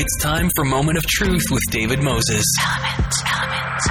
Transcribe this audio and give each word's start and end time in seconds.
It's 0.00 0.16
time 0.22 0.48
for 0.54 0.64
Moment 0.64 0.96
of 0.96 1.04
Truth 1.08 1.46
with 1.50 1.62
David 1.72 2.00
Moses. 2.04 2.44
Element, 2.62 3.12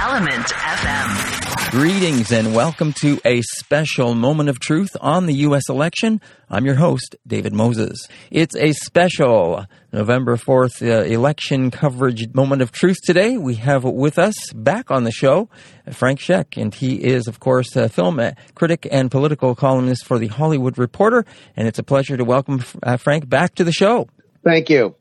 Element 0.00 0.46
FM. 0.46 1.70
Greetings 1.70 2.32
and 2.32 2.54
welcome 2.54 2.94
to 2.94 3.20
a 3.26 3.42
special 3.42 4.14
moment 4.14 4.48
of 4.48 4.58
truth 4.58 4.88
on 5.02 5.26
the 5.26 5.34
U.S. 5.34 5.68
election. 5.68 6.22
I'm 6.48 6.64
your 6.64 6.76
host, 6.76 7.14
David 7.26 7.52
Moses. 7.52 8.08
It's 8.30 8.56
a 8.56 8.72
special 8.72 9.66
November 9.92 10.38
4th 10.38 10.80
uh, 10.80 11.04
election 11.04 11.70
coverage 11.70 12.32
moment 12.32 12.62
of 12.62 12.72
truth 12.72 12.96
today. 13.04 13.36
We 13.36 13.56
have 13.56 13.84
with 13.84 14.18
us 14.18 14.34
back 14.54 14.90
on 14.90 15.04
the 15.04 15.12
show 15.12 15.50
Frank 15.92 16.20
Scheck, 16.20 16.56
and 16.56 16.74
he 16.74 17.04
is, 17.04 17.26
of 17.26 17.38
course, 17.38 17.76
a 17.76 17.90
film 17.90 18.18
critic 18.54 18.88
and 18.90 19.10
political 19.10 19.54
columnist 19.54 20.06
for 20.06 20.18
the 20.18 20.28
Hollywood 20.28 20.78
Reporter. 20.78 21.26
And 21.54 21.68
it's 21.68 21.78
a 21.78 21.84
pleasure 21.84 22.16
to 22.16 22.24
welcome 22.24 22.64
uh, 22.82 22.96
Frank 22.96 23.28
back 23.28 23.56
to 23.56 23.64
the 23.64 23.72
show. 23.72 24.08
Thank 24.42 24.70
you. 24.70 24.94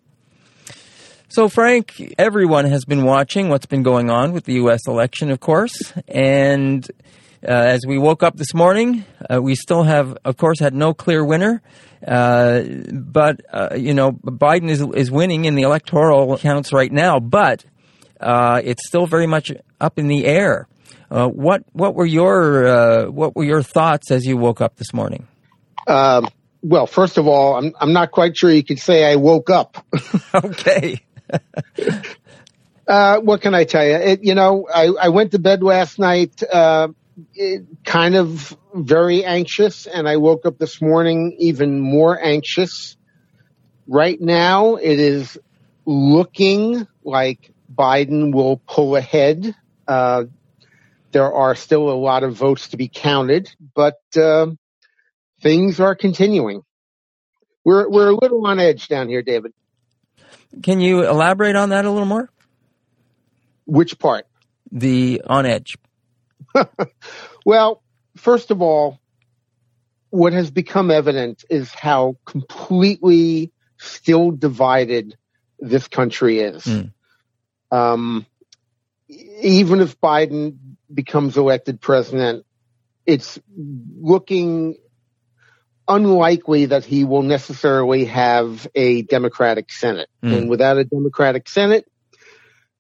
So, 1.30 1.49
Frank, 1.49 2.13
everyone 2.17 2.66
has 2.66 2.86
been 2.86 3.04
watching 3.04 3.49
what's 3.49 3.66
been 3.66 3.84
going 3.84 4.09
on 4.09 4.31
with 4.31 4.45
the 4.45 4.54
U.S. 4.54 4.88
election, 4.88 5.30
of 5.30 5.41
course. 5.41 5.91
And 6.08 6.90
uh, 7.44 7.52
as 7.52 7.85
we 7.85 7.98
woke 7.98 8.23
up 8.23 8.38
this 8.38 8.54
morning, 8.54 9.04
uh, 9.30 9.41
we 9.41 9.54
still 9.55 9.84
have, 9.84 10.18
of 10.23 10.38
course, 10.38 10.62
had 10.62 10.73
no 10.73 10.94
clear 10.94 11.26
winner. 11.26 11.62
Uh, 12.05 12.62
but, 12.94 13.41
uh, 13.52 13.76
you 13.76 13.94
know, 13.94 14.13
Biden 14.13 14.70
is, 14.70 14.82
is 14.95 15.12
winning 15.12 15.44
in 15.44 15.55
the 15.55 15.63
electoral 15.63 16.38
counts 16.38 16.71
right 16.71 16.91
now, 16.91 17.20
but 17.20 17.66
uh, 18.21 18.62
it's 18.63 18.88
still 18.88 19.05
very 19.05 19.27
much 19.27 19.52
up 19.82 19.99
in 19.99 20.07
the 20.07 20.26
air. 20.26 20.70
Uh, 21.12 21.27
what 21.27 21.63
what 21.73 21.94
were 21.94 22.05
your 22.05 23.09
what 23.12 23.35
were 23.35 23.44
your 23.44 23.63
thoughts 23.63 24.12
as 24.12 24.26
you 24.26 24.35
woke 24.35 24.59
up 24.59 24.76
this 24.76 24.94
morning? 24.94 25.26
Um, 25.88 26.27
well, 26.62 26.85
first 26.85 27.18
of 27.18 27.27
all, 27.27 27.55
I'm 27.55 27.73
I'm 27.80 27.94
not 27.94 28.12
quite 28.12 28.35
sure 28.38 28.52
you 28.52 28.63
could 28.63 28.80
say 28.80 29.09
I 29.09 29.16
woke 29.16 29.49
up. 29.49 29.85
okay. 30.34 31.02
uh, 32.88 33.20
what 33.20 33.41
can 33.41 33.54
I 33.54 33.63
tell 33.63 33.85
you? 33.85 33.96
It, 33.96 34.24
you 34.24 34.35
know, 34.35 34.68
I, 34.74 34.88
I 34.88 35.10
went 35.10 35.32
to 35.32 35.40
bed 35.40 35.63
last 35.63 35.99
night, 35.99 36.41
uh, 36.43 36.90
kind 37.84 38.15
of 38.15 38.55
very 38.74 39.24
anxious, 39.24 39.88
and 39.88 40.07
I 40.07 40.18
woke 40.18 40.46
up 40.46 40.57
this 40.57 40.82
morning 40.82 41.35
even 41.40 41.79
more 41.79 42.20
anxious. 42.21 42.96
Right 43.88 44.20
now, 44.20 44.76
it 44.76 44.99
is 44.99 45.38
looking 45.85 46.88
like 47.04 47.51
Biden 47.73 48.34
will 48.34 48.57
pull 48.68 48.96
ahead. 48.96 49.55
Uh, 49.88 50.26
there 51.12 51.34
are 51.34 51.55
still 51.55 51.90
a 51.90 51.96
lot 51.96 52.23
of 52.23 52.35
votes 52.35 52.70
to 52.70 52.77
be 52.77 52.90
counted, 52.90 53.49
but 53.73 53.99
uh, 54.16 54.48
things 55.41 55.79
are 55.79 55.96
continuing. 55.96 56.62
We're 57.63 57.90
we're 57.90 58.10
a 58.10 58.16
little 58.16 58.46
on 58.46 58.60
edge 58.60 58.88
down 58.88 59.10
here, 59.10 59.21
David. 59.21 59.54
Can 60.63 60.79
you 60.79 61.07
elaborate 61.07 61.55
on 61.55 61.70
that 61.70 61.85
a 61.85 61.91
little 61.91 62.07
more? 62.07 62.29
Which 63.65 63.99
part? 63.99 64.25
The 64.72 65.22
on 65.25 65.45
edge. 65.45 65.78
well, 67.45 67.84
first 68.16 68.51
of 68.51 68.62
all, 68.62 69.00
what 70.09 70.34
has 70.34 70.50
become 70.51 70.89
evident 70.89 71.44
is 71.50 71.73
how 71.73 72.17
completely 72.25 73.51
still 73.78 74.31
divided 74.31 75.17
this 75.59 75.88
country 75.88 76.39
is. 76.39 76.63
Mm. 76.63 76.91
Um, 77.72 78.25
even 79.09 79.81
if 79.81 80.00
Biden 80.00 80.57
becomes 80.94 81.38
elected 81.38 81.81
president, 81.81 82.45
it's 83.06 83.39
looking 83.56 84.78
unlikely 85.88 86.68
that 86.68 86.85
he 86.85 87.03
will 87.03 87.24
necessarily 87.24 88.06
have 88.06 88.68
a 88.75 89.02
Democratic 89.03 89.72
Senate. 89.72 90.09
Mm. 90.24 90.38
And 90.38 90.50
without 90.50 90.78
a 90.78 90.84
Democratic 90.84 91.47
Senate, 91.47 91.85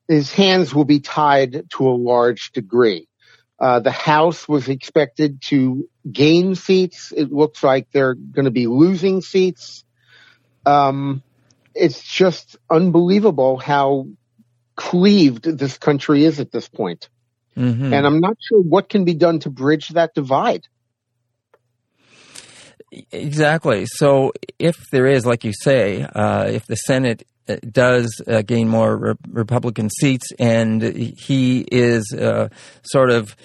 his 0.07 0.31
hands 0.31 0.73
will 0.73 0.85
be 0.85 0.99
tied 0.99 1.69
to 1.71 1.89
a 1.89 1.95
large 1.95 2.51
degree. 2.51 3.07
Uh, 3.59 3.79
the 3.79 3.91
House 3.91 4.47
was 4.47 4.69
expected 4.69 5.41
to 5.41 5.89
gain 6.09 6.55
seats. 6.55 7.11
It 7.15 7.31
looks 7.31 7.63
like 7.63 7.87
they're 7.91 8.13
going 8.13 8.45
to 8.45 8.51
be 8.51 8.67
losing 8.67 9.21
seats. 9.21 9.83
Um, 10.65 11.23
it's 11.73 12.01
just 12.03 12.57
unbelievable 12.69 13.57
how 13.57 14.07
cleaved 14.75 15.43
this 15.43 15.77
country 15.77 16.23
is 16.23 16.39
at 16.39 16.51
this 16.51 16.67
point. 16.67 17.09
Mm-hmm. 17.57 17.93
And 17.93 18.05
I'm 18.05 18.19
not 18.19 18.37
sure 18.47 18.61
what 18.61 18.89
can 18.89 19.05
be 19.05 19.15
done 19.15 19.39
to 19.39 19.49
bridge 19.49 19.89
that 19.89 20.13
divide. 20.13 20.67
Exactly. 22.91 23.85
So 23.85 24.31
if 24.57 24.77
there 24.91 25.07
is, 25.07 25.25
like 25.25 25.43
you 25.43 25.53
say, 25.53 26.01
uh, 26.03 26.45
if 26.45 26.65
the 26.65 26.75
Senate 26.75 27.27
uh, 27.49 27.57
does 27.69 28.21
uh, 28.27 28.41
gain 28.41 28.69
more 28.69 28.95
re- 28.95 29.13
Republican 29.29 29.89
seats 29.89 30.31
and 30.39 30.81
he 30.81 31.65
is 31.71 32.13
uh, 32.13 32.49
sort 32.83 33.09
of 33.09 33.35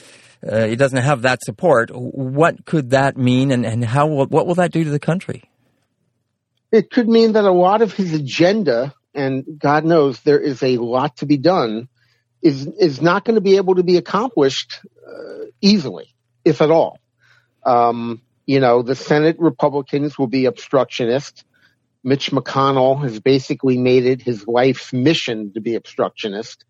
uh, 0.49 0.67
he 0.67 0.77
doesn't 0.77 1.03
have 1.03 1.23
that 1.23 1.41
support, 1.43 1.91
what 1.93 2.65
could 2.65 2.91
that 2.91 3.17
mean, 3.17 3.53
and, 3.53 3.65
and 3.65 3.85
how 3.85 4.09
will, 4.09 4.27
what 4.27 4.47
will 4.47 4.57
that 4.57 4.73
do 4.73 4.83
to 4.83 4.91
the 4.91 4.99
country? 4.99 5.45
It 6.73 6.91
could 6.91 7.09
mean 7.09 7.33
that 7.33 7.45
a 7.45 7.53
lot 7.53 7.83
of 7.83 7.93
his 7.93 8.13
agenda, 8.13 8.95
and 9.15 9.45
God 9.59 9.85
knows 9.85 10.21
there 10.21 10.41
is 10.41 10.63
a 10.63 10.79
lot 10.79 11.19
to 11.19 11.27
be 11.27 11.37
done, 11.37 11.89
is 12.43 12.67
is 12.67 13.01
not 13.01 13.25
going 13.25 13.37
to 13.37 13.41
be 13.41 13.57
able 13.57 13.77
to 13.77 13.85
be 13.85 13.99
accomplished 13.99 14.81
uh, 15.07 15.45
easily, 15.61 16.13
if 16.45 16.61
at 16.61 16.71
all. 16.71 16.99
Um, 17.65 18.21
you 18.53 18.61
know, 18.61 18.83
the 18.83 18.95
Senate 18.95 19.37
Republicans 19.39 20.19
will 20.19 20.27
be 20.27 20.45
obstructionist. 20.45 21.43
Mitch 22.05 22.31
McConnell 22.33 23.01
has 23.01 23.19
basically 23.19 23.79
made 23.79 24.05
it 24.05 24.21
his 24.21 24.47
life's 24.47 24.93
mission 24.93 25.55
to 25.55 25.61
be 25.63 25.75
obstructionist. 25.75 26.67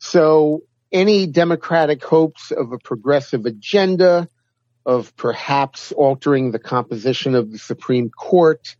So 0.00 0.64
any 0.90 1.28
Democratic 1.28 2.02
hopes 2.02 2.50
of 2.50 2.72
a 2.72 2.78
progressive 2.78 3.46
agenda, 3.46 4.28
of 4.84 5.14
perhaps 5.14 5.92
altering 5.92 6.50
the 6.50 6.58
composition 6.58 7.36
of 7.36 7.52
the 7.52 7.58
Supreme 7.58 8.10
Court, 8.10 8.74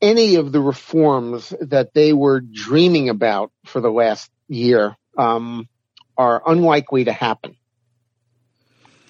any 0.00 0.36
of 0.36 0.52
the 0.52 0.60
reforms 0.60 1.52
that 1.62 1.94
they 1.94 2.12
were 2.12 2.40
dreaming 2.40 3.08
about 3.08 3.50
for 3.64 3.80
the 3.80 3.90
last 3.90 4.30
year 4.46 4.96
um, 5.18 5.68
are 6.16 6.44
unlikely 6.46 7.06
to 7.06 7.12
happen. 7.12 7.56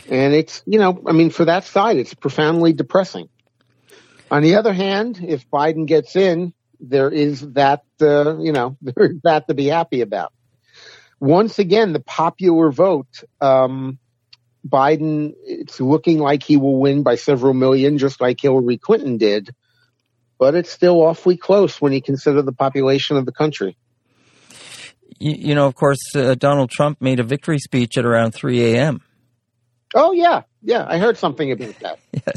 And 0.08 0.34
it's, 0.34 0.62
you 0.66 0.78
know, 0.78 1.02
I 1.06 1.12
mean, 1.12 1.30
for 1.30 1.44
that 1.44 1.64
side, 1.64 1.96
it's 1.96 2.14
profoundly 2.14 2.72
depressing. 2.72 3.28
On 4.30 4.42
the 4.42 4.56
other 4.56 4.72
hand, 4.72 5.20
if 5.22 5.48
Biden 5.50 5.86
gets 5.86 6.16
in, 6.16 6.54
there 6.80 7.10
is 7.10 7.40
that, 7.52 7.84
uh, 8.00 8.38
you 8.38 8.52
know, 8.52 8.76
there's 8.82 9.20
that 9.22 9.46
to 9.48 9.54
be 9.54 9.66
happy 9.66 10.00
about. 10.00 10.32
Once 11.20 11.58
again, 11.58 11.92
the 11.92 12.00
popular 12.00 12.72
vote, 12.72 13.22
um, 13.40 13.98
Biden, 14.66 15.34
it's 15.44 15.80
looking 15.80 16.18
like 16.18 16.42
he 16.42 16.56
will 16.56 16.80
win 16.80 17.02
by 17.02 17.14
several 17.14 17.54
million, 17.54 17.98
just 17.98 18.20
like 18.20 18.40
Hillary 18.40 18.78
Clinton 18.78 19.18
did. 19.18 19.50
But 20.38 20.54
it's 20.56 20.72
still 20.72 21.00
awfully 21.00 21.36
close 21.36 21.80
when 21.80 21.92
you 21.92 22.02
consider 22.02 22.42
the 22.42 22.52
population 22.52 23.16
of 23.16 23.26
the 23.26 23.32
country. 23.32 23.76
You, 25.18 25.34
you 25.38 25.54
know, 25.54 25.66
of 25.66 25.76
course, 25.76 26.00
uh, 26.16 26.34
Donald 26.34 26.70
Trump 26.70 27.00
made 27.00 27.20
a 27.20 27.22
victory 27.22 27.58
speech 27.58 27.96
at 27.96 28.04
around 28.04 28.32
3 28.32 28.74
a.m. 28.74 29.02
Oh 29.94 30.12
yeah, 30.12 30.42
yeah, 30.62 30.86
I 30.88 30.98
heard 30.98 31.16
something 31.16 31.50
about 31.52 31.78
that. 31.80 31.98
yes. 32.12 32.36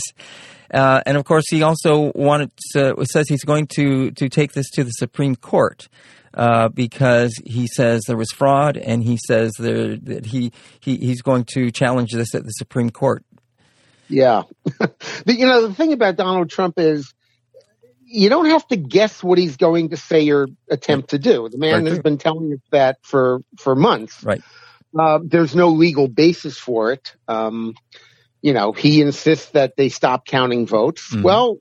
Uh, 0.74 1.02
and 1.06 1.18
of 1.18 1.24
course, 1.26 1.46
he 1.50 1.62
also 1.62 2.12
wanted 2.16 2.52
to, 2.74 2.96
says 3.06 3.30
he's 3.30 3.44
going 3.44 3.68
to, 3.68 4.12
to 4.12 4.30
take 4.30 4.54
this 4.54 4.70
to 4.72 4.84
the 4.84 4.90
Supreme 4.92 5.36
Court 5.36 5.88
uh, 6.34 6.70
because 6.70 7.34
he 7.46 7.68
says 7.68 8.04
there 8.08 8.18
was 8.18 8.32
fraud, 8.32 8.76
and 8.76 9.04
he 9.04 9.18
says 9.28 9.54
there, 9.58 9.96
that 9.96 10.26
he, 10.26 10.52
he 10.80 10.98
he's 10.98 11.22
going 11.22 11.46
to 11.54 11.72
challenge 11.72 12.12
this 12.12 12.36
at 12.36 12.44
the 12.44 12.52
Supreme 12.52 12.90
Court. 12.90 13.24
Yeah, 14.10 14.44
but, 14.80 14.96
you 15.28 15.48
know 15.48 15.68
the 15.68 15.74
thing 15.74 15.94
about 15.94 16.16
Donald 16.16 16.50
Trump 16.50 16.78
is 16.78 17.14
you 18.06 18.30
don't 18.30 18.48
have 18.48 18.68
to 18.68 18.76
guess 18.76 19.24
what 19.24 19.38
he's 19.38 19.58
going 19.58 19.90
to 19.90 19.98
say 19.98 20.30
or 20.30 20.48
attempt 20.70 21.12
to 21.12 21.20
do. 21.20 21.50
The 21.50 21.58
man 21.58 21.84
right. 21.84 21.88
has 21.88 22.00
been 22.00 22.18
telling 22.18 22.54
us 22.54 22.60
that 22.72 22.98
for 23.02 23.40
for 23.58 23.76
months. 23.76 24.24
Right. 24.24 24.42
Uh, 24.98 25.20
there's 25.24 25.56
no 25.56 25.70
legal 25.70 26.08
basis 26.08 26.58
for 26.58 26.92
it. 26.92 27.16
Um, 27.28 27.76
you 28.42 28.54
know, 28.54 28.72
he 28.72 29.02
insists 29.02 29.52
that 29.52 29.76
they 29.76 29.90
stop 29.90 30.26
counting 30.26 30.68
votes. 30.68 31.12
Mm-hmm. 31.12 31.24
Well, 31.24 31.58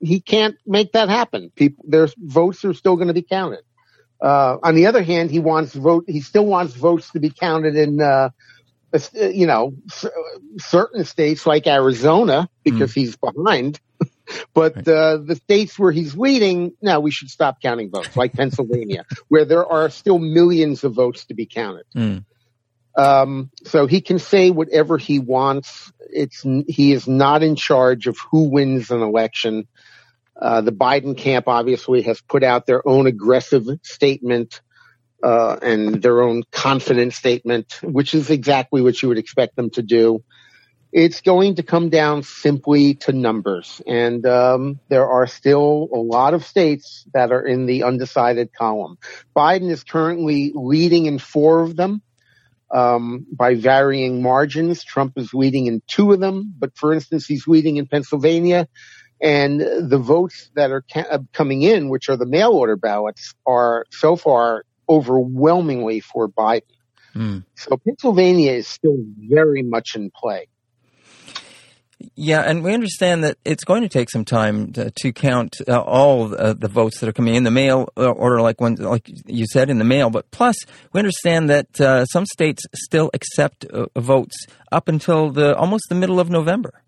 he 0.00 0.20
can't 0.20 0.56
make 0.66 0.92
that 0.92 1.08
happen. 1.08 1.50
People, 1.54 1.84
there's 1.88 2.14
votes 2.18 2.64
are 2.64 2.74
still 2.74 2.96
going 2.96 3.08
to 3.08 3.14
be 3.14 3.22
counted. 3.22 3.60
Uh, 4.20 4.58
on 4.62 4.74
the 4.74 4.86
other 4.86 5.02
hand, 5.02 5.30
he 5.30 5.38
wants 5.38 5.74
vote. 5.74 6.04
He 6.08 6.20
still 6.20 6.46
wants 6.46 6.74
votes 6.74 7.10
to 7.12 7.20
be 7.20 7.30
counted 7.30 7.76
in, 7.76 8.00
uh, 8.00 8.30
you 9.14 9.46
know, 9.46 9.74
certain 10.58 11.04
states 11.04 11.46
like 11.46 11.66
Arizona 11.66 12.48
because 12.64 12.90
mm-hmm. 12.90 13.00
he's 13.00 13.16
behind. 13.16 13.80
but 14.54 14.76
uh, 14.88 15.18
the 15.18 15.36
states 15.44 15.78
where 15.78 15.92
he's 15.92 16.16
leading, 16.16 16.72
now 16.82 17.00
we 17.00 17.10
should 17.10 17.30
stop 17.30 17.60
counting 17.60 17.90
votes, 17.90 18.16
like 18.16 18.32
Pennsylvania, 18.34 19.04
where 19.28 19.44
there 19.44 19.66
are 19.66 19.88
still 19.90 20.18
millions 20.18 20.84
of 20.84 20.94
votes 20.94 21.26
to 21.26 21.34
be 21.34 21.46
counted. 21.46 21.86
Mm. 21.96 22.24
Um, 22.98 23.50
so 23.64 23.86
he 23.86 24.00
can 24.00 24.18
say 24.18 24.50
whatever 24.50 24.98
he 24.98 25.20
wants. 25.20 25.92
It's 26.10 26.42
he 26.42 26.92
is 26.92 27.06
not 27.06 27.44
in 27.44 27.54
charge 27.54 28.08
of 28.08 28.18
who 28.30 28.50
wins 28.50 28.90
an 28.90 29.02
election. 29.02 29.68
Uh, 30.36 30.62
the 30.62 30.72
Biden 30.72 31.16
camp 31.16 31.46
obviously 31.46 32.02
has 32.02 32.20
put 32.20 32.42
out 32.42 32.66
their 32.66 32.86
own 32.86 33.06
aggressive 33.06 33.66
statement 33.82 34.60
uh, 35.22 35.58
and 35.62 36.02
their 36.02 36.22
own 36.22 36.42
confident 36.50 37.12
statement, 37.12 37.78
which 37.82 38.14
is 38.14 38.30
exactly 38.30 38.82
what 38.82 39.00
you 39.00 39.08
would 39.08 39.18
expect 39.18 39.54
them 39.54 39.70
to 39.70 39.82
do. 39.82 40.24
It's 40.90 41.20
going 41.20 41.56
to 41.56 41.62
come 41.62 41.90
down 41.90 42.24
simply 42.24 42.94
to 42.94 43.12
numbers, 43.12 43.80
and 43.86 44.26
um, 44.26 44.80
there 44.88 45.06
are 45.06 45.26
still 45.28 45.88
a 45.92 45.98
lot 45.98 46.34
of 46.34 46.44
states 46.44 47.06
that 47.12 47.30
are 47.30 47.46
in 47.46 47.66
the 47.66 47.84
undecided 47.84 48.52
column. 48.52 48.98
Biden 49.36 49.70
is 49.70 49.84
currently 49.84 50.50
leading 50.54 51.06
in 51.06 51.18
four 51.18 51.60
of 51.60 51.76
them 51.76 52.02
um, 52.70 53.26
by 53.32 53.54
varying 53.54 54.22
margins. 54.22 54.84
Trump 54.84 55.14
is 55.16 55.32
leading 55.32 55.66
in 55.66 55.82
two 55.86 56.12
of 56.12 56.20
them, 56.20 56.54
but 56.58 56.76
for 56.76 56.92
instance, 56.92 57.26
he's 57.26 57.46
leading 57.46 57.76
in 57.76 57.86
Pennsylvania. 57.86 58.68
And 59.20 59.60
the 59.60 59.98
votes 59.98 60.50
that 60.54 60.70
are 60.70 60.84
ca- 60.92 61.06
uh, 61.10 61.18
coming 61.32 61.62
in, 61.62 61.88
which 61.88 62.08
are 62.08 62.16
the 62.16 62.26
mail 62.26 62.52
order 62.52 62.76
ballots, 62.76 63.34
are 63.46 63.84
so 63.90 64.14
far 64.16 64.64
overwhelmingly 64.88 66.00
for 66.00 66.28
Biden. 66.28 66.62
Mm. 67.14 67.44
So 67.56 67.76
Pennsylvania 67.76 68.52
is 68.52 68.68
still 68.68 68.96
very 69.18 69.62
much 69.62 69.96
in 69.96 70.10
play. 70.14 70.46
Yeah, 72.14 72.42
and 72.42 72.62
we 72.62 72.74
understand 72.74 73.24
that 73.24 73.38
it's 73.44 73.64
going 73.64 73.82
to 73.82 73.88
take 73.88 74.08
some 74.08 74.24
time 74.24 74.72
to, 74.74 74.90
to 74.90 75.12
count 75.12 75.56
uh, 75.66 75.80
all 75.80 76.32
uh, 76.32 76.52
the 76.52 76.68
votes 76.68 77.00
that 77.00 77.08
are 77.08 77.12
coming 77.12 77.34
in 77.34 77.42
the 77.42 77.50
mail 77.50 77.88
uh, 77.96 78.08
order, 78.08 78.40
like 78.40 78.60
when, 78.60 78.76
like 78.76 79.10
you 79.26 79.46
said, 79.50 79.68
in 79.68 79.78
the 79.78 79.84
mail. 79.84 80.08
But 80.08 80.30
plus, 80.30 80.56
we 80.92 81.00
understand 81.00 81.50
that 81.50 81.80
uh, 81.80 82.04
some 82.04 82.24
states 82.24 82.62
still 82.74 83.10
accept 83.14 83.64
uh, 83.64 83.86
votes 83.96 84.46
up 84.70 84.86
until 84.86 85.30
the 85.30 85.56
almost 85.56 85.86
the 85.88 85.96
middle 85.96 86.20
of 86.20 86.30
November. 86.30 86.82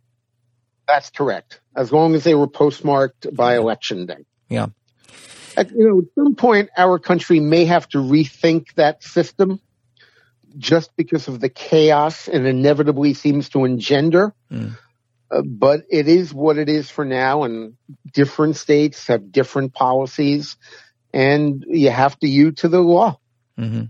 That's 0.86 1.10
correct, 1.10 1.60
as 1.74 1.92
long 1.92 2.14
as 2.14 2.22
they 2.22 2.34
were 2.34 2.48
postmarked 2.48 3.34
by 3.34 3.56
election 3.56 4.06
day. 4.06 4.26
Yeah. 4.48 4.66
At, 5.56 5.72
you 5.72 5.88
know, 5.88 5.98
at 5.98 6.04
some 6.14 6.36
point, 6.36 6.70
our 6.76 7.00
country 7.00 7.40
may 7.40 7.64
have 7.64 7.88
to 7.88 7.98
rethink 7.98 8.74
that 8.74 9.02
system 9.02 9.60
just 10.56 10.94
because 10.96 11.28
of 11.28 11.40
the 11.40 11.48
chaos 11.48 12.28
it 12.28 12.44
inevitably 12.44 13.14
seems 13.14 13.48
to 13.50 13.64
engender. 13.64 14.34
Mm. 14.50 14.76
Uh, 15.30 15.42
but 15.42 15.84
it 15.90 16.08
is 16.08 16.34
what 16.34 16.58
it 16.58 16.68
is 16.68 16.90
for 16.90 17.04
now, 17.04 17.44
and 17.44 17.74
different 18.12 18.56
states 18.56 19.06
have 19.06 19.30
different 19.30 19.72
policies, 19.72 20.56
and 21.12 21.64
you 21.68 21.90
have 21.90 22.18
to 22.18 22.28
yield 22.28 22.56
to 22.56 22.68
the 22.68 22.80
law. 22.80 23.18
Mm-hmm. 23.58 23.84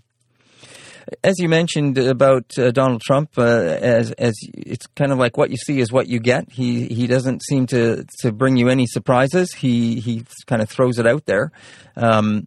As 1.25 1.39
you 1.39 1.49
mentioned 1.49 1.99
about 1.99 2.57
uh, 2.59 2.71
Donald 2.71 3.01
Trump, 3.01 3.31
uh, 3.37 3.43
as 3.43 4.13
as 4.13 4.35
it's 4.55 4.87
kind 4.95 5.13
of 5.13 5.19
like 5.19 5.37
what 5.37 5.51
you 5.51 5.57
see 5.57 5.81
is 5.81 5.91
what 5.91 6.07
you 6.09 6.21
get. 6.21 6.53
He 6.53 6.87
he 6.87 7.07
doesn't 7.07 7.43
seem 7.43 7.67
to 7.69 8.05
to 8.21 8.33
bring 8.33 8.57
you 8.57 8.69
any 8.69 8.87
surprises. 8.87 9.53
He 9.55 9.99
he 9.99 10.25
kind 10.47 10.63
of 10.63 10.69
throws 10.69 10.99
it 10.99 11.07
out 11.07 11.27
there. 11.27 11.51
Um, 11.97 12.47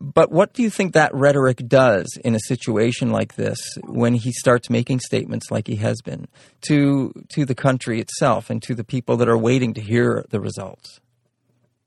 but 0.00 0.30
what 0.30 0.52
do 0.52 0.62
you 0.62 0.70
think 0.70 0.92
that 0.92 1.12
rhetoric 1.14 1.60
does 1.66 2.06
in 2.24 2.34
a 2.34 2.40
situation 2.40 3.10
like 3.10 3.34
this 3.34 3.58
when 3.84 4.14
he 4.14 4.30
starts 4.32 4.70
making 4.70 5.00
statements 5.00 5.50
like 5.50 5.66
he 5.66 5.76
has 5.76 6.00
been 6.02 6.28
to 6.62 7.12
to 7.30 7.44
the 7.44 7.54
country 7.54 8.00
itself 8.00 8.48
and 8.48 8.62
to 8.62 8.74
the 8.74 8.84
people 8.84 9.16
that 9.16 9.28
are 9.28 9.38
waiting 9.38 9.74
to 9.74 9.80
hear 9.80 10.24
the 10.30 10.40
results? 10.40 11.00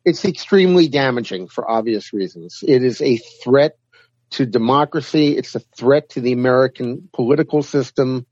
It's 0.03 0.25
extremely 0.25 0.87
damaging 0.87 1.47
for 1.47 1.69
obvious 1.69 2.11
reasons. 2.11 2.59
It 2.67 2.83
is 2.83 3.01
a 3.01 3.17
threat 3.17 3.77
to 4.31 4.45
democracy. 4.45 5.37
It's 5.37 5.55
a 5.55 5.59
threat 5.59 6.09
to 6.09 6.21
the 6.21 6.33
American 6.33 7.07
political 7.13 7.63
system. 7.63 8.25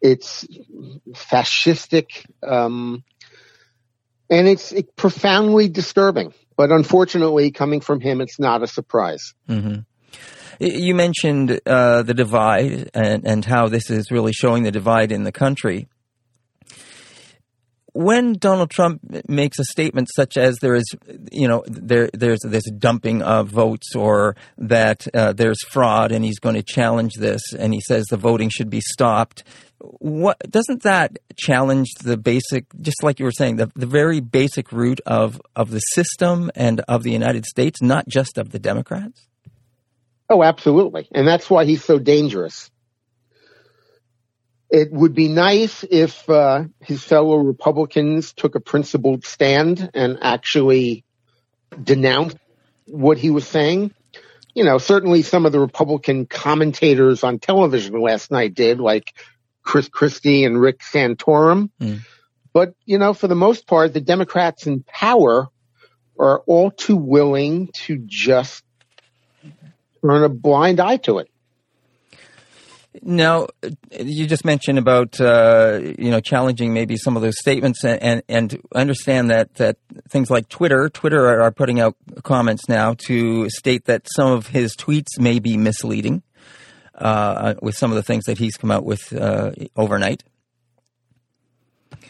It's 0.00 0.44
fascistic, 1.12 2.26
um, 2.42 3.04
and 4.28 4.48
it's 4.48 4.72
profoundly 4.96 5.68
disturbing. 5.68 6.34
But 6.56 6.70
unfortunately, 6.70 7.50
coming 7.50 7.80
from 7.80 8.00
him, 8.00 8.20
it's 8.20 8.38
not 8.38 8.62
a 8.62 8.66
surprise. 8.66 9.34
Mm-hmm. 9.48 9.80
You 10.60 10.94
mentioned 10.94 11.60
uh, 11.66 12.02
the 12.02 12.14
divide 12.14 12.90
and, 12.94 13.26
and 13.26 13.44
how 13.44 13.68
this 13.68 13.90
is 13.90 14.10
really 14.10 14.32
showing 14.32 14.62
the 14.62 14.70
divide 14.70 15.10
in 15.10 15.24
the 15.24 15.32
country. 15.32 15.88
When 17.94 18.34
Donald 18.34 18.70
Trump 18.70 19.02
makes 19.28 19.58
a 19.58 19.64
statement 19.64 20.08
such 20.14 20.38
as 20.38 20.56
there 20.62 20.74
is, 20.74 20.84
you 21.30 21.46
know, 21.46 21.62
there 21.66 22.08
there's 22.14 22.40
this 22.42 22.64
dumping 22.70 23.20
of 23.22 23.48
votes 23.48 23.94
or 23.94 24.34
that 24.56 25.06
uh, 25.14 25.34
there's 25.34 25.62
fraud 25.68 26.10
and 26.10 26.24
he's 26.24 26.38
going 26.38 26.54
to 26.54 26.62
challenge 26.62 27.12
this 27.18 27.42
and 27.52 27.74
he 27.74 27.80
says 27.80 28.06
the 28.06 28.16
voting 28.16 28.48
should 28.48 28.70
be 28.70 28.80
stopped, 28.80 29.44
what 29.98 30.38
doesn't 30.48 30.82
that 30.82 31.18
challenge 31.36 31.88
the 32.02 32.16
basic 32.16 32.66
just 32.80 33.02
like 33.02 33.18
you 33.18 33.24
were 33.24 33.32
saying 33.32 33.56
the, 33.56 33.70
the 33.74 33.86
very 33.86 34.20
basic 34.20 34.72
root 34.72 35.00
of 35.06 35.40
of 35.56 35.70
the 35.70 35.80
system 35.80 36.50
and 36.54 36.80
of 36.88 37.02
the 37.02 37.10
united 37.10 37.44
states 37.44 37.82
not 37.82 38.06
just 38.08 38.38
of 38.38 38.50
the 38.50 38.58
democrats? 38.58 39.26
Oh 40.30 40.42
absolutely. 40.42 41.08
And 41.12 41.26
that's 41.26 41.50
why 41.50 41.64
he's 41.64 41.84
so 41.84 41.98
dangerous 41.98 42.70
it 44.72 44.90
would 44.90 45.14
be 45.14 45.28
nice 45.28 45.84
if 45.88 46.28
uh, 46.28 46.64
his 46.80 47.04
fellow 47.04 47.36
republicans 47.36 48.32
took 48.32 48.56
a 48.56 48.60
principled 48.60 49.24
stand 49.24 49.90
and 49.94 50.18
actually 50.22 51.04
denounced 51.82 52.36
what 52.86 53.18
he 53.18 53.30
was 53.30 53.46
saying 53.46 53.94
you 54.54 54.64
know, 54.64 54.78
certainly 54.78 55.22
some 55.22 55.46
of 55.46 55.52
the 55.52 55.60
Republican 55.60 56.26
commentators 56.26 57.24
on 57.24 57.38
television 57.38 58.00
last 58.00 58.30
night 58.30 58.54
did, 58.54 58.80
like 58.80 59.14
Chris 59.62 59.88
Christie 59.88 60.44
and 60.44 60.60
Rick 60.60 60.80
Santorum. 60.80 61.70
Mm. 61.80 62.00
But, 62.52 62.74
you 62.84 62.98
know, 62.98 63.14
for 63.14 63.28
the 63.28 63.34
most 63.34 63.66
part, 63.66 63.94
the 63.94 64.00
Democrats 64.00 64.66
in 64.66 64.82
power 64.82 65.48
are 66.18 66.40
all 66.40 66.70
too 66.70 66.96
willing 66.96 67.70
to 67.86 67.98
just 68.04 68.62
turn 70.04 70.24
a 70.24 70.28
blind 70.28 70.80
eye 70.80 70.98
to 70.98 71.18
it. 71.18 71.30
Now, 73.00 73.46
you 73.90 74.26
just 74.26 74.44
mentioned 74.44 74.78
about 74.78 75.18
uh, 75.18 75.80
you 75.98 76.10
know 76.10 76.20
challenging 76.20 76.74
maybe 76.74 76.96
some 76.98 77.16
of 77.16 77.22
those 77.22 77.38
statements, 77.38 77.84
and, 77.84 78.02
and, 78.02 78.22
and 78.28 78.60
understand 78.74 79.30
that 79.30 79.54
that 79.54 79.78
things 80.08 80.30
like 80.30 80.48
Twitter, 80.48 80.90
Twitter 80.90 81.26
are, 81.26 81.40
are, 81.42 81.52
putting 81.52 81.80
out 81.80 81.96
comments 82.22 82.68
now 82.68 82.94
to 83.06 83.48
state 83.48 83.86
that 83.86 84.06
some 84.14 84.30
of 84.30 84.48
his 84.48 84.76
tweets 84.76 85.18
may 85.18 85.38
be 85.38 85.56
misleading 85.56 86.22
uh, 86.94 87.54
with 87.62 87.76
some 87.76 87.90
of 87.90 87.96
the 87.96 88.02
things 88.02 88.24
that 88.24 88.36
he's 88.36 88.56
come 88.56 88.70
out 88.70 88.84
with 88.84 89.12
uh, 89.14 89.52
overnight. 89.74 90.22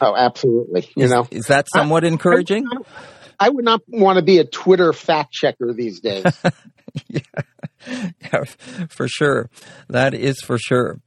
Oh, 0.01 0.15
absolutely. 0.15 0.89
You 0.97 1.05
is, 1.05 1.11
know, 1.11 1.27
is 1.31 1.45
that 1.45 1.67
somewhat 1.73 2.03
I, 2.03 2.07
encouraging? 2.07 2.65
I, 2.67 2.77
I, 2.77 2.83
would 3.49 3.65
not 3.65 3.81
want 3.87 4.17
to 4.17 4.23
be 4.23 4.37
a 4.39 4.45
Twitter 4.45 4.93
fact 4.93 5.31
checker 5.31 5.73
these 5.73 5.99
days. 5.99 6.23
yeah. 7.07 7.19
yeah, 7.87 8.43
for 8.89 9.07
sure. 9.07 9.49
That 9.89 10.13
is 10.13 10.39
for 10.41 10.57
sure. 10.57 10.99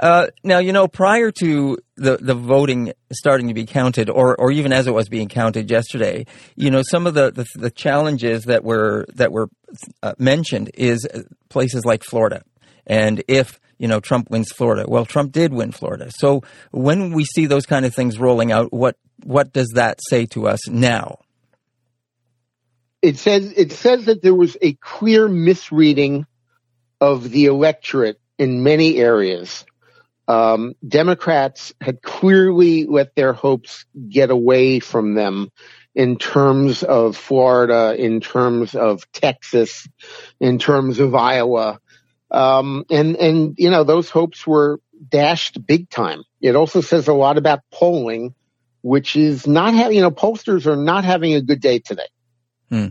Uh, 0.00 0.26
now, 0.44 0.58
you 0.58 0.72
know, 0.72 0.86
prior 0.88 1.30
to 1.30 1.78
the, 1.96 2.18
the 2.18 2.34
voting 2.34 2.92
starting 3.12 3.48
to 3.48 3.54
be 3.54 3.64
counted, 3.64 4.10
or, 4.10 4.38
or 4.38 4.50
even 4.50 4.72
as 4.72 4.86
it 4.86 4.92
was 4.92 5.08
being 5.08 5.28
counted 5.28 5.70
yesterday, 5.70 6.26
you 6.54 6.70
know, 6.70 6.82
some 6.82 7.06
of 7.06 7.14
the, 7.14 7.30
the, 7.30 7.46
the 7.54 7.70
challenges 7.70 8.44
that 8.44 8.62
were 8.62 9.06
that 9.14 9.32
were 9.32 9.48
uh, 10.02 10.14
mentioned 10.18 10.70
is 10.74 11.06
places 11.48 11.84
like 11.84 12.04
Florida. 12.04 12.42
And 12.86 13.22
if 13.26 13.58
you 13.78 13.88
know 13.88 14.00
Trump 14.00 14.30
wins 14.30 14.52
Florida, 14.52 14.84
well, 14.86 15.06
Trump 15.06 15.32
did 15.32 15.52
win 15.52 15.72
Florida. 15.72 16.10
So 16.10 16.42
when 16.70 17.12
we 17.12 17.24
see 17.24 17.46
those 17.46 17.66
kind 17.66 17.86
of 17.86 17.94
things 17.94 18.18
rolling 18.18 18.52
out, 18.52 18.72
what 18.72 18.96
what 19.24 19.52
does 19.52 19.72
that 19.74 19.98
say 20.08 20.26
to 20.26 20.46
us 20.46 20.68
now? 20.68 21.18
It 23.06 23.18
says 23.18 23.52
it 23.56 23.70
says 23.70 24.06
that 24.06 24.20
there 24.20 24.34
was 24.34 24.56
a 24.60 24.72
clear 24.74 25.28
misreading 25.28 26.26
of 27.00 27.30
the 27.30 27.44
electorate 27.44 28.20
in 28.36 28.64
many 28.64 28.96
areas. 28.96 29.64
Um, 30.26 30.74
Democrats 30.86 31.72
had 31.80 32.02
clearly 32.02 32.84
let 32.84 33.14
their 33.14 33.32
hopes 33.32 33.84
get 34.08 34.30
away 34.30 34.80
from 34.80 35.14
them 35.14 35.50
in 35.94 36.18
terms 36.18 36.82
of 36.82 37.16
Florida, 37.16 37.94
in 37.96 38.20
terms 38.20 38.74
of 38.74 39.10
Texas, 39.12 39.86
in 40.40 40.58
terms 40.58 40.98
of 40.98 41.14
Iowa. 41.14 41.78
Um, 42.32 42.86
and, 42.90 43.14
and, 43.14 43.54
you 43.56 43.70
know, 43.70 43.84
those 43.84 44.10
hopes 44.10 44.44
were 44.44 44.80
dashed 45.08 45.64
big 45.64 45.88
time. 45.88 46.24
It 46.40 46.56
also 46.56 46.80
says 46.80 47.06
a 47.06 47.14
lot 47.14 47.38
about 47.38 47.60
polling, 47.72 48.34
which 48.82 49.14
is 49.14 49.46
not 49.46 49.74
having, 49.74 49.96
you 49.96 50.02
know, 50.02 50.10
pollsters 50.10 50.66
are 50.66 50.74
not 50.74 51.04
having 51.04 51.34
a 51.34 51.40
good 51.40 51.60
day 51.60 51.78
today. 51.78 52.08
Hmm. 52.70 52.88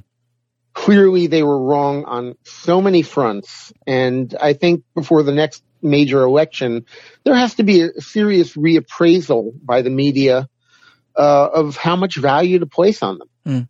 Clearly 0.73 1.27
they 1.27 1.43
were 1.43 1.61
wrong 1.61 2.05
on 2.05 2.35
so 2.43 2.81
many 2.81 3.01
fronts. 3.01 3.71
And 3.87 4.35
I 4.39 4.53
think 4.53 4.83
before 4.93 5.23
the 5.23 5.31
next 5.31 5.63
major 5.81 6.21
election, 6.23 6.85
there 7.23 7.35
has 7.35 7.55
to 7.55 7.63
be 7.63 7.81
a 7.81 8.01
serious 8.01 8.55
reappraisal 8.55 9.53
by 9.63 9.81
the 9.81 9.89
media 9.89 10.49
uh, 11.15 11.49
of 11.53 11.77
how 11.77 11.95
much 11.95 12.17
value 12.17 12.59
to 12.59 12.65
place 12.65 13.01
on 13.01 13.19
them. 13.19 13.29
Hmm 13.45 13.61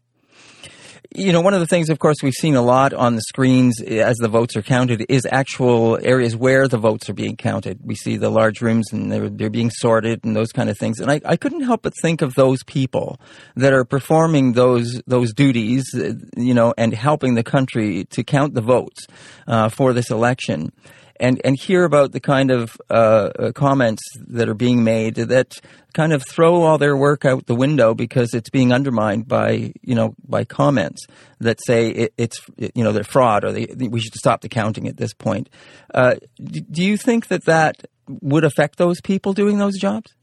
you 1.17 1.31
know, 1.31 1.41
one 1.41 1.53
of 1.53 1.59
the 1.59 1.67
things, 1.67 1.89
of 1.89 1.99
course, 1.99 2.17
we've 2.21 2.33
seen 2.33 2.55
a 2.55 2.61
lot 2.61 2.93
on 2.93 3.15
the 3.15 3.21
screens 3.21 3.81
as 3.81 4.17
the 4.17 4.27
votes 4.27 4.55
are 4.55 4.61
counted 4.61 5.05
is 5.09 5.25
actual 5.29 5.97
areas 6.01 6.35
where 6.35 6.67
the 6.67 6.77
votes 6.77 7.09
are 7.09 7.13
being 7.13 7.37
counted. 7.37 7.79
We 7.83 7.95
see 7.95 8.17
the 8.17 8.29
large 8.29 8.61
rooms 8.61 8.91
and 8.91 9.11
they're, 9.11 9.29
they're 9.29 9.49
being 9.49 9.69
sorted 9.69 10.23
and 10.23 10.35
those 10.35 10.51
kind 10.51 10.69
of 10.69 10.77
things. 10.77 10.99
And 10.99 11.09
I, 11.09 11.21
I 11.25 11.37
couldn't 11.37 11.61
help 11.61 11.83
but 11.83 11.93
think 12.01 12.21
of 12.21 12.35
those 12.35 12.63
people 12.63 13.19
that 13.55 13.73
are 13.73 13.85
performing 13.85 14.53
those 14.53 15.01
those 15.07 15.33
duties, 15.33 15.85
you 15.93 16.53
know, 16.53 16.73
and 16.77 16.93
helping 16.93 17.35
the 17.35 17.43
country 17.43 18.05
to 18.11 18.23
count 18.23 18.53
the 18.53 18.61
votes 18.61 19.07
uh, 19.47 19.69
for 19.69 19.93
this 19.93 20.11
election 20.11 20.71
and 21.19 21.41
and 21.43 21.57
hear 21.59 21.83
about 21.83 22.11
the 22.11 22.19
kind 22.19 22.51
of 22.51 22.77
uh, 22.89 23.29
uh, 23.39 23.51
comments 23.51 24.01
that 24.27 24.49
are 24.49 24.55
being 24.55 24.83
made 24.83 25.15
that 25.15 25.59
kind 25.93 26.13
of 26.13 26.23
throw 26.27 26.63
all 26.63 26.77
their 26.77 26.95
work 26.95 27.25
out 27.25 27.45
the 27.45 27.55
window 27.55 27.93
because 27.93 28.33
it's 28.33 28.49
being 28.49 28.73
undermined 28.73 29.27
by 29.27 29.73
you 29.81 29.95
know 29.95 30.15
by 30.27 30.43
comments 30.43 31.05
that 31.39 31.59
say 31.65 31.89
it, 31.89 32.13
it's 32.17 32.39
you 32.57 32.83
know 32.83 32.91
they're 32.91 33.03
fraud 33.03 33.43
or 33.43 33.51
they, 33.51 33.65
we 33.87 33.99
should 33.99 34.15
stop 34.15 34.41
the 34.41 34.49
counting 34.49 34.87
at 34.87 34.97
this 34.97 35.13
point. 35.13 35.49
Uh, 35.93 36.15
do 36.37 36.83
you 36.83 36.97
think 36.97 37.27
that 37.27 37.45
that 37.45 37.85
would 38.07 38.43
affect 38.43 38.77
those 38.77 39.01
people 39.01 39.33
doing 39.33 39.57
those 39.57 39.77
jobs? 39.77 40.13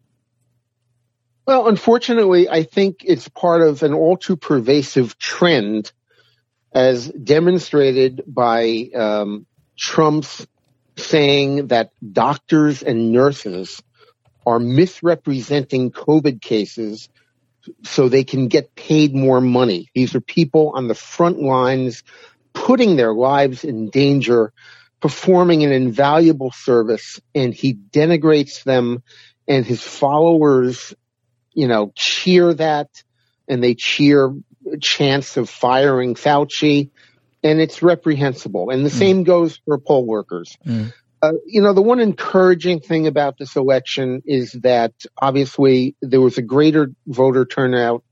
Well, 1.47 1.67
unfortunately, 1.67 2.49
I 2.49 2.63
think 2.63 2.99
it's 3.05 3.29
part 3.29 3.63
of 3.63 3.83
an 3.83 3.93
all 3.93 4.17
too 4.17 4.37
pervasive 4.37 5.19
trend 5.19 5.91
as 6.73 7.09
demonstrated 7.09 8.23
by 8.27 8.89
um, 8.95 9.47
Trump's 9.79 10.47
saying 10.97 11.69
that 11.69 11.91
doctors 12.13 12.83
and 12.83 13.13
nurses 13.13 13.83
are 14.47 14.59
misrepresenting 14.59 15.91
COVID 15.91 16.41
cases 16.41 17.09
so 17.85 18.09
they 18.09 18.25
can 18.25 18.49
get 18.49 18.75
paid 18.75 19.15
more 19.15 19.41
money. 19.41 19.89
These 19.95 20.15
are 20.15 20.21
people 20.21 20.73
on 20.75 20.89
the 20.89 20.95
front 20.95 21.41
lines 21.41 22.03
putting 22.53 22.97
their 22.97 23.15
lives 23.15 23.65
in 23.65 23.91
danger, 23.91 24.53
performing 25.01 25.63
an 25.63 25.73
invaluable 25.73 26.51
service, 26.53 27.21
and 27.35 27.55
he 27.55 27.75
denigrates 27.75 28.65
them 28.65 29.03
and 29.49 29.65
his 29.65 29.83
followers, 29.83 30.95
you 31.53 31.69
know, 31.69 31.93
cheer 31.95 32.53
that 32.55 32.89
and 33.49 33.63
they 33.63 33.75
cheer 33.75 34.35
chance 34.81 35.37
of 35.37 35.51
firing 35.51 36.15
Fauci 36.15 36.91
and 37.43 37.61
it's 37.61 37.83
reprehensible. 37.83 38.71
And 38.71 38.85
the 38.85 38.91
mm. 38.91 38.99
same 38.99 39.25
goes 39.25 39.61
for 39.65 39.79
poll 39.79 40.07
workers. 40.07 40.57
Mm. 40.67 40.93
Uh, 41.21 41.33
you 41.47 41.63
know, 41.63 41.73
the 41.73 41.83
one 41.83 42.01
encouraging 42.01 42.81
thing 42.81 43.07
about 43.07 43.39
this 43.39 43.55
election 43.55 44.23
is 44.27 44.53
that 44.63 44.93
obviously 45.17 45.95
there 46.03 46.21
was 46.21 46.37
a 46.37 46.43
greater 46.43 46.91
voter 47.07 47.45
turnout, 47.45 48.03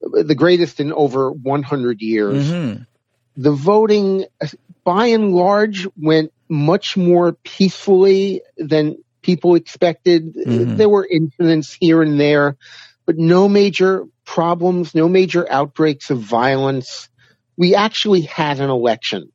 the 0.00 0.36
greatest 0.36 0.78
in 0.78 0.92
over 0.92 1.32
100 1.32 2.00
years. 2.00 2.46
Mm-hmm. 2.46 2.82
The 3.36 3.52
voting, 3.52 4.26
by 4.84 5.06
and 5.06 5.32
large, 5.32 5.88
went 5.96 6.32
much 6.48 6.96
more 6.96 7.32
peacefully 7.32 8.42
than 8.56 9.02
people 9.22 9.56
expected. 9.56 10.36
Mm-hmm. 10.36 10.76
There 10.76 10.88
were 10.88 11.04
incidents 11.10 11.76
here 11.80 12.02
and 12.02 12.20
there, 12.20 12.56
but 13.04 13.16
no 13.16 13.48
major 13.48 14.04
problems, 14.24 14.94
no 14.94 15.08
major 15.08 15.50
outbreaks 15.50 16.10
of 16.10 16.20
violence 16.20 17.08
we 17.56 17.74
actually 17.74 18.22
had 18.22 18.60
an 18.60 18.70
election. 18.70 19.30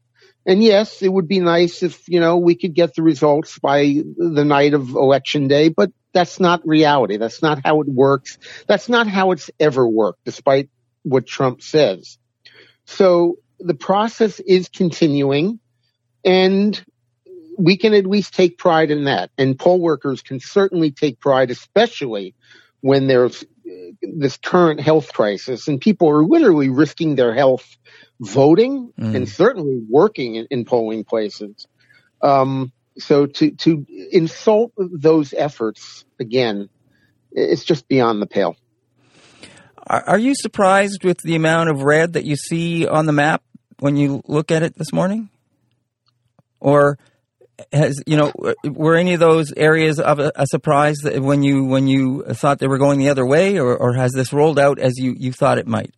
And 0.46 0.64
yes, 0.64 1.02
it 1.02 1.10
would 1.10 1.28
be 1.28 1.40
nice 1.40 1.84
if, 1.84 2.08
you 2.08 2.20
know, 2.20 2.38
we 2.38 2.56
could 2.56 2.74
get 2.74 2.96
the 2.96 3.04
results 3.04 3.60
by 3.60 3.84
the 4.18 4.46
night 4.46 4.74
of 4.74 4.90
election 4.90 5.48
day, 5.48 5.70
but 5.70 5.92
that's 6.14 6.40
not 6.40 6.66
reality. 6.66 7.18
That's 7.18 7.42
not 7.42 7.62
how 7.64 7.82
it 7.82 7.88
works. 7.88 8.38
That's 8.68 8.90
not 8.90 9.08
how 9.08 9.32
it's 9.32 9.52
ever 9.60 9.88
worked, 9.88 10.26
despite 10.26 10.70
what 11.04 11.28
Trump 11.28 11.62
says. 11.62 12.18
So 12.86 13.38
the 13.60 13.76
process 13.76 14.40
is 14.40 14.70
continuing 14.70 15.60
and 16.26 16.84
we 17.58 17.78
can 17.78 17.94
at 17.94 18.06
least 18.06 18.34
take 18.34 18.58
pride 18.58 18.90
in 18.90 19.04
that. 19.04 19.32
And 19.38 19.60
poll 19.60 19.80
workers 19.80 20.22
can 20.22 20.40
certainly 20.40 20.92
take 20.92 21.20
pride, 21.20 21.52
especially 21.52 22.34
when 22.82 23.08
there's 23.08 23.44
this 24.02 24.38
current 24.38 24.80
health 24.80 25.14
crisis 25.14 25.68
and 25.68 25.80
people 25.80 26.10
are 26.10 26.24
literally 26.24 26.70
risking 26.70 27.16
their 27.16 27.34
health 27.34 27.78
voting 28.20 28.92
mm. 29.00 29.16
and 29.16 29.28
certainly 29.28 29.82
working 29.90 30.36
in, 30.36 30.48
in 30.50 30.66
polling 30.66 31.04
places. 31.04 31.68
Um, 32.22 32.72
so 32.98 33.26
to 33.26 33.52
to 33.52 33.86
insult 34.12 34.74
those 34.78 35.34
efforts 35.34 36.06
again, 36.20 36.70
it's 37.32 37.64
just 37.64 37.88
beyond 37.88 38.22
the 38.22 38.28
pale. 38.28 38.56
Are 39.88 40.20
you 40.20 40.36
surprised 40.36 41.04
with 41.04 41.20
the 41.24 41.36
amount 41.36 41.70
of 41.70 41.82
red 41.82 42.14
that 42.14 42.24
you 42.24 42.36
see 42.36 42.86
on 42.86 43.08
the 43.08 43.12
map 43.12 43.42
when 43.80 43.96
you 43.96 44.22
look 44.28 44.52
at 44.52 44.62
it 44.62 44.78
this 44.78 44.94
morning? 44.94 45.30
Or 46.60 47.00
has 47.72 48.02
you 48.06 48.18
know 48.18 48.32
were 48.64 48.96
any 48.96 49.14
of 49.14 49.20
those 49.20 49.54
areas 49.54 50.00
of 50.00 50.20
a, 50.20 50.32
a 50.36 50.46
surprise 50.48 50.98
when 51.04 51.44
you 51.44 51.66
when 51.66 51.88
you 51.88 52.24
thought 52.24 52.60
they 52.60 52.68
were 52.68 52.78
going 52.78 53.00
the 53.00 53.10
other 53.10 53.26
way, 53.26 53.60
or, 53.60 53.76
or 53.76 53.94
has 53.94 54.12
this 54.14 54.34
rolled 54.34 54.60
out 54.60 54.80
as 54.80 54.98
you, 54.98 55.16
you 55.18 55.32
thought 55.32 55.58
it 55.58 55.68
might? 55.68 55.94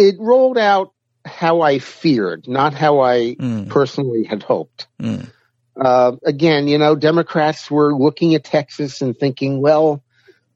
it 0.00 0.16
rolled 0.18 0.58
out 0.58 0.92
how 1.24 1.60
I 1.60 1.78
feared, 1.78 2.48
not 2.48 2.72
how 2.72 3.00
I 3.00 3.36
mm. 3.38 3.68
personally 3.68 4.24
had 4.24 4.42
hoped. 4.42 4.88
Mm. 5.00 5.30
Uh, 5.78 6.12
again, 6.24 6.68
you 6.68 6.78
know, 6.78 6.96
Democrats 6.96 7.70
were 7.70 7.94
looking 7.94 8.34
at 8.34 8.44
Texas 8.44 9.02
and 9.02 9.16
thinking, 9.16 9.60
well, 9.60 10.02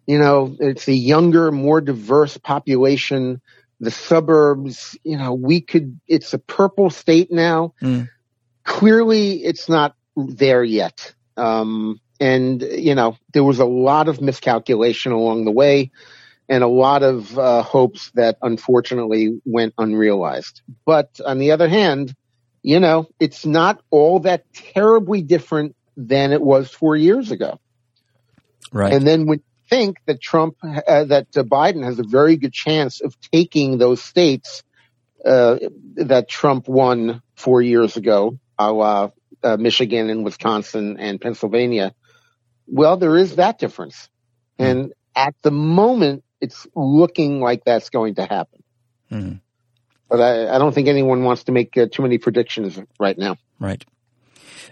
you 0.06 0.18
know, 0.18 0.56
it's 0.58 0.88
a 0.88 0.94
younger, 0.94 1.52
more 1.52 1.80
diverse 1.80 2.36
population. 2.38 3.40
The 3.80 3.90
suburbs, 3.90 4.98
you 5.04 5.18
know, 5.18 5.34
we 5.34 5.60
could, 5.60 6.00
it's 6.06 6.32
a 6.32 6.38
purple 6.38 6.88
state 6.90 7.30
now. 7.30 7.74
Mm. 7.82 8.08
Clearly, 8.64 9.44
it's 9.44 9.68
not 9.68 9.94
there 10.16 10.64
yet. 10.64 11.14
Um, 11.36 12.00
and, 12.20 12.62
you 12.62 12.94
know, 12.94 13.16
there 13.32 13.44
was 13.44 13.58
a 13.58 13.64
lot 13.64 14.08
of 14.08 14.20
miscalculation 14.20 15.12
along 15.12 15.44
the 15.44 15.50
way 15.50 15.90
and 16.48 16.62
a 16.62 16.68
lot 16.68 17.02
of 17.02 17.38
uh, 17.38 17.62
hopes 17.62 18.10
that 18.14 18.36
unfortunately 18.42 19.40
went 19.44 19.74
unrealized. 19.78 20.62
But 20.84 21.20
on 21.24 21.38
the 21.38 21.52
other 21.52 21.68
hand, 21.68 22.14
you 22.62 22.80
know, 22.80 23.08
it's 23.18 23.44
not 23.44 23.82
all 23.90 24.20
that 24.20 24.52
terribly 24.52 25.22
different 25.22 25.76
than 25.96 26.32
it 26.32 26.40
was 26.40 26.70
four 26.70 26.96
years 26.96 27.30
ago. 27.30 27.58
Right. 28.72 28.92
And 28.92 29.06
then 29.06 29.26
when 29.26 29.38
you 29.38 29.44
think 29.68 29.98
that 30.06 30.20
Trump, 30.20 30.56
uh, 30.62 31.04
that 31.04 31.28
uh, 31.36 31.42
Biden 31.42 31.84
has 31.84 31.98
a 31.98 32.04
very 32.04 32.36
good 32.36 32.52
chance 32.52 33.00
of 33.00 33.16
taking 33.32 33.78
those 33.78 34.02
states 34.02 34.62
uh, 35.24 35.58
that 35.96 36.28
Trump 36.28 36.68
won 36.68 37.22
four 37.36 37.62
years 37.62 37.96
ago, 37.96 38.38
a 38.58 38.72
la 38.72 39.10
uh, 39.42 39.56
Michigan 39.56 40.10
and 40.10 40.24
Wisconsin 40.24 40.96
and 40.98 41.20
Pennsylvania. 41.20 41.94
Well, 42.66 42.96
there 42.96 43.16
is 43.16 43.36
that 43.36 43.58
difference. 43.58 44.08
Hmm. 44.58 44.64
And 44.64 44.92
at 45.14 45.34
the 45.42 45.50
moment, 45.50 46.24
it's 46.40 46.66
looking 46.74 47.40
like 47.40 47.64
that's 47.64 47.90
going 47.90 48.16
to 48.16 48.22
happen. 48.22 48.62
Mm. 49.10 49.40
But 50.08 50.20
I, 50.20 50.54
I, 50.54 50.58
don't 50.58 50.74
think 50.74 50.88
anyone 50.88 51.24
wants 51.24 51.44
to 51.44 51.52
make 51.52 51.76
uh, 51.76 51.86
too 51.90 52.02
many 52.02 52.18
predictions 52.18 52.78
right 52.98 53.16
now. 53.16 53.36
Right. 53.58 53.84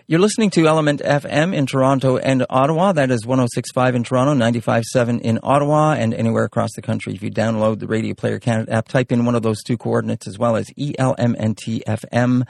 You're 0.06 0.20
listening 0.20 0.50
to 0.50 0.66
Element 0.66 1.00
FM 1.00 1.54
in 1.54 1.66
Toronto 1.66 2.16
and 2.16 2.44
Ottawa. 2.50 2.92
That 2.92 3.10
is 3.10 3.24
1065 3.24 3.94
in 3.94 4.04
Toronto, 4.04 4.34
957 4.34 5.20
in 5.20 5.38
Ottawa, 5.42 5.92
and 5.92 6.12
anywhere 6.12 6.44
across 6.44 6.70
the 6.74 6.82
country. 6.82 7.14
If 7.14 7.22
you 7.22 7.30
download 7.30 7.78
the 7.78 7.86
Radio 7.86 8.14
Player 8.14 8.38
Canada 8.38 8.72
app, 8.72 8.88
type 8.88 9.12
in 9.12 9.24
one 9.24 9.34
of 9.34 9.42
those 9.42 9.62
two 9.62 9.76
coordinates 9.76 10.26
as 10.26 10.38
well 10.38 10.56
as 10.56 10.68
ELMNTFM 10.70 12.46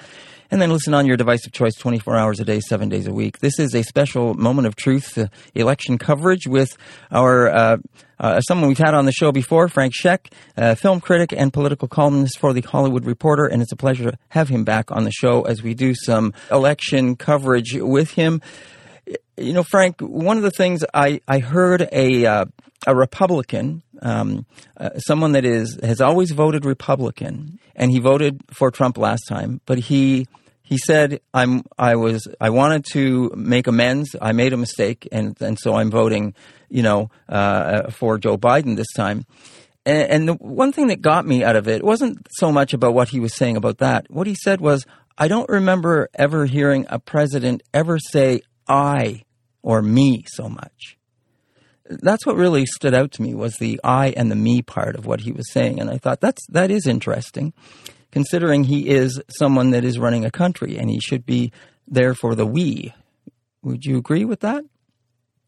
and 0.52 0.60
then 0.60 0.70
listen 0.70 0.92
on 0.92 1.06
your 1.06 1.16
device 1.16 1.46
of 1.46 1.52
choice 1.52 1.74
24 1.76 2.14
hours 2.14 2.38
a 2.38 2.44
day, 2.44 2.60
seven 2.60 2.90
days 2.90 3.06
a 3.06 3.12
week. 3.12 3.38
This 3.38 3.58
is 3.58 3.74
a 3.74 3.82
special 3.82 4.34
moment 4.34 4.66
of 4.66 4.76
truth 4.76 5.16
uh, 5.16 5.28
election 5.54 5.96
coverage 5.96 6.46
with 6.46 6.76
our 7.10 7.48
uh, 7.48 7.76
uh, 8.20 8.38
someone 8.42 8.68
we've 8.68 8.76
had 8.76 8.92
on 8.92 9.06
the 9.06 9.12
show 9.12 9.32
before, 9.32 9.66
Frank 9.68 9.94
Scheck, 9.94 10.30
uh, 10.58 10.74
film 10.74 11.00
critic 11.00 11.32
and 11.32 11.54
political 11.54 11.88
columnist 11.88 12.38
for 12.38 12.52
the 12.52 12.60
Hollywood 12.60 13.06
Reporter, 13.06 13.46
and 13.46 13.62
it's 13.62 13.72
a 13.72 13.76
pleasure 13.76 14.10
to 14.10 14.18
have 14.28 14.50
him 14.50 14.62
back 14.62 14.92
on 14.92 15.04
the 15.04 15.10
show 15.10 15.40
as 15.42 15.62
we 15.62 15.72
do 15.72 15.94
some 15.94 16.34
election 16.50 17.16
coverage 17.16 17.72
with 17.74 18.10
him. 18.10 18.42
You 19.38 19.54
know, 19.54 19.62
Frank, 19.62 20.02
one 20.02 20.36
of 20.36 20.42
the 20.42 20.50
things 20.50 20.84
I, 20.92 21.22
I 21.26 21.38
heard 21.38 21.88
a 21.90 22.26
uh, 22.26 22.44
a 22.86 22.94
Republican, 22.94 23.82
um, 24.02 24.44
uh, 24.76 24.98
someone 24.98 25.32
that 25.32 25.46
is 25.46 25.80
has 25.82 26.02
always 26.02 26.32
voted 26.32 26.66
Republican, 26.66 27.58
and 27.74 27.90
he 27.90 28.00
voted 28.00 28.42
for 28.50 28.70
Trump 28.70 28.98
last 28.98 29.22
time, 29.28 29.62
but 29.64 29.78
he 29.78 30.26
he 30.72 30.78
said, 30.78 31.20
"I'm 31.34 31.64
I 31.78 31.96
was 31.96 32.26
I 32.40 32.48
wanted 32.48 32.86
to 32.92 33.30
make 33.36 33.66
amends. 33.66 34.16
I 34.18 34.32
made 34.32 34.54
a 34.54 34.56
mistake, 34.56 35.06
and 35.12 35.36
and 35.42 35.58
so 35.58 35.74
I'm 35.74 35.90
voting, 35.90 36.34
you 36.70 36.82
know, 36.82 37.10
uh, 37.28 37.90
for 37.90 38.16
Joe 38.16 38.38
Biden 38.38 38.76
this 38.76 38.90
time." 38.96 39.26
And, 39.84 40.10
and 40.10 40.28
the 40.28 40.34
one 40.34 40.72
thing 40.72 40.86
that 40.86 41.02
got 41.02 41.26
me 41.26 41.44
out 41.44 41.56
of 41.56 41.68
it 41.68 41.84
wasn't 41.84 42.26
so 42.38 42.50
much 42.50 42.72
about 42.72 42.94
what 42.94 43.10
he 43.10 43.20
was 43.20 43.34
saying 43.34 43.58
about 43.58 43.78
that. 43.78 44.10
What 44.10 44.26
he 44.26 44.34
said 44.34 44.62
was, 44.62 44.86
"I 45.18 45.28
don't 45.28 45.48
remember 45.50 46.08
ever 46.14 46.46
hearing 46.46 46.86
a 46.88 46.98
president 46.98 47.62
ever 47.74 47.98
say 47.98 48.40
I 48.66 49.24
or 49.62 49.82
me 49.82 50.24
so 50.26 50.48
much." 50.48 50.96
that's 52.00 52.24
what 52.24 52.36
really 52.36 52.64
stood 52.64 52.94
out 52.94 53.12
to 53.12 53.20
me 53.20 53.34
was 53.34 53.56
the 53.56 53.78
I 53.84 54.14
and 54.16 54.30
the 54.30 54.36
me 54.36 54.62
part 54.62 54.96
of 54.96 55.04
what 55.04 55.20
he 55.20 55.32
was 55.32 55.52
saying, 55.52 55.80
and 55.80 55.90
I 55.90 55.98
thought 55.98 56.22
that's 56.22 56.46
that 56.48 56.70
is 56.70 56.86
interesting, 56.86 57.52
considering 58.12 58.64
he 58.64 58.88
is 58.88 59.20
someone 59.28 59.70
that 59.70 59.84
is 59.84 59.98
running 59.98 60.24
a 60.24 60.30
country 60.30 60.78
and 60.78 60.88
he 60.88 61.00
should 61.00 61.26
be 61.26 61.52
there 61.88 62.14
for 62.14 62.34
the 62.34 62.46
we. 62.46 62.94
Would 63.62 63.84
you 63.84 63.96
agree 63.96 64.24
with 64.24 64.40
that? 64.40 64.64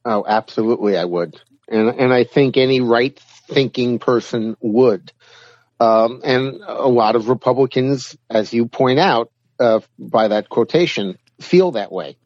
Oh, 0.05 0.25
absolutely, 0.27 0.97
I 0.99 1.05
would, 1.05 1.41
and 1.69 1.89
and 1.89 2.13
I 2.13 2.25
think 2.25 2.57
any 2.57 2.81
right 2.81 3.19
thinking 3.49 3.99
person 3.99 4.57
would. 4.61 5.13
Um, 5.81 6.21
and 6.25 6.61
a 6.67 6.89
lot 6.89 7.17
of 7.17 7.29
Republicans, 7.29 8.17
as 8.31 8.53
you 8.53 8.67
point 8.67 8.99
out 8.99 9.31
uh, 9.59 9.81
by 9.99 10.29
that 10.29 10.49
quotation, 10.49 11.19
feel 11.41 11.73
that 11.73 11.91
way. 11.91 12.17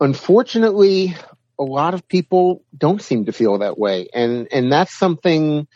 Unfortunately, 0.00 1.16
a 1.58 1.62
lot 1.62 1.94
of 1.94 2.06
people 2.06 2.62
don't 2.76 3.00
seem 3.00 3.26
to 3.26 3.32
feel 3.32 3.58
that 3.58 3.78
way, 3.78 4.08
and 4.12 4.48
and 4.50 4.70
that's 4.70 4.92
something 4.92 5.68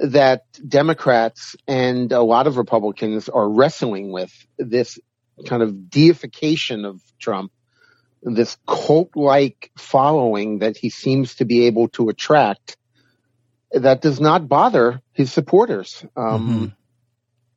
that 0.00 0.44
Democrats 0.66 1.56
and 1.68 2.10
a 2.10 2.22
lot 2.22 2.46
of 2.46 2.56
Republicans 2.56 3.28
are 3.28 3.48
wrestling 3.48 4.10
with. 4.10 4.32
This 4.58 4.98
kind 5.46 5.62
of 5.62 5.90
deification 5.90 6.84
of 6.84 7.00
Trump, 7.18 7.52
this 8.22 8.56
cult-like 8.66 9.70
following 9.76 10.60
that 10.60 10.76
he 10.76 10.90
seems 10.90 11.36
to 11.36 11.44
be 11.44 11.66
able 11.66 11.88
to 11.88 12.08
attract 12.08 12.76
that 13.72 14.00
does 14.00 14.20
not 14.20 14.48
bother 14.48 15.00
his 15.12 15.32
supporters. 15.32 16.04
Um, 16.16 16.48
mm-hmm. 16.48 16.66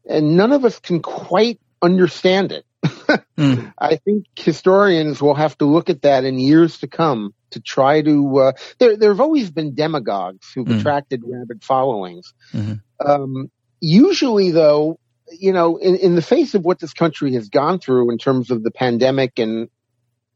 And 0.05 0.37
none 0.37 0.51
of 0.51 0.65
us 0.65 0.79
can 0.79 1.01
quite 1.01 1.59
understand 1.81 2.51
it. 2.51 2.65
Mm. 2.83 3.73
I 3.79 3.95
think 3.97 4.25
historians 4.35 5.21
will 5.21 5.35
have 5.35 5.57
to 5.59 5.65
look 5.65 5.89
at 5.89 6.03
that 6.03 6.25
in 6.25 6.39
years 6.39 6.79
to 6.79 6.87
come 6.87 7.33
to 7.51 7.59
try 7.59 8.01
to. 8.01 8.37
Uh, 8.39 8.51
there, 8.79 8.97
there 8.97 9.11
have 9.11 9.21
always 9.21 9.49
been 9.51 9.75
demagogues 9.75 10.51
who've 10.53 10.67
mm. 10.67 10.79
attracted 10.79 11.21
rabid 11.25 11.63
followings. 11.63 12.33
Mm-hmm. 12.53 12.73
Um, 13.05 13.51
usually, 13.79 14.51
though, 14.51 14.99
you 15.31 15.53
know, 15.53 15.77
in, 15.77 15.95
in 15.95 16.15
the 16.15 16.21
face 16.21 16.55
of 16.55 16.63
what 16.63 16.79
this 16.79 16.93
country 16.93 17.33
has 17.33 17.49
gone 17.49 17.79
through 17.79 18.11
in 18.11 18.17
terms 18.17 18.51
of 18.51 18.63
the 18.63 18.71
pandemic 18.71 19.39
and 19.39 19.69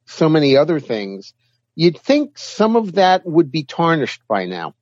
so 0.06 0.30
many 0.30 0.58
other 0.58 0.80
things, 0.80 1.34
you'd 1.76 2.00
think 2.00 2.38
some 2.38 2.76
of 2.76 2.94
that 2.94 3.26
would 3.26 3.52
be 3.52 3.64
tarnished 3.64 4.22
by 4.28 4.46
now. 4.46 4.74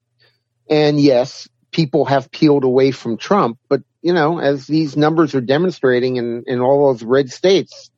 And 0.69 0.99
yes, 0.99 1.47
people 1.75 2.05
have 2.05 2.31
peeled 2.31 2.63
away 2.63 2.91
from 2.91 3.17
Trump, 3.17 3.59
but 3.67 3.81
you 4.01 4.13
know, 4.13 4.39
as 4.39 4.65
these 4.65 4.95
numbers 4.95 5.35
are 5.35 5.41
demonstrating 5.41 6.15
in, 6.15 6.45
in 6.47 6.61
all 6.61 6.87
those 6.87 7.03
red 7.03 7.29
states, 7.29 7.91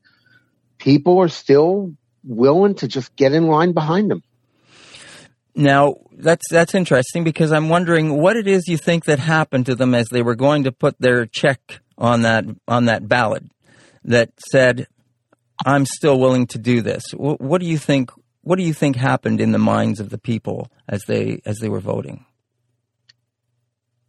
people 0.79 1.19
are 1.19 1.27
still 1.27 1.93
willing 2.23 2.73
to 2.73 2.87
just 2.87 3.15
get 3.15 3.33
in 3.33 3.45
line 3.45 3.73
behind 3.73 4.11
him. 4.11 4.23
Now 5.53 5.95
that's 6.11 6.45
that's 6.49 6.73
interesting 6.73 7.23
because 7.23 7.51
I'm 7.51 7.69
wondering 7.69 8.19
what 8.19 8.35
it 8.35 8.47
is 8.47 8.67
you 8.67 8.77
think 8.77 9.05
that 9.05 9.19
happened 9.19 9.67
to 9.67 9.75
them 9.75 9.93
as 9.93 10.09
they 10.09 10.23
were 10.23 10.35
going 10.35 10.63
to 10.63 10.71
put 10.71 10.95
their 10.99 11.27
check 11.27 11.79
on 11.99 12.23
that 12.23 12.45
on 12.67 12.85
that 12.85 13.07
ballot 13.07 13.43
that 14.05 14.31
said, 14.51 14.87
"I'm 15.65 15.85
still 15.85 16.19
willing 16.19 16.47
to 16.47 16.57
do 16.57 16.81
this." 16.81 17.03
What, 17.13 17.41
what 17.41 17.61
do 17.61 17.67
you 17.67 17.77
think? 17.77 18.09
What 18.41 18.57
do 18.57 18.63
you 18.63 18.73
think 18.73 18.95
happened 18.95 19.39
in 19.39 19.51
the 19.51 19.59
minds 19.59 19.99
of 19.99 20.09
the 20.09 20.17
people 20.17 20.71
as 20.87 21.01
they 21.07 21.41
as 21.45 21.57
they 21.57 21.69
were 21.69 21.79
voting? 21.79 22.25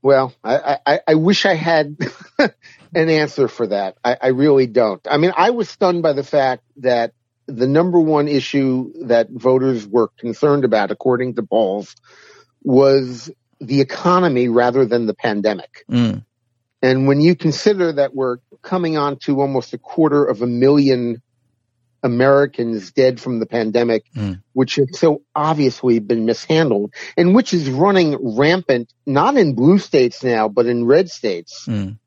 Well, 0.08 0.32
I, 0.42 0.78
I, 0.86 1.00
I 1.08 1.14
wish 1.16 1.44
I 1.44 1.52
had 1.52 1.98
an 2.38 3.10
answer 3.10 3.46
for 3.46 3.66
that. 3.66 3.98
I, 4.02 4.16
I 4.22 4.26
really 4.28 4.66
don't. 4.66 5.06
I 5.06 5.18
mean, 5.18 5.32
I 5.36 5.50
was 5.50 5.68
stunned 5.68 6.02
by 6.02 6.14
the 6.14 6.24
fact 6.24 6.62
that 6.78 7.12
the 7.44 7.66
number 7.66 8.00
one 8.00 8.26
issue 8.26 8.90
that 9.04 9.28
voters 9.28 9.86
were 9.86 10.08
concerned 10.18 10.64
about, 10.64 10.90
according 10.90 11.34
to 11.34 11.42
polls, 11.42 11.94
was 12.62 13.30
the 13.60 13.82
economy 13.82 14.48
rather 14.48 14.86
than 14.86 15.04
the 15.04 15.12
pandemic. 15.12 15.84
Mm. 15.90 16.24
And 16.80 17.06
when 17.06 17.20
you 17.20 17.36
consider 17.36 17.92
that 17.92 18.14
we're 18.14 18.38
coming 18.62 18.96
on 18.96 19.18
to 19.24 19.42
almost 19.42 19.74
a 19.74 19.78
quarter 19.78 20.24
of 20.24 20.40
a 20.40 20.46
million 20.46 21.20
Americans 22.02 22.92
dead 22.92 23.20
from 23.20 23.40
the 23.40 23.46
pandemic, 23.46 24.04
mm. 24.14 24.40
which 24.52 24.76
has 24.76 24.98
so 24.98 25.22
obviously 25.34 25.98
been 25.98 26.24
mishandled 26.24 26.94
and 27.16 27.34
which 27.34 27.52
is 27.52 27.68
running 27.68 28.16
rampant, 28.36 28.92
not 29.06 29.36
in 29.36 29.54
blue 29.54 29.78
states 29.78 30.22
now, 30.22 30.48
but 30.48 30.66
in 30.66 30.84
red 30.84 31.10
states. 31.10 31.66
Mm. 31.66 31.98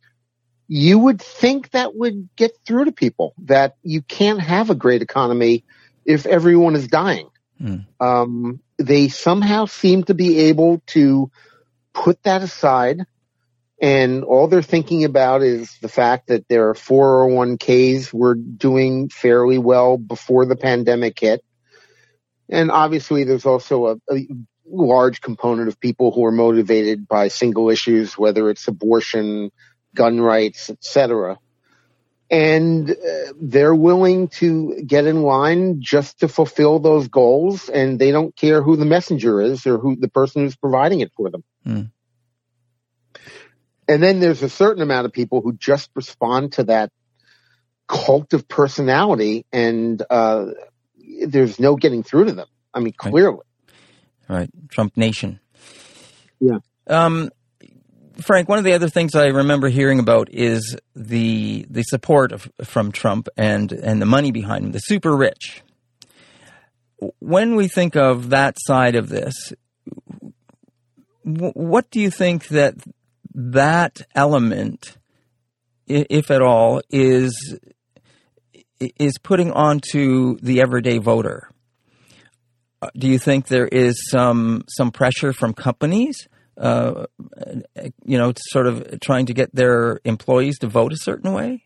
You 0.68 1.00
would 1.00 1.22
think 1.22 1.72
that 1.72 1.96
would 1.96 2.30
get 2.36 2.52
through 2.66 2.86
to 2.86 2.92
people 2.92 3.34
that 3.44 3.76
you 3.84 4.02
can't 4.02 4.40
have 4.40 4.70
a 4.70 4.76
great 4.76 5.02
economy 5.02 5.66
if 6.06 6.26
everyone 6.26 6.76
is 6.76 6.88
dying. 6.88 7.30
Mm. 7.62 7.86
Um, 8.00 8.62
they 8.78 9.10
somehow 9.10 9.66
seem 9.66 10.04
to 10.06 10.14
be 10.14 10.40
able 10.50 10.82
to 10.88 11.30
put 11.94 12.24
that 12.24 12.42
aside 12.42 13.06
and 13.82 14.24
all 14.24 14.48
they're 14.48 14.62
thinking 14.62 15.06
about 15.06 15.42
is 15.42 15.76
the 15.82 15.90
fact 15.90 16.28
that 16.28 16.48
their 16.48 16.74
401ks 16.74 18.14
were 18.14 18.36
doing 18.36 19.10
fairly 19.10 19.58
well 19.58 19.98
before 19.98 20.46
the 20.46 20.56
pandemic 20.56 21.20
hit. 21.20 21.44
And 22.48 22.70
obviously 22.70 23.24
there's 23.24 23.48
also 23.48 23.88
a, 23.88 24.14
a 24.14 24.28
large 24.68 25.20
component 25.22 25.68
of 25.68 25.80
people 25.80 26.12
who 26.12 26.24
are 26.26 26.32
motivated 26.32 27.08
by 27.08 27.30
single 27.30 27.72
issues, 27.72 28.16
whether 28.16 28.52
it's 28.52 28.68
abortion, 28.68 29.52
gun 29.96 30.22
rights, 30.22 30.70
etc. 30.70 31.40
And 32.30 32.88
uh, 32.92 33.34
they're 33.42 33.74
willing 33.74 34.28
to 34.28 34.84
get 34.86 35.08
in 35.08 35.24
line 35.24 35.82
just 35.82 36.20
to 36.20 36.28
fulfill 36.28 36.78
those 36.78 37.08
goals, 37.08 37.68
and 37.68 37.98
they 37.98 38.12
don't 38.12 38.36
care 38.36 38.62
who 38.62 38.78
the 38.78 38.86
messenger 38.86 39.42
is 39.42 39.66
or 39.66 39.80
who 39.80 39.96
the 39.96 40.08
person 40.08 40.44
who's 40.44 40.56
providing 40.56 41.00
it 41.00 41.12
for 41.18 41.32
them. 41.32 41.44
Mm. 41.66 41.92
And 43.92 44.02
then 44.02 44.22
there's 44.22 44.42
a 44.42 44.48
certain 44.48 44.82
amount 44.82 45.06
of 45.06 45.12
people 45.12 45.42
who 45.42 45.52
just 45.52 45.90
respond 45.96 46.54
to 46.54 46.64
that 46.64 46.94
cult 47.90 48.32
of 48.32 48.48
personality 48.48 49.46
and 49.52 50.02
uh, 50.10 50.46
there's 51.28 51.60
no 51.60 51.76
getting 51.76 52.02
through 52.02 52.26
to 52.26 52.32
them. 52.32 52.48
I 52.74 52.80
mean, 52.80 52.94
clearly. 52.94 53.40
Right. 54.30 54.38
right. 54.38 54.50
Trump 54.70 54.96
Nation. 54.96 55.42
Yeah. 56.40 56.60
Um, 56.88 57.32
Frank, 58.22 58.48
one 58.48 58.60
of 58.60 58.64
the 58.64 58.72
other 58.72 58.88
things 58.88 59.14
I 59.14 59.26
remember 59.28 59.68
hearing 59.68 60.00
about 60.00 60.30
is 60.32 60.78
the 60.96 61.66
the 61.70 61.84
support 61.84 62.32
of, 62.32 62.50
from 62.64 62.94
Trump 62.94 63.28
and 63.36 63.74
and 63.74 64.02
the 64.02 64.06
money 64.06 64.32
behind 64.32 64.64
him, 64.64 64.72
the 64.72 64.80
super 64.80 65.14
rich. 65.18 65.64
When 67.20 67.56
we 67.56 67.68
think 67.68 67.98
of 67.98 68.30
that 68.30 68.56
side 68.58 68.96
of 68.96 69.10
this, 69.10 69.54
what 71.24 71.90
do 71.90 72.00
you 72.00 72.10
think 72.10 72.48
that 72.50 72.76
that 73.34 74.02
element, 74.16 74.98
if 75.88 76.32
at 76.32 76.42
all, 76.42 76.82
is 76.90 77.58
is 78.80 79.18
putting 79.22 79.52
onto 79.52 80.38
the 80.40 80.62
everyday 80.62 80.98
voter. 80.98 81.50
Uh, 82.82 82.90
do 82.98 83.08
you 83.08 83.20
think 83.20 83.48
there 83.48 83.68
is 83.68 84.10
some 84.10 84.64
some 84.68 84.92
pressure 84.92 85.34
from 85.34 85.54
companies, 85.54 86.28
uh, 86.58 87.06
you 88.04 88.18
know, 88.18 88.34
sort 88.50 88.68
of 88.68 89.00
trying 89.02 89.28
to 89.28 89.34
get 89.34 89.54
their 89.54 90.00
employees 90.04 90.58
to 90.60 90.68
vote 90.68 90.92
a 90.92 90.98
certain 90.98 91.34
way? 91.34 91.64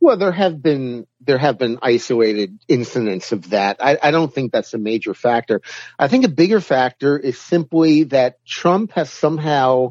Well, 0.00 0.16
there 0.16 0.32
have 0.32 0.62
been 0.62 1.06
there 1.20 1.36
have 1.36 1.58
been 1.58 1.78
isolated 1.82 2.58
incidents 2.66 3.32
of 3.32 3.50
that. 3.50 3.76
I, 3.80 3.98
I, 4.02 4.10
don't 4.10 4.32
think 4.32 4.50
that's 4.50 4.72
a 4.72 4.78
major 4.78 5.12
factor. 5.12 5.60
I 5.98 6.08
think 6.08 6.24
a 6.24 6.30
bigger 6.30 6.60
factor 6.60 7.18
is 7.18 7.38
simply 7.38 8.04
that 8.04 8.44
Trump 8.46 8.92
has 8.92 9.10
somehow 9.10 9.90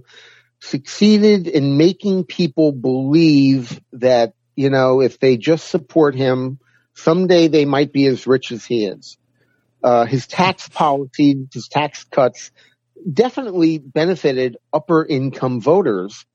succeeded 0.59 1.47
in 1.47 1.77
making 1.77 2.23
people 2.23 2.71
believe 2.71 3.79
that 3.93 4.33
you 4.55 4.71
know 4.71 5.01
if 5.01 5.19
they 5.19 5.37
just 5.37 5.69
support 5.69 6.15
him, 6.15 6.59
someday 6.95 7.47
they 7.47 7.65
might 7.65 7.93
be 7.93 8.07
as 8.07 8.25
rich 8.25 8.51
as 8.51 8.65
he 8.65 8.85
is. 8.85 9.17
Uh, 9.83 10.05
his 10.05 10.25
tax 10.25 10.67
policy, 10.67 11.47
his 11.53 11.67
tax 11.67 12.03
cuts, 12.05 12.51
definitely 13.11 13.77
benefited 13.77 14.57
upper 14.73 15.05
income 15.05 15.61
voters, 15.61 16.25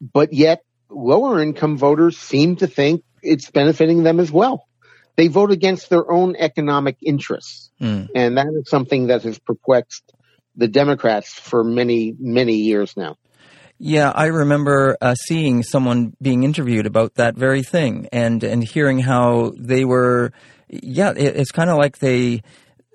but 0.00 0.32
yet 0.32 0.62
lower 0.92 1.42
income 1.42 1.76
voters 1.76 2.18
seem 2.18 2.56
to 2.56 2.66
think 2.66 3.02
it's 3.22 3.50
benefiting 3.50 4.02
them 4.02 4.20
as 4.20 4.30
well. 4.30 4.68
They 5.16 5.28
vote 5.28 5.50
against 5.50 5.90
their 5.90 6.10
own 6.10 6.36
economic 6.36 6.96
interests. 7.02 7.70
Mm. 7.80 8.08
And 8.14 8.38
that 8.38 8.48
is 8.48 8.68
something 8.68 9.08
that 9.08 9.22
has 9.22 9.38
perplexed 9.38 10.12
the 10.56 10.68
Democrats 10.68 11.32
for 11.32 11.64
many, 11.64 12.14
many 12.18 12.54
years 12.54 12.96
now. 12.96 13.16
Yeah, 13.78 14.12
I 14.14 14.26
remember 14.26 14.96
uh, 15.00 15.14
seeing 15.14 15.62
someone 15.62 16.14
being 16.22 16.44
interviewed 16.44 16.86
about 16.86 17.14
that 17.14 17.36
very 17.36 17.62
thing 17.62 18.08
and, 18.12 18.42
and 18.44 18.62
hearing 18.62 19.00
how 19.00 19.52
they 19.56 19.84
were, 19.84 20.32
yeah, 20.68 21.10
it, 21.10 21.36
it's 21.36 21.50
kind 21.50 21.68
of 21.68 21.78
like 21.78 21.98
they, 21.98 22.42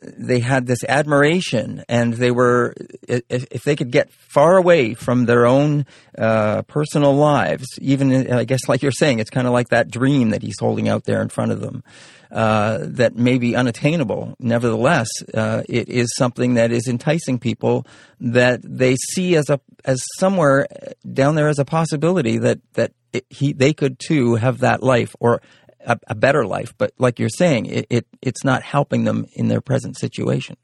they 0.02 0.40
had 0.40 0.68
this 0.68 0.84
admiration, 0.88 1.84
and 1.90 2.14
they 2.14 2.32
were 2.32 2.76
if, 3.08 3.64
they 3.64 3.76
could 3.76 3.92
get 3.92 4.12
far 4.12 4.58
away 4.58 4.94
from 4.94 5.26
their 5.26 5.46
own 5.46 5.86
uh, 6.18 6.62
personal 6.64 7.16
lives, 7.16 7.66
even 7.80 8.32
I 8.32 8.44
guess 8.44 8.68
like 8.68 8.82
you're 8.82 8.92
saying, 8.92 9.20
it's 9.20 9.30
kind 9.30 9.48
of 9.48 9.54
like 9.54 9.70
that 9.70 9.90
dream 9.90 10.30
that 10.32 10.42
he's 10.42 10.60
holding 10.60 10.88
out 10.88 11.06
there 11.06 11.22
in 11.22 11.30
front 11.30 11.52
of 11.52 11.62
them. 11.62 11.84
Uh, 12.30 12.80
that 12.82 13.16
may 13.16 13.38
be 13.38 13.56
unattainable. 13.56 14.36
Nevertheless, 14.38 15.08
uh, 15.34 15.64
it 15.70 15.88
is 15.88 16.14
something 16.18 16.56
that 16.56 16.74
is 16.74 16.86
enticing 16.90 17.40
people 17.40 17.88
that 18.20 18.60
they 18.62 18.98
see 19.14 19.38
as 19.38 19.50
a 19.50 19.62
as 19.86 20.04
somewhere 20.18 20.68
down 21.14 21.36
there 21.36 21.48
as 21.48 21.58
a 21.58 21.64
possibility 21.64 22.38
that 22.38 22.60
that 22.74 22.92
it, 23.14 23.26
he 23.30 23.54
they 23.54 23.74
could 23.74 23.98
too 23.98 24.36
have 24.36 24.60
that 24.60 24.84
life 24.84 25.16
or 25.22 25.42
a, 25.88 25.98
a 26.08 26.16
better 26.16 26.46
life. 26.46 26.76
But 26.78 26.94
like 27.00 27.18
you're 27.18 27.30
saying, 27.30 27.66
it, 27.66 27.88
it 27.90 28.08
it's 28.22 28.44
not 28.44 28.62
helping 28.62 29.06
them 29.06 29.26
in 29.34 29.48
their 29.48 29.62
present 29.62 29.98
situation. 29.98 30.58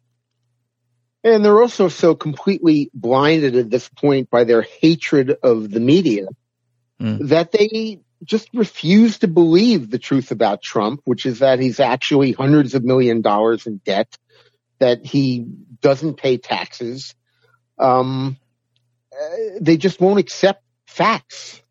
And 1.24 1.44
they're 1.44 1.62
also 1.62 1.88
so 1.88 2.16
completely 2.16 2.92
blinded 2.94 3.56
at 3.56 3.70
this 3.70 3.88
point 3.88 4.30
by 4.30 4.44
their 4.44 4.62
hatred 4.62 5.38
of 5.42 5.72
the 5.72 5.80
media 5.80 6.28
mm. 7.02 7.30
that 7.30 7.54
they 7.54 8.02
just 8.26 8.50
refuse 8.54 9.20
to 9.20 9.28
believe 9.28 9.90
the 9.90 10.00
truth 10.00 10.32
about 10.32 10.62
Trump, 10.62 11.02
which 11.06 11.26
is 11.26 11.40
that 11.40 11.60
he's 11.60 11.80
actually 11.80 12.34
hundreds 12.34 12.76
of 12.76 12.84
million 12.84 13.22
dollars 13.22 13.68
in 13.68 13.78
debt, 13.78 14.18
that 14.80 15.06
he 15.06 15.46
doesn't 15.80 16.16
pay 16.16 16.38
taxes. 16.38 17.16
Um, 17.80 18.38
uh, 19.14 19.60
they 19.62 19.78
just 19.78 20.02
won't 20.02 20.20
accept 20.20 20.62
facts. 20.88 21.63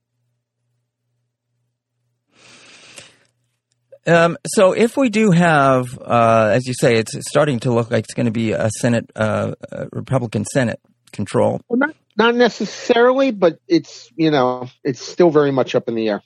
Um, 4.07 4.37
so 4.47 4.73
if 4.73 4.97
we 4.97 5.09
do 5.09 5.31
have, 5.31 5.99
uh, 5.99 6.51
as 6.53 6.67
you 6.67 6.75
say, 6.75 6.97
it's 6.97 7.17
starting 7.29 7.61
to 7.61 7.73
look 7.73 7.91
like 7.91 8.05
it's 8.05 8.15
going 8.15 8.27
to 8.27 8.33
be 8.33 8.53
a 8.53 8.69
Senate, 8.81 9.11
uh, 9.15 9.55
a 9.71 9.89
Republican 9.93 10.45
Senate 10.45 10.81
control. 11.13 11.61
Well, 11.69 11.79
not 11.79 11.95
not 12.17 12.35
necessarily, 12.35 13.31
but 13.31 13.59
it's 13.69 14.11
you 14.17 14.31
know 14.31 14.69
it's 14.83 15.01
still 15.01 15.31
very 15.31 15.53
much 15.53 15.75
up 15.75 15.89
in 15.89 15.95
the 15.95 16.09
air. 16.09 16.23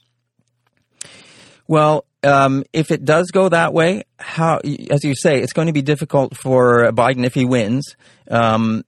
Well, 1.69 2.07
um, 2.23 2.65
if 2.73 2.91
it 2.91 3.05
does 3.05 3.31
go 3.31 3.49
that 3.49 3.73
way, 3.73 4.05
how, 4.19 4.61
as 4.91 5.05
you 5.05 5.15
say, 5.15 5.41
it's 5.41 5.53
going 5.53 5.67
to 5.67 5.73
be 5.73 5.83
difficult 5.83 6.37
for 6.37 6.91
Biden 6.93 7.25
if 7.25 7.35
he 7.35 7.45
wins. 7.45 7.97
Um, 8.31 8.85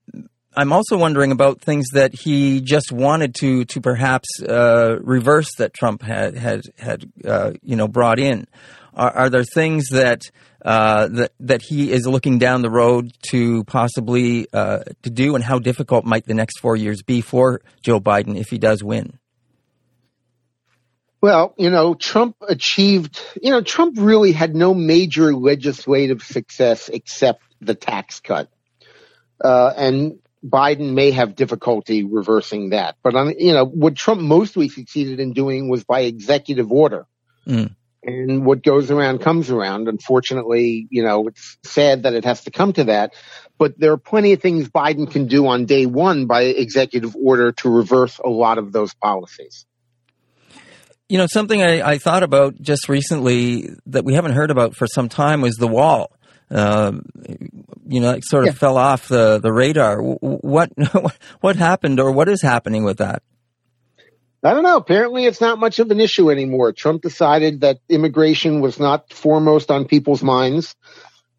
I'm 0.56 0.72
also 0.72 0.96
wondering 0.96 1.30
about 1.30 1.60
things 1.60 1.86
that 1.92 2.12
he 2.14 2.60
just 2.60 2.90
wanted 2.90 3.34
to 3.36 3.64
to 3.66 3.80
perhaps 3.80 4.28
uh, 4.42 4.98
reverse 5.00 5.54
that 5.58 5.72
Trump 5.72 6.02
had 6.02 6.36
had 6.36 6.62
had 6.78 7.12
uh, 7.24 7.52
you 7.62 7.76
know 7.76 7.86
brought 7.86 8.18
in. 8.18 8.46
Are, 8.98 9.16
are 9.16 9.30
there 9.30 9.44
things 9.44 9.88
that 9.92 10.22
uh, 10.62 11.08
that 11.08 11.32
that 11.40 11.62
he 11.62 11.92
is 11.92 12.06
looking 12.06 12.38
down 12.38 12.62
the 12.62 12.70
road 12.70 13.12
to 13.30 13.62
possibly 13.64 14.48
uh, 14.52 14.80
to 15.04 15.10
do, 15.10 15.36
and 15.36 15.44
how 15.44 15.60
difficult 15.60 16.04
might 16.04 16.26
the 16.26 16.34
next 16.34 16.58
four 16.58 16.76
years 16.76 17.02
be 17.02 17.20
for 17.20 17.62
Joe 17.82 18.00
Biden 18.00 18.36
if 18.36 18.48
he 18.48 18.58
does 18.58 18.82
win? 18.82 19.18
Well, 21.20 21.54
you 21.56 21.70
know, 21.70 21.94
Trump 21.94 22.36
achieved, 22.46 23.20
you 23.42 23.50
know, 23.50 23.60
Trump 23.60 23.96
really 23.98 24.30
had 24.30 24.54
no 24.54 24.72
major 24.72 25.34
legislative 25.34 26.22
success 26.22 26.88
except 26.88 27.42
the 27.60 27.74
tax 27.74 28.20
cut. 28.20 28.48
Uh, 29.42 29.72
and 29.76 30.20
Biden 30.44 30.94
may 30.94 31.10
have 31.10 31.34
difficulty 31.34 32.04
reversing 32.04 32.70
that. 32.70 32.96
But, 33.02 33.16
on, 33.16 33.34
you 33.36 33.52
know, 33.52 33.64
what 33.64 33.96
Trump 33.96 34.20
mostly 34.20 34.68
succeeded 34.68 35.18
in 35.18 35.32
doing 35.32 35.68
was 35.68 35.82
by 35.82 36.02
executive 36.02 36.70
order. 36.70 37.06
Mm. 37.48 37.74
And 38.08 38.46
what 38.46 38.62
goes 38.62 38.90
around 38.90 39.20
comes 39.20 39.50
around. 39.50 39.86
Unfortunately, 39.86 40.86
you 40.90 41.02
know, 41.02 41.28
it's 41.28 41.58
sad 41.62 42.04
that 42.04 42.14
it 42.14 42.24
has 42.24 42.44
to 42.44 42.50
come 42.50 42.72
to 42.72 42.84
that. 42.84 43.14
But 43.58 43.78
there 43.78 43.92
are 43.92 43.98
plenty 43.98 44.32
of 44.32 44.40
things 44.40 44.68
Biden 44.68 45.10
can 45.10 45.26
do 45.26 45.46
on 45.46 45.66
day 45.66 45.84
one 45.84 46.26
by 46.26 46.42
executive 46.42 47.14
order 47.16 47.52
to 47.52 47.68
reverse 47.68 48.18
a 48.18 48.28
lot 48.28 48.56
of 48.58 48.72
those 48.72 48.94
policies. 48.94 49.66
You 51.08 51.18
know, 51.18 51.26
something 51.26 51.62
I, 51.62 51.82
I, 51.82 51.98
thought 51.98 52.22
about 52.22 52.60
just 52.60 52.88
recently 52.88 53.70
that 53.86 54.04
we 54.04 54.14
haven't 54.14 54.32
heard 54.32 54.50
about 54.50 54.76
for 54.76 54.86
some 54.86 55.08
time 55.08 55.40
was 55.40 55.56
the 55.56 55.66
wall. 55.66 56.12
Uh, 56.50 56.92
you 57.86 58.00
know, 58.00 58.10
it 58.10 58.24
sort 58.24 58.44
of 58.44 58.54
yeah. 58.54 58.58
fell 58.58 58.76
off 58.76 59.08
the, 59.08 59.38
the 59.38 59.52
radar. 59.52 60.00
What 60.00 60.70
what 61.40 61.56
happened, 61.56 62.00
or 62.00 62.12
what 62.12 62.28
is 62.28 62.42
happening 62.42 62.84
with 62.84 62.98
that? 62.98 63.22
I 64.42 64.54
don't 64.54 64.62
know. 64.62 64.76
Apparently, 64.76 65.24
it's 65.24 65.40
not 65.40 65.58
much 65.58 65.78
of 65.80 65.90
an 65.90 66.00
issue 66.00 66.30
anymore. 66.30 66.72
Trump 66.72 67.02
decided 67.02 67.62
that 67.62 67.80
immigration 67.88 68.60
was 68.60 68.78
not 68.78 69.12
foremost 69.12 69.70
on 69.70 69.86
people's 69.86 70.22
minds, 70.22 70.76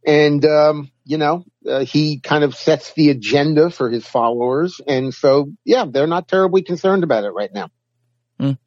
and 0.06 0.44
um, 0.46 0.92
you 1.06 1.18
know, 1.18 1.46
uh, 1.68 1.86
he 1.86 2.20
kind 2.20 2.44
of 2.44 2.56
sets 2.56 2.94
the 2.94 3.10
agenda 3.10 3.70
for 3.70 3.90
his 3.90 4.06
followers, 4.06 4.82
and 4.86 5.14
so 5.14 5.52
yeah, 5.64 5.86
they're 5.90 6.08
not 6.08 6.28
terribly 6.28 6.62
concerned 6.62 7.04
about 7.04 7.24
it 7.24 7.30
right 7.30 7.54
now. 7.54 7.70
Mm. 8.40 8.58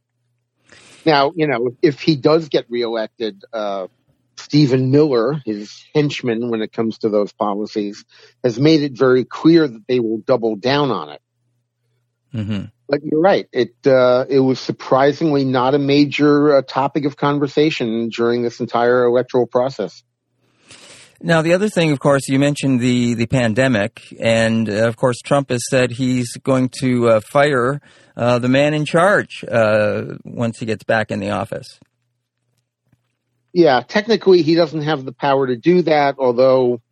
Now, 1.05 1.33
you 1.35 1.47
know, 1.47 1.77
if 1.83 2.01
he 2.01 2.16
does 2.16 2.49
get 2.49 2.71
reelected, 2.71 3.45
uh, 3.53 3.88
Stephen 4.37 4.90
Miller, 4.90 5.42
his 5.45 5.85
henchman 5.95 6.51
when 6.51 6.62
it 6.62 6.73
comes 6.73 6.99
to 6.99 7.11
those 7.11 7.33
policies, 7.33 8.05
has 8.42 8.59
made 8.59 8.83
it 8.83 8.92
very 8.97 9.25
clear 9.25 9.68
that 9.68 9.87
they 9.87 10.01
will 10.01 10.18
double 10.18 10.57
down 10.57 10.90
on 10.90 11.11
it. 11.11 11.23
Mm-hmm. 12.35 12.64
But 12.92 13.00
you're 13.05 13.22
right. 13.22 13.48
It 13.52 13.74
uh, 13.87 14.26
it 14.28 14.40
was 14.40 14.61
surprisingly 14.61 15.46
not 15.46 15.74
a 15.74 15.78
major 15.78 16.57
uh, 16.57 16.61
topic 16.61 17.07
of 17.07 17.16
conversation 17.16 18.11
during 18.11 18.42
this 18.42 18.61
entire 18.61 19.05
electoral 19.05 19.46
process. 19.46 20.02
Now, 21.22 21.40
the 21.40 21.55
other 21.55 21.70
thing, 21.70 21.90
of 21.92 22.00
course, 22.00 22.28
you 22.28 22.38
mentioned 22.38 22.81
the, 22.81 23.14
the 23.14 23.24
pandemic, 23.24 24.02
and 24.20 24.68
uh, 24.68 24.88
of 24.88 24.96
course, 24.96 25.20
Trump 25.24 25.48
has 25.48 25.62
said 25.70 25.90
he's 25.90 26.37
going 26.37 26.68
to 26.81 27.09
uh, 27.09 27.20
fire 27.20 27.81
uh, 28.14 28.38
the 28.40 28.50
man 28.50 28.74
in 28.74 28.85
charge 28.85 29.42
uh, 29.50 30.18
once 30.22 30.59
he 30.59 30.66
gets 30.66 30.85
back 30.85 31.11
in 31.11 31.18
the 31.18 31.31
office. 31.31 31.81
Yeah, 33.55 33.81
technically, 33.81 34.42
he 34.42 34.55
doesn't 34.55 34.83
have 34.83 35.07
the 35.07 35.12
power 35.12 35.46
to 35.46 35.57
do 35.57 35.81
that, 35.81 36.16
although 36.18 36.83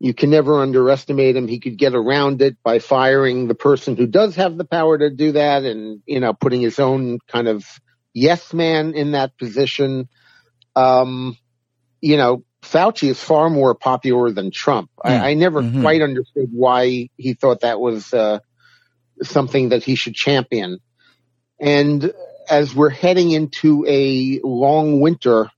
you 0.00 0.14
can 0.14 0.30
never 0.30 0.60
underestimate 0.60 1.36
him. 1.36 1.48
He 1.48 1.58
could 1.58 1.76
get 1.76 1.94
around 1.94 2.40
it 2.40 2.56
by 2.62 2.78
firing 2.78 3.48
the 3.48 3.54
person 3.54 3.96
who 3.96 4.06
does 4.06 4.36
have 4.36 4.56
the 4.56 4.64
power 4.64 4.96
to 4.96 5.10
do 5.10 5.32
that 5.32 5.64
and, 5.64 6.02
you 6.06 6.20
know, 6.20 6.32
putting 6.32 6.60
his 6.60 6.78
own 6.78 7.18
kind 7.26 7.48
of 7.48 7.64
yes 8.14 8.52
man 8.52 8.94
in 8.94 9.12
that 9.12 9.36
position. 9.36 10.08
Um, 10.76 11.36
you 12.00 12.16
know, 12.16 12.44
Fauci 12.62 13.08
is 13.08 13.20
far 13.20 13.50
more 13.50 13.74
popular 13.74 14.30
than 14.30 14.50
Trump. 14.50 14.90
Mm. 15.04 15.10
I, 15.10 15.30
I, 15.30 15.34
never 15.34 15.62
mm-hmm. 15.62 15.80
quite 15.80 16.02
understood 16.02 16.48
why 16.52 17.08
he 17.16 17.34
thought 17.34 17.60
that 17.60 17.80
was 17.80 18.12
uh, 18.12 18.38
something 19.22 19.70
that 19.70 19.82
he 19.82 19.96
should 19.96 20.14
champion. 20.14 20.78
And 21.60 22.12
as 22.48 22.74
we're 22.74 22.90
heading 22.90 23.32
into 23.32 23.84
a 23.88 24.40
long 24.44 25.00
winter, 25.00 25.50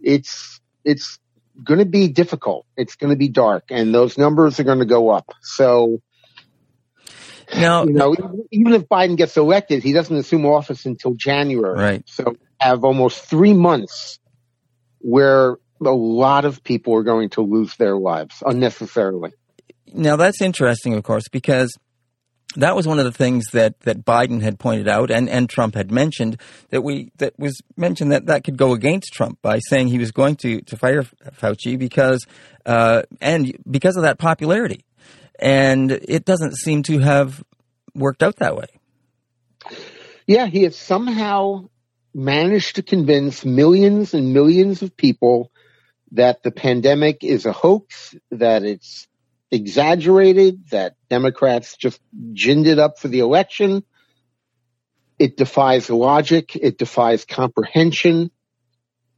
it's 0.00 0.60
it's 0.84 1.18
going 1.62 1.80
to 1.80 1.86
be 1.86 2.08
difficult. 2.08 2.66
It's 2.76 2.96
going 2.96 3.10
to 3.10 3.16
be 3.16 3.28
dark, 3.28 3.64
and 3.70 3.94
those 3.94 4.18
numbers 4.18 4.60
are 4.60 4.64
going 4.64 4.78
to 4.80 4.86
go 4.86 5.10
up. 5.10 5.32
So, 5.42 6.00
now, 7.54 7.84
you 7.84 7.92
know, 7.92 8.14
even 8.50 8.72
if 8.72 8.88
Biden 8.88 9.16
gets 9.16 9.36
elected, 9.36 9.82
he 9.82 9.92
doesn't 9.92 10.16
assume 10.16 10.46
office 10.46 10.86
until 10.86 11.14
January. 11.14 11.78
Right. 11.78 12.02
So, 12.06 12.36
have 12.60 12.84
almost 12.84 13.24
three 13.24 13.52
months 13.52 14.18
where 15.00 15.56
a 15.80 15.90
lot 15.90 16.44
of 16.44 16.62
people 16.62 16.94
are 16.94 17.02
going 17.02 17.30
to 17.30 17.42
lose 17.42 17.76
their 17.76 17.96
lives 17.96 18.42
unnecessarily. 18.44 19.32
Now 19.92 20.16
that's 20.16 20.40
interesting, 20.40 20.94
of 20.94 21.02
course, 21.02 21.28
because 21.28 21.76
that 22.56 22.76
was 22.76 22.86
one 22.86 22.98
of 22.98 23.04
the 23.04 23.12
things 23.12 23.46
that, 23.52 23.80
that 23.80 24.04
Biden 24.04 24.42
had 24.42 24.58
pointed 24.58 24.88
out 24.88 25.10
and, 25.10 25.28
and 25.28 25.48
Trump 25.48 25.74
had 25.74 25.90
mentioned 25.90 26.40
that 26.70 26.82
we 26.82 27.10
that 27.18 27.38
was 27.38 27.60
mentioned 27.76 28.12
that 28.12 28.26
that 28.26 28.44
could 28.44 28.56
go 28.56 28.72
against 28.72 29.12
Trump 29.12 29.40
by 29.42 29.58
saying 29.58 29.88
he 29.88 29.98
was 29.98 30.12
going 30.12 30.36
to, 30.36 30.60
to 30.62 30.76
fire 30.76 31.02
Fauci 31.02 31.78
because 31.78 32.26
uh, 32.66 33.02
and 33.20 33.56
because 33.68 33.96
of 33.96 34.02
that 34.02 34.18
popularity, 34.18 34.84
and 35.38 35.90
it 35.90 36.24
doesn't 36.24 36.56
seem 36.56 36.82
to 36.84 36.98
have 36.98 37.42
worked 37.94 38.22
out 38.22 38.36
that 38.36 38.56
way. 38.56 38.66
Yeah, 40.26 40.46
he 40.46 40.62
has 40.62 40.76
somehow 40.76 41.68
managed 42.14 42.76
to 42.76 42.82
convince 42.82 43.44
millions 43.44 44.14
and 44.14 44.32
millions 44.32 44.82
of 44.82 44.96
people 44.96 45.50
that 46.12 46.42
the 46.42 46.50
pandemic 46.50 47.24
is 47.24 47.46
a 47.46 47.52
hoax, 47.52 48.14
that 48.30 48.62
it's 48.62 49.08
exaggerated, 49.52 50.70
that 50.70 50.96
Democrats 51.10 51.76
just 51.76 52.00
ginned 52.32 52.66
it 52.66 52.78
up 52.78 52.98
for 52.98 53.08
the 53.08 53.20
election. 53.20 53.84
It 55.18 55.36
defies 55.36 55.88
logic. 55.90 56.56
It 56.56 56.78
defies 56.78 57.24
comprehension. 57.24 58.32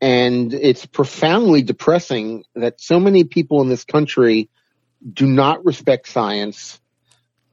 And 0.01 0.53
it's 0.53 0.85
profoundly 0.85 1.63
depressing 1.63 2.45
that 2.55 2.81
so 2.81 3.01
many 3.01 3.25
people 3.25 3.63
in 3.63 3.69
this 3.69 3.85
country 3.85 4.51
do 5.11 5.27
not 5.27 5.65
respect 5.65 6.09
science 6.09 6.81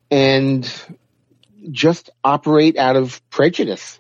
and 0.10 0.70
just 1.70 2.10
operate 2.24 2.78
out 2.78 2.96
of 2.96 3.22
prejudice. 3.30 4.00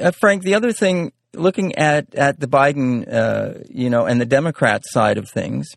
Uh, 0.00 0.12
Frank, 0.12 0.44
the 0.44 0.54
other 0.54 0.72
thing 0.72 1.12
looking 1.34 1.74
at 1.74 2.14
at 2.14 2.38
the 2.38 2.46
Biden, 2.46 3.12
uh, 3.12 3.64
you 3.68 3.90
know, 3.90 4.06
and 4.06 4.20
the 4.20 4.26
Democrat 4.26 4.82
side 4.84 5.18
of 5.18 5.28
things, 5.28 5.68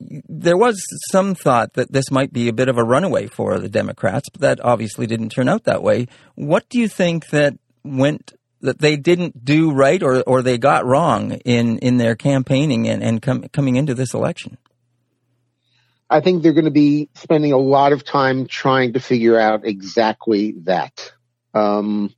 there 0.00 0.56
was 0.56 0.80
some 1.10 1.34
thought 1.34 1.74
that 1.74 1.92
this 1.92 2.10
might 2.10 2.32
be 2.32 2.48
a 2.48 2.52
bit 2.52 2.68
of 2.68 2.78
a 2.78 2.84
runaway 2.84 3.26
for 3.26 3.58
the 3.58 3.68
Democrats, 3.68 4.28
but 4.28 4.40
that 4.40 4.60
obviously 4.64 5.06
didn't 5.06 5.30
turn 5.30 5.48
out 5.48 5.64
that 5.64 5.82
way. 5.82 6.06
What 6.34 6.68
do 6.68 6.78
you 6.78 6.88
think 6.88 7.28
that 7.30 7.58
went 7.84 8.32
that 8.60 8.80
they 8.80 8.96
didn't 8.96 9.44
do 9.44 9.72
right 9.72 10.02
or, 10.02 10.20
or 10.22 10.42
they 10.42 10.58
got 10.58 10.84
wrong 10.84 11.32
in, 11.44 11.78
in 11.78 11.96
their 11.96 12.16
campaigning 12.16 12.88
and, 12.88 13.02
and 13.02 13.22
com- 13.22 13.48
coming 13.52 13.76
into 13.76 13.94
this 13.94 14.14
election? 14.14 14.58
I 16.10 16.20
think 16.20 16.42
they're 16.42 16.54
going 16.54 16.64
to 16.64 16.70
be 16.70 17.08
spending 17.14 17.52
a 17.52 17.58
lot 17.58 17.92
of 17.92 18.04
time 18.04 18.46
trying 18.46 18.94
to 18.94 19.00
figure 19.00 19.38
out 19.38 19.66
exactly 19.66 20.52
that. 20.64 21.12
Um, 21.54 22.14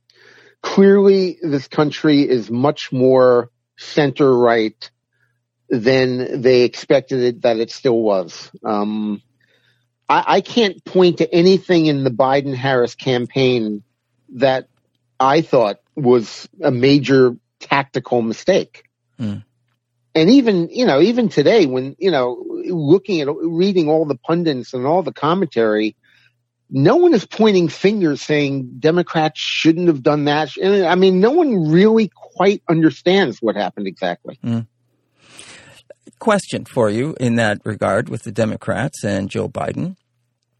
clearly, 0.61 1.37
this 1.41 1.67
country 1.67 2.21
is 2.21 2.49
much 2.49 2.91
more 2.91 3.51
center 3.77 4.35
right 4.35 4.89
than 5.71 6.41
they 6.41 6.63
expected 6.63 7.21
it 7.21 7.41
that 7.43 7.57
it 7.57 7.71
still 7.71 7.99
was. 7.99 8.51
Um, 8.63 9.21
I, 10.07 10.23
I 10.27 10.41
can't 10.41 10.83
point 10.83 11.19
to 11.19 11.33
anything 11.33 11.85
in 11.85 12.03
the 12.03 12.11
Biden 12.11 12.53
Harris 12.53 12.93
campaign 12.93 13.81
that 14.35 14.67
I 15.17 15.41
thought 15.41 15.77
was 15.95 16.47
a 16.61 16.71
major 16.71 17.37
tactical 17.61 18.21
mistake. 18.21 18.83
Mm. 19.17 19.45
And 20.13 20.29
even, 20.29 20.67
you 20.69 20.85
know, 20.85 20.99
even 20.99 21.29
today 21.29 21.65
when, 21.65 21.95
you 21.97 22.11
know, 22.11 22.43
looking 22.65 23.21
at, 23.21 23.29
reading 23.33 23.87
all 23.87 24.03
the 24.03 24.17
pundits 24.17 24.73
and 24.73 24.85
all 24.85 25.03
the 25.03 25.13
commentary, 25.13 25.95
no 26.69 26.97
one 26.97 27.13
is 27.13 27.25
pointing 27.25 27.69
fingers 27.69 28.21
saying 28.21 28.79
Democrats 28.79 29.39
shouldn't 29.39 29.87
have 29.87 30.03
done 30.03 30.25
that. 30.25 30.51
I 30.61 30.95
mean, 30.95 31.21
no 31.21 31.31
one 31.31 31.71
really 31.71 32.11
quite 32.13 32.61
understands 32.67 33.41
what 33.41 33.55
happened 33.55 33.87
exactly. 33.87 34.37
Mm 34.43 34.67
question 36.19 36.65
for 36.65 36.89
you 36.89 37.15
in 37.19 37.35
that 37.35 37.61
regard 37.63 38.09
with 38.09 38.23
the 38.23 38.31
Democrats 38.31 39.03
and 39.03 39.29
Joe 39.29 39.49
Biden. 39.49 39.95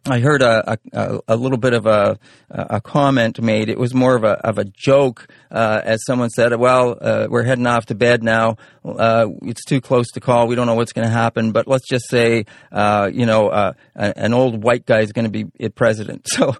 I 0.05 0.19
heard 0.19 0.41
a, 0.41 0.79
a, 0.93 1.19
a, 1.27 1.35
little 1.35 1.59
bit 1.59 1.73
of 1.73 1.85
a, 1.85 2.17
a 2.49 2.81
comment 2.81 3.39
made. 3.39 3.69
It 3.69 3.77
was 3.77 3.93
more 3.93 4.15
of 4.15 4.23
a, 4.23 4.31
of 4.43 4.57
a 4.57 4.65
joke, 4.65 5.27
uh, 5.51 5.81
as 5.83 6.03
someone 6.07 6.31
said, 6.31 6.55
well, 6.55 6.97
uh, 6.99 7.27
we're 7.29 7.43
heading 7.43 7.67
off 7.67 7.85
to 7.87 7.95
bed 7.95 8.23
now. 8.23 8.57
Uh, 8.83 9.27
it's 9.43 9.63
too 9.63 9.79
close 9.79 10.07
to 10.13 10.19
call. 10.19 10.47
We 10.47 10.55
don't 10.55 10.65
know 10.65 10.73
what's 10.73 10.91
going 10.91 11.05
to 11.05 11.13
happen, 11.13 11.51
but 11.51 11.67
let's 11.67 11.87
just 11.87 12.09
say, 12.09 12.45
uh, 12.71 13.11
you 13.13 13.27
know, 13.27 13.49
uh, 13.49 13.73
an 13.93 14.33
old 14.33 14.63
white 14.63 14.87
guy 14.87 15.01
is 15.01 15.11
going 15.11 15.31
to 15.31 15.43
be 15.43 15.69
president. 15.69 16.27
So 16.41 16.55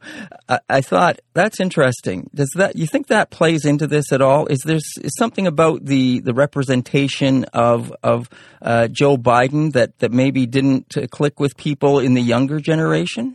I, 0.49 0.60
I, 0.69 0.82
thought 0.82 1.21
that's 1.34 1.60
interesting. 1.60 2.30
Does 2.36 2.51
that, 2.56 2.75
you 2.75 2.86
think 2.86 3.08
that 3.08 3.32
plays 3.32 3.65
into 3.65 3.88
this 3.88 4.12
at 4.12 4.21
all? 4.21 4.45
Is 4.47 4.60
there 4.65 4.75
is 4.75 5.15
something 5.17 5.47
about 5.47 5.86
the, 5.86 6.19
the 6.19 6.34
representation 6.34 7.45
of, 7.45 7.91
of 8.04 8.30
uh, 8.62 8.89
Joe 8.89 9.17
Biden 9.17 9.71
that, 9.73 9.97
that 9.99 10.12
maybe 10.12 10.45
didn't 10.45 10.93
click 11.10 11.39
with 11.39 11.56
people 11.58 11.99
in 11.99 12.13
the 12.13 12.21
younger 12.21 12.60
generation? 12.60 13.31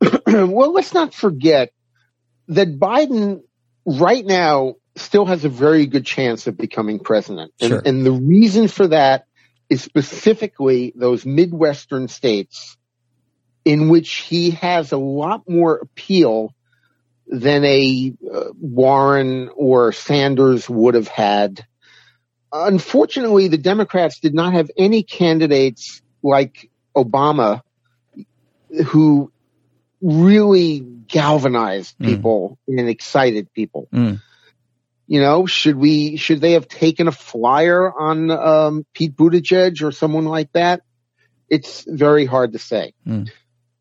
well, 0.26 0.72
let's 0.72 0.94
not 0.94 1.14
forget 1.14 1.72
that 2.48 2.78
Biden 2.78 3.42
right 3.84 4.24
now 4.24 4.74
still 4.96 5.26
has 5.26 5.44
a 5.44 5.48
very 5.48 5.86
good 5.86 6.04
chance 6.04 6.46
of 6.46 6.56
becoming 6.56 6.98
president. 6.98 7.52
Sure. 7.60 7.78
And, 7.78 7.86
and 7.86 8.06
the 8.06 8.12
reason 8.12 8.68
for 8.68 8.88
that 8.88 9.26
is 9.68 9.82
specifically 9.82 10.92
those 10.96 11.24
Midwestern 11.26 12.08
states 12.08 12.76
in 13.64 13.88
which 13.88 14.10
he 14.14 14.50
has 14.52 14.92
a 14.92 14.96
lot 14.96 15.48
more 15.48 15.76
appeal 15.76 16.54
than 17.26 17.64
a 17.64 18.14
uh, 18.32 18.44
Warren 18.58 19.50
or 19.54 19.92
Sanders 19.92 20.68
would 20.68 20.94
have 20.94 21.08
had. 21.08 21.66
Unfortunately, 22.50 23.48
the 23.48 23.58
Democrats 23.58 24.20
did 24.20 24.32
not 24.32 24.54
have 24.54 24.70
any 24.78 25.02
candidates 25.02 26.00
like 26.22 26.70
Obama 26.96 27.60
who 28.86 29.30
really 30.00 30.80
galvanized 30.80 31.96
hmm. 31.98 32.04
people 32.04 32.58
mm. 32.68 32.78
and 32.78 32.88
excited 32.88 33.52
people. 33.52 33.88
Mm. 33.92 34.20
You 35.06 35.20
know, 35.22 35.46
should 35.46 35.76
we, 35.76 36.16
should 36.16 36.40
they 36.40 36.52
have 36.52 36.68
taken 36.68 37.08
a 37.08 37.12
flyer 37.12 37.90
on, 37.90 38.30
um, 38.30 38.86
Pete 38.92 39.16
Buttigieg 39.16 39.82
or 39.82 39.90
someone 39.90 40.26
like 40.26 40.52
that? 40.52 40.82
It's 41.48 41.84
very 41.88 42.26
hard 42.26 42.52
to 42.52 42.58
say. 42.58 42.92
Mm. 43.06 43.30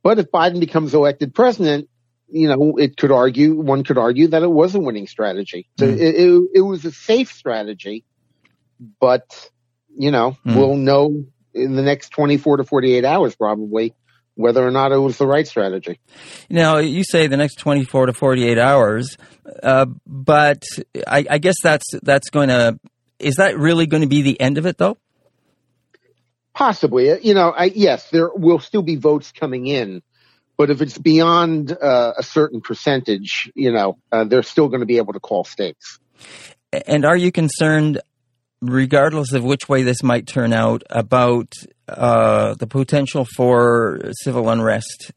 But 0.03 0.19
if 0.19 0.31
Biden 0.31 0.61
becomes 0.61 0.93
elected 0.93 1.35
president, 1.35 1.89
you 2.29 2.47
know, 2.47 2.77
it 2.77 2.95
could 2.95 3.11
argue, 3.11 3.55
one 3.55 3.83
could 3.83 3.97
argue 3.97 4.29
that 4.29 4.43
it 4.43 4.51
was 4.51 4.73
a 4.73 4.79
winning 4.79 5.07
strategy. 5.07 5.69
So 5.79 5.85
hmm. 5.85 5.93
it, 5.93 6.15
it, 6.15 6.41
it, 6.55 6.61
was 6.61 6.83
a 6.85 6.91
safe 6.91 7.31
strategy, 7.31 8.05
but, 8.99 9.49
you 9.95 10.11
know, 10.11 10.31
hmm. 10.43 10.55
we'll 10.55 10.75
know 10.75 11.25
in 11.53 11.75
the 11.75 11.81
next 11.81 12.09
24 12.09 12.57
to 12.57 12.63
48 12.63 13.05
hours 13.05 13.35
probably 13.35 13.93
whether 14.37 14.65
or 14.65 14.71
not 14.71 14.91
it 14.91 14.97
was 14.97 15.17
the 15.17 15.27
right 15.27 15.47
strategy. 15.47 15.99
Now, 16.49 16.77
you 16.77 17.03
say 17.03 17.27
the 17.27 17.37
next 17.37 17.55
24 17.55 18.07
to 18.07 18.13
48 18.13 18.57
hours, 18.57 19.17
uh, 19.61 19.87
but 20.05 20.63
I, 21.05 21.25
I, 21.29 21.37
guess 21.39 21.55
that's 21.61 21.85
that's 22.03 22.29
going 22.29 22.49
to 22.49 22.79
is 23.19 23.35
that 23.35 23.57
really 23.57 23.87
going 23.87 24.01
to 24.01 24.07
be 24.07 24.21
the 24.21 24.39
end 24.39 24.57
of 24.57 24.65
it, 24.65 24.77
though? 24.77 24.97
Possibly. 26.53 27.11
Uh, 27.11 27.17
you 27.21 27.33
know, 27.33 27.49
I, 27.49 27.65
yes, 27.65 28.09
there 28.11 28.29
will 28.29 28.59
still 28.59 28.83
be 28.83 28.95
votes 28.95 29.31
coming 29.31 29.65
in, 29.65 30.03
but 30.55 30.69
if 30.69 30.81
it's 30.81 30.97
beyond 30.97 31.71
uh, 31.71 32.13
a 32.17 32.23
certain 32.23 32.61
percentage, 32.61 33.51
you 33.55 33.71
know, 33.71 33.97
uh, 34.11 34.23
they're 34.23 34.43
still 34.43 34.67
going 34.67 34.81
to 34.81 34.85
be 34.85 34.97
able 34.97 35.13
to 35.13 35.19
call 35.19 35.43
states. 35.43 35.99
And 36.85 37.05
are 37.05 37.17
you 37.17 37.31
concerned 37.31 38.01
regardless 38.61 39.33
of 39.33 39.43
which 39.43 39.69
way 39.69 39.83
this 39.83 40.03
might 40.03 40.27
turn 40.27 40.53
out, 40.53 40.83
about 40.89 41.53
uh, 41.87 42.53
the 42.55 42.67
potential 42.67 43.25
for 43.25 44.11
civil 44.23 44.49
unrest? 44.49 45.11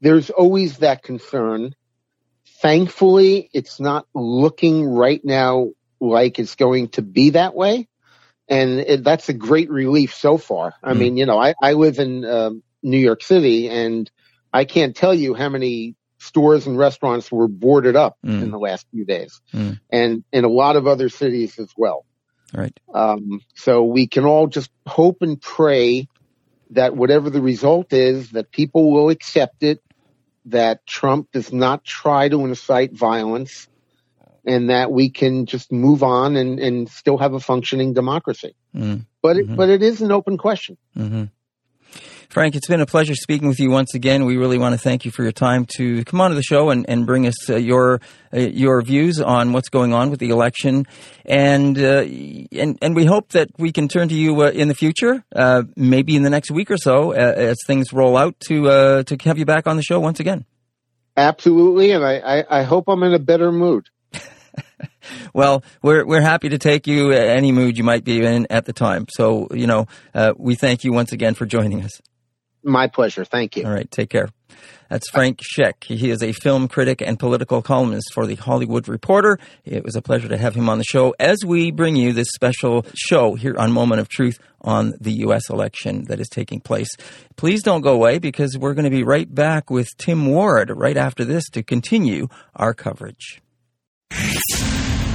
There's 0.00 0.30
always 0.30 0.78
that 0.78 1.02
concern. 1.02 1.74
Thankfully, 2.62 3.50
it's 3.52 3.80
not 3.80 4.06
looking 4.14 4.86
right 4.86 5.20
now 5.24 5.70
like 6.00 6.38
it's 6.38 6.54
going 6.54 6.88
to 6.90 7.02
be 7.02 7.30
that 7.30 7.54
way. 7.54 7.88
And 8.48 8.80
it, 8.80 9.04
that's 9.04 9.28
a 9.28 9.34
great 9.34 9.70
relief 9.70 10.14
so 10.14 10.36
far. 10.36 10.74
I 10.82 10.92
mm. 10.92 10.98
mean, 10.98 11.16
you 11.16 11.26
know, 11.26 11.38
I, 11.38 11.54
I 11.62 11.74
live 11.74 11.98
in 11.98 12.24
uh, 12.24 12.50
New 12.82 12.98
York 12.98 13.22
City 13.22 13.68
and 13.68 14.10
I 14.52 14.64
can't 14.64 14.96
tell 14.96 15.14
you 15.14 15.34
how 15.34 15.48
many 15.48 15.94
stores 16.18 16.66
and 16.66 16.76
restaurants 16.76 17.30
were 17.30 17.48
boarded 17.48 17.96
up 17.96 18.18
mm. 18.24 18.42
in 18.42 18.50
the 18.50 18.58
last 18.58 18.86
few 18.90 19.04
days 19.04 19.40
mm. 19.54 19.78
and 19.90 20.24
in 20.32 20.44
a 20.44 20.48
lot 20.48 20.76
of 20.76 20.86
other 20.86 21.08
cities 21.08 21.58
as 21.58 21.70
well. 21.76 22.04
Right. 22.52 22.78
Um, 22.92 23.40
so 23.54 23.84
we 23.84 24.06
can 24.06 24.24
all 24.24 24.46
just 24.46 24.70
hope 24.86 25.22
and 25.22 25.40
pray 25.40 26.08
that 26.70 26.96
whatever 26.96 27.30
the 27.30 27.40
result 27.40 27.92
is, 27.92 28.30
that 28.30 28.50
people 28.50 28.92
will 28.92 29.10
accept 29.10 29.62
it, 29.62 29.82
that 30.46 30.86
Trump 30.86 31.30
does 31.32 31.52
not 31.52 31.84
try 31.84 32.28
to 32.28 32.44
incite 32.44 32.92
violence, 32.92 33.68
and 34.44 34.70
that 34.70 34.90
we 34.90 35.10
can 35.10 35.46
just 35.46 35.70
move 35.70 36.02
on 36.02 36.36
and, 36.36 36.58
and 36.58 36.88
still 36.88 37.18
have 37.18 37.34
a 37.34 37.40
functioning 37.40 37.92
democracy. 37.92 38.54
Mm. 38.74 39.06
But 39.22 39.36
it, 39.36 39.46
mm-hmm. 39.46 39.56
but 39.56 39.68
it 39.68 39.82
is 39.82 40.00
an 40.00 40.12
open 40.12 40.38
question. 40.38 40.76
Mm-hmm. 40.96 41.24
Frank, 42.30 42.54
it's 42.54 42.68
been 42.68 42.80
a 42.80 42.86
pleasure 42.86 43.16
speaking 43.16 43.48
with 43.48 43.58
you 43.58 43.72
once 43.72 43.92
again. 43.92 44.24
We 44.24 44.36
really 44.36 44.56
want 44.56 44.72
to 44.72 44.78
thank 44.78 45.04
you 45.04 45.10
for 45.10 45.24
your 45.24 45.32
time 45.32 45.66
to 45.78 46.04
come 46.04 46.20
onto 46.20 46.36
the 46.36 46.44
show 46.44 46.70
and, 46.70 46.88
and 46.88 47.04
bring 47.04 47.26
us 47.26 47.50
uh, 47.50 47.56
your 47.56 48.00
uh, 48.32 48.38
your 48.38 48.80
views 48.82 49.20
on 49.20 49.52
what's 49.52 49.68
going 49.68 49.92
on 49.92 50.10
with 50.10 50.20
the 50.20 50.28
election, 50.28 50.86
and 51.26 51.76
uh, 51.76 52.04
and 52.52 52.78
and 52.80 52.94
we 52.94 53.04
hope 53.04 53.30
that 53.30 53.50
we 53.58 53.72
can 53.72 53.88
turn 53.88 54.08
to 54.10 54.14
you 54.14 54.42
uh, 54.42 54.50
in 54.50 54.68
the 54.68 54.76
future, 54.76 55.24
uh, 55.34 55.64
maybe 55.74 56.14
in 56.14 56.22
the 56.22 56.30
next 56.30 56.52
week 56.52 56.70
or 56.70 56.76
so, 56.76 57.10
uh, 57.14 57.16
as 57.16 57.58
things 57.66 57.92
roll 57.92 58.16
out, 58.16 58.38
to 58.46 59.02
to 59.02 59.16
have 59.24 59.36
you 59.36 59.44
back 59.44 59.66
on 59.66 59.76
the 59.76 59.82
show 59.82 59.98
once 59.98 60.20
again. 60.20 60.44
Absolutely, 61.16 61.90
and 61.90 62.04
I, 62.04 62.18
I, 62.18 62.60
I 62.60 62.62
hope 62.62 62.84
I'm 62.86 63.02
in 63.02 63.12
a 63.12 63.18
better 63.18 63.50
mood. 63.50 63.88
well, 65.34 65.64
we're 65.82 66.06
we're 66.06 66.20
happy 66.20 66.48
to 66.50 66.58
take 66.58 66.86
you 66.86 67.10
any 67.10 67.50
mood 67.50 67.76
you 67.76 67.82
might 67.82 68.04
be 68.04 68.24
in 68.24 68.46
at 68.50 68.66
the 68.66 68.72
time. 68.72 69.06
So 69.10 69.48
you 69.50 69.66
know, 69.66 69.88
uh, 70.14 70.32
we 70.36 70.54
thank 70.54 70.84
you 70.84 70.92
once 70.92 71.10
again 71.10 71.34
for 71.34 71.44
joining 71.44 71.82
us. 71.82 72.00
My 72.62 72.88
pleasure. 72.88 73.24
Thank 73.24 73.56
you. 73.56 73.64
All 73.64 73.72
right. 73.72 73.90
Take 73.90 74.10
care. 74.10 74.28
That's 74.90 75.08
Frank 75.08 75.40
Scheck. 75.40 75.84
He 75.84 76.10
is 76.10 76.20
a 76.20 76.32
film 76.32 76.66
critic 76.66 77.00
and 77.00 77.16
political 77.16 77.62
columnist 77.62 78.12
for 78.12 78.26
The 78.26 78.34
Hollywood 78.34 78.88
Reporter. 78.88 79.38
It 79.64 79.84
was 79.84 79.94
a 79.94 80.02
pleasure 80.02 80.28
to 80.28 80.36
have 80.36 80.56
him 80.56 80.68
on 80.68 80.78
the 80.78 80.84
show 80.84 81.14
as 81.20 81.38
we 81.46 81.70
bring 81.70 81.94
you 81.94 82.12
this 82.12 82.32
special 82.34 82.84
show 82.94 83.34
here 83.36 83.54
on 83.56 83.70
Moment 83.70 84.00
of 84.00 84.08
Truth 84.08 84.40
on 84.60 84.94
the 85.00 85.12
U.S. 85.24 85.48
election 85.48 86.04
that 86.08 86.18
is 86.18 86.28
taking 86.28 86.60
place. 86.60 86.88
Please 87.36 87.62
don't 87.62 87.82
go 87.82 87.94
away 87.94 88.18
because 88.18 88.58
we're 88.58 88.74
going 88.74 88.84
to 88.84 88.90
be 88.90 89.04
right 89.04 89.32
back 89.32 89.70
with 89.70 89.88
Tim 89.96 90.26
Ward 90.26 90.72
right 90.74 90.96
after 90.96 91.24
this 91.24 91.48
to 91.50 91.62
continue 91.62 92.26
our 92.56 92.74
coverage. 92.74 93.40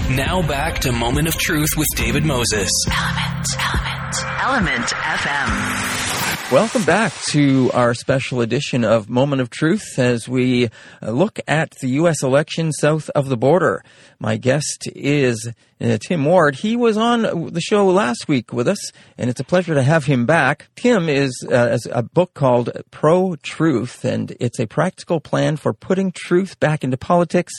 Now 0.09 0.41
back 0.47 0.79
to 0.81 0.93
Moment 0.93 1.27
of 1.27 1.35
Truth 1.35 1.71
with 1.75 1.87
David 1.95 2.23
Moses. 2.23 2.71
Element, 2.87 3.47
Element, 3.59 4.15
Element 4.41 4.85
FM. 4.85 6.04
Welcome 6.51 6.83
back 6.83 7.11
to 7.31 7.71
our 7.73 7.95
special 7.95 8.39
edition 8.39 8.83
of 8.85 9.09
Moment 9.09 9.41
of 9.41 9.49
Truth 9.49 9.97
as 9.97 10.29
we 10.29 10.69
uh, 11.01 11.09
look 11.09 11.39
at 11.47 11.71
the 11.81 11.87
U.S. 11.89 12.21
election 12.21 12.71
south 12.71 13.09
of 13.15 13.29
the 13.29 13.35
border. 13.35 13.83
My 14.19 14.37
guest 14.37 14.87
is 14.95 15.51
uh, 15.81 15.97
Tim 15.99 16.23
Ward. 16.23 16.57
He 16.57 16.75
was 16.75 16.97
on 16.97 17.51
the 17.51 17.61
show 17.61 17.87
last 17.87 18.27
week 18.27 18.53
with 18.53 18.67
us, 18.67 18.91
and 19.17 19.27
it's 19.27 19.39
a 19.39 19.43
pleasure 19.43 19.73
to 19.73 19.81
have 19.81 20.05
him 20.05 20.27
back. 20.27 20.67
Tim 20.75 21.09
is 21.09 21.33
uh, 21.51 21.79
a 21.91 22.03
book 22.03 22.35
called 22.35 22.69
Pro 22.91 23.35
Truth, 23.37 24.05
and 24.05 24.37
it's 24.39 24.59
a 24.59 24.67
practical 24.67 25.19
plan 25.19 25.57
for 25.57 25.73
putting 25.73 26.11
truth 26.11 26.59
back 26.59 26.83
into 26.83 26.95
politics, 26.95 27.53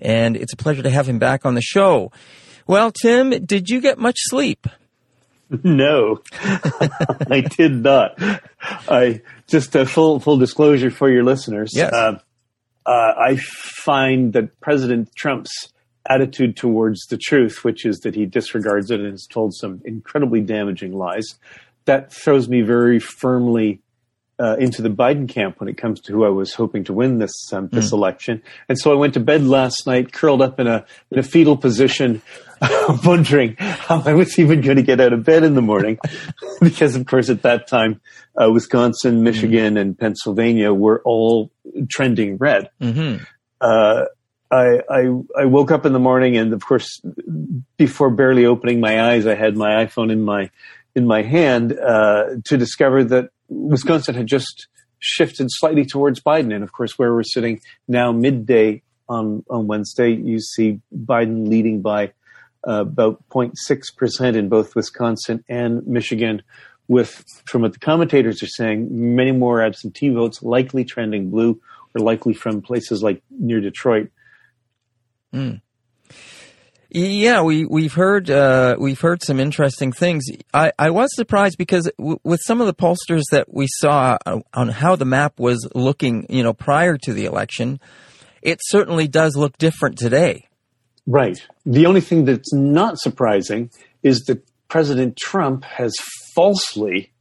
and 0.00 0.38
it's 0.38 0.54
a 0.54 0.56
pleasure 0.56 0.82
to 0.82 0.90
have 0.90 1.06
him 1.06 1.18
back 1.18 1.44
on 1.44 1.54
the 1.54 1.60
show. 1.60 2.10
Well, 2.66 2.92
Tim, 2.92 3.44
did 3.44 3.68
you 3.68 3.82
get 3.82 3.98
much 3.98 4.16
sleep? 4.20 4.66
No, 5.64 6.20
I 6.32 7.44
did 7.56 7.72
not. 7.72 8.14
I 8.88 9.20
just 9.48 9.74
a 9.74 9.84
full 9.84 10.18
full 10.18 10.38
disclosure 10.38 10.90
for 10.90 11.10
your 11.10 11.24
listeners. 11.24 11.72
Yes. 11.74 11.92
Uh, 11.92 12.18
uh, 12.86 13.12
I 13.18 13.36
find 13.36 14.32
that 14.32 14.58
President 14.60 15.10
Trump's 15.14 15.72
attitude 16.08 16.56
towards 16.56 17.00
the 17.10 17.16
truth, 17.16 17.64
which 17.64 17.84
is 17.84 17.98
that 18.00 18.14
he 18.14 18.26
disregards 18.26 18.90
it 18.90 19.00
and 19.00 19.10
has 19.10 19.26
told 19.30 19.54
some 19.54 19.80
incredibly 19.84 20.40
damaging 20.40 20.92
lies, 20.92 21.38
that 21.84 22.12
throws 22.12 22.48
me 22.48 22.62
very 22.62 22.98
firmly 22.98 23.80
uh, 24.40 24.56
into 24.58 24.82
the 24.82 24.88
Biden 24.88 25.28
camp 25.28 25.60
when 25.60 25.68
it 25.68 25.76
comes 25.76 26.00
to 26.00 26.12
who 26.12 26.24
I 26.24 26.28
was 26.28 26.54
hoping 26.54 26.84
to 26.84 26.92
win 26.92 27.18
this 27.18 27.32
um, 27.52 27.68
this 27.68 27.90
mm. 27.90 27.92
election. 27.92 28.42
And 28.68 28.78
so 28.78 28.90
I 28.90 28.96
went 28.96 29.14
to 29.14 29.20
bed 29.20 29.44
last 29.44 29.86
night, 29.86 30.12
curled 30.12 30.42
up 30.42 30.58
in 30.58 30.66
a 30.66 30.84
in 31.10 31.18
a 31.18 31.22
fetal 31.22 31.56
position, 31.56 32.22
wondering 33.04 33.56
how 33.58 34.02
I 34.04 34.14
was 34.14 34.38
even 34.38 34.60
going 34.60 34.76
to 34.76 34.82
get 34.82 35.00
out 35.00 35.12
of 35.12 35.24
bed 35.24 35.42
in 35.44 35.54
the 35.54 35.62
morning, 35.62 35.98
because 36.60 36.96
of 36.96 37.06
course 37.06 37.28
at 37.28 37.42
that 37.42 37.66
time, 37.66 38.00
uh, 38.40 38.50
Wisconsin. 38.50 39.22
Michigan, 39.22 39.74
mm-hmm. 39.74 39.76
and 39.78 39.98
Pennsylvania 39.98 40.72
were 40.72 41.02
all 41.04 41.50
trending 41.90 42.36
red. 42.36 42.70
Mm-hmm. 42.80 43.24
Uh, 43.60 44.04
I, 44.50 44.80
I, 44.90 45.00
I 45.38 45.44
woke 45.46 45.70
up 45.70 45.86
in 45.86 45.92
the 45.92 45.98
morning, 45.98 46.36
and 46.36 46.52
of 46.52 46.64
course, 46.64 47.00
before 47.78 48.10
barely 48.10 48.44
opening 48.44 48.80
my 48.80 49.10
eyes, 49.10 49.26
I 49.26 49.34
had 49.34 49.56
my 49.56 49.84
iPhone 49.84 50.12
in 50.12 50.22
my 50.22 50.50
in 50.94 51.06
my 51.06 51.22
hand 51.22 51.72
uh, 51.78 52.24
to 52.44 52.58
discover 52.58 53.02
that 53.02 53.30
Wisconsin 53.48 54.14
had 54.14 54.26
just 54.26 54.68
shifted 54.98 55.48
slightly 55.50 55.86
towards 55.86 56.20
Biden, 56.20 56.54
and 56.54 56.62
of 56.62 56.72
course, 56.72 56.98
where 56.98 57.12
we're 57.14 57.22
sitting 57.22 57.60
now, 57.88 58.12
midday 58.12 58.82
on 59.08 59.44
on 59.48 59.66
Wednesday, 59.66 60.12
you 60.12 60.38
see 60.38 60.80
Biden 60.94 61.48
leading 61.48 61.80
by 61.80 62.12
about 62.64 63.22
0.6% 63.30 64.36
in 64.36 64.48
both 64.48 64.74
Wisconsin 64.74 65.44
and 65.48 65.86
Michigan, 65.86 66.42
with, 66.88 67.24
from 67.46 67.62
what 67.62 67.72
the 67.72 67.78
commentators 67.78 68.42
are 68.42 68.48
saying, 68.48 68.88
many 68.90 69.32
more 69.32 69.62
absentee 69.62 70.10
votes 70.10 70.42
likely 70.42 70.84
trending 70.84 71.30
blue 71.30 71.60
or 71.94 72.00
likely 72.00 72.34
from 72.34 72.62
places 72.62 73.02
like 73.02 73.22
near 73.30 73.60
Detroit. 73.60 74.10
Mm. 75.34 75.60
Yeah, 76.94 77.40
we 77.40 77.64
we've 77.64 77.94
heard 77.94 78.28
uh, 78.28 78.76
we've 78.78 79.00
heard 79.00 79.22
some 79.22 79.40
interesting 79.40 79.92
things. 79.92 80.24
I, 80.52 80.72
I 80.78 80.90
was 80.90 81.08
surprised 81.14 81.56
because 81.56 81.90
w- 81.98 82.18
with 82.22 82.40
some 82.44 82.60
of 82.60 82.66
the 82.66 82.74
pollsters 82.74 83.22
that 83.30 83.46
we 83.50 83.66
saw 83.66 84.18
on 84.52 84.68
how 84.68 84.96
the 84.96 85.06
map 85.06 85.40
was 85.40 85.66
looking, 85.74 86.26
you 86.28 86.42
know, 86.42 86.52
prior 86.52 86.98
to 86.98 87.14
the 87.14 87.24
election, 87.24 87.80
it 88.42 88.58
certainly 88.60 89.08
does 89.08 89.36
look 89.36 89.56
different 89.56 89.96
today. 89.96 90.48
Right. 91.06 91.44
The 91.66 91.86
only 91.86 92.00
thing 92.00 92.24
that's 92.24 92.52
not 92.52 92.98
surprising 92.98 93.70
is 94.02 94.20
that 94.24 94.42
President 94.68 95.16
Trump 95.16 95.64
has 95.64 95.94
falsely 96.34 97.12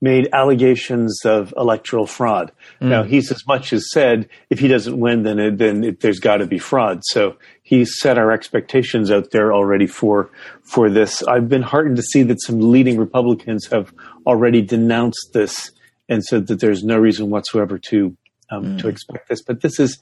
made 0.00 0.28
allegations 0.32 1.24
of 1.24 1.54
electoral 1.56 2.06
fraud. 2.06 2.52
Mm. 2.80 2.88
Now, 2.88 3.02
he's 3.02 3.32
as 3.32 3.46
much 3.46 3.72
as 3.72 3.90
said 3.90 4.28
if 4.50 4.58
he 4.58 4.68
doesn't 4.68 4.98
win, 4.98 5.22
then 5.22 5.38
it, 5.38 5.58
then 5.58 5.84
it, 5.84 6.00
there's 6.00 6.20
got 6.20 6.36
to 6.38 6.46
be 6.46 6.58
fraud. 6.58 7.00
So 7.04 7.36
he's 7.62 7.98
set 7.98 8.18
our 8.18 8.30
expectations 8.30 9.10
out 9.10 9.30
there 9.30 9.52
already 9.52 9.86
for 9.86 10.30
for 10.62 10.90
this. 10.90 11.22
I've 11.22 11.48
been 11.48 11.62
heartened 11.62 11.96
to 11.96 12.02
see 12.02 12.22
that 12.24 12.42
some 12.42 12.60
leading 12.60 12.98
Republicans 12.98 13.66
have 13.72 13.92
already 14.26 14.60
denounced 14.60 15.30
this 15.32 15.70
and 16.08 16.22
said 16.22 16.46
that 16.48 16.60
there's 16.60 16.84
no 16.84 16.98
reason 16.98 17.30
whatsoever 17.30 17.78
to 17.78 18.16
um, 18.50 18.64
mm. 18.64 18.80
to 18.80 18.88
expect 18.88 19.28
this. 19.28 19.42
But 19.42 19.62
this 19.62 19.80
is 19.80 19.98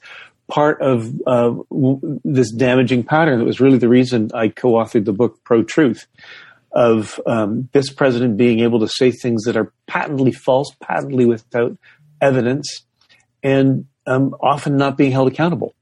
part 0.47 0.81
of 0.81 1.07
uh, 1.25 1.49
w- 1.69 2.19
this 2.23 2.51
damaging 2.51 3.03
pattern 3.03 3.39
that 3.39 3.45
was 3.45 3.59
really 3.59 3.77
the 3.77 3.89
reason 3.89 4.29
I 4.33 4.49
co-authored 4.49 5.05
the 5.05 5.13
book 5.13 5.43
Pro 5.43 5.63
Truth 5.63 6.07
of 6.71 7.19
um, 7.25 7.69
this 7.71 7.91
president 7.91 8.37
being 8.37 8.59
able 8.59 8.81
to 8.81 8.87
say 8.87 9.11
things 9.11 9.43
that 9.43 9.55
are 9.55 9.71
patently 9.87 10.31
false, 10.31 10.69
patently 10.81 11.25
without 11.25 11.77
evidence, 12.21 12.85
and 13.41 13.85
um, 14.05 14.35
often 14.41 14.75
not 14.75 14.97
being 14.97 15.11
held 15.11 15.27
accountable 15.29 15.73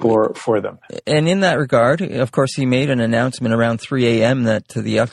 for 0.00 0.34
for 0.34 0.60
them. 0.60 0.78
And 1.06 1.28
in 1.28 1.40
that 1.40 1.58
regard, 1.58 2.00
of 2.00 2.32
course, 2.32 2.54
he 2.54 2.64
made 2.64 2.90
an 2.90 3.00
announcement 3.00 3.54
around 3.54 3.78
3 3.78 4.20
a.m. 4.20 4.44
that 4.44 4.68
the 4.68 5.08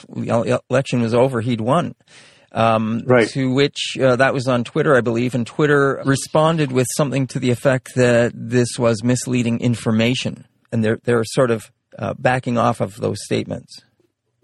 election 0.69 1.01
was 1.01 1.13
over, 1.13 1.41
he'd 1.41 1.61
won. 1.61 1.95
Um, 2.53 3.03
right. 3.05 3.29
To 3.29 3.53
which 3.53 3.97
uh, 4.01 4.17
that 4.17 4.33
was 4.33 4.47
on 4.47 4.63
Twitter, 4.63 4.95
I 4.95 5.01
believe, 5.01 5.35
and 5.35 5.47
Twitter 5.47 6.01
responded 6.05 6.71
with 6.71 6.87
something 6.97 7.27
to 7.27 7.39
the 7.39 7.49
effect 7.49 7.95
that 7.95 8.33
this 8.35 8.77
was 8.77 9.03
misleading 9.03 9.61
information, 9.61 10.45
and 10.71 10.83
they're 10.83 10.99
they're 11.03 11.23
sort 11.23 11.49
of 11.49 11.71
uh, 11.97 12.13
backing 12.17 12.57
off 12.57 12.81
of 12.81 12.97
those 12.97 13.23
statements. 13.23 13.81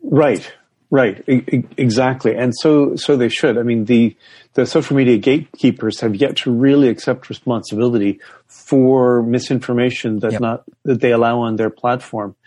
Right. 0.01 0.49
Right, 0.89 1.21
e- 1.27 1.65
exactly, 1.75 2.37
and 2.37 2.53
so 2.57 2.95
so 2.95 3.17
they 3.17 3.27
should. 3.27 3.57
I 3.57 3.63
mean, 3.63 3.83
the 3.83 4.15
the 4.53 4.65
social 4.65 4.95
media 4.95 5.17
gatekeepers 5.17 5.99
have 5.99 6.15
yet 6.15 6.37
to 6.37 6.51
really 6.51 6.87
accept 6.87 7.27
responsibility 7.27 8.21
for 8.45 9.21
misinformation 9.21 10.19
that 10.19 10.31
yep. 10.31 10.41
not 10.41 10.63
that 10.83 11.01
they 11.01 11.11
allow 11.11 11.41
on 11.41 11.57
their 11.57 11.69
platform, 11.69 12.37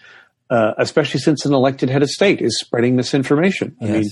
uh, 0.49 0.73
especially 0.79 1.21
since 1.21 1.45
an 1.45 1.53
elected 1.53 1.91
head 1.91 2.03
of 2.03 2.09
state 2.09 2.41
is 2.41 2.59
spreading 2.59 2.97
misinformation. 2.97 3.77
Yes. 3.79 3.91
I 3.91 3.93
mean, 3.93 4.11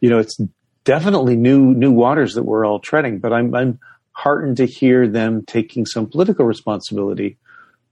you 0.00 0.10
know, 0.10 0.18
it's 0.20 0.38
definitely 0.84 1.36
new 1.36 1.74
new 1.74 1.90
waters 1.90 2.34
that 2.34 2.44
we're 2.44 2.66
all 2.66 2.78
treading. 2.78 3.18
But 3.18 3.32
I'm 3.32 3.54
I'm 3.54 3.78
heartened 4.12 4.58
to 4.58 4.66
hear 4.66 5.08
them 5.08 5.44
taking 5.44 5.86
some 5.86 6.06
political 6.06 6.46
responsibility 6.46 7.36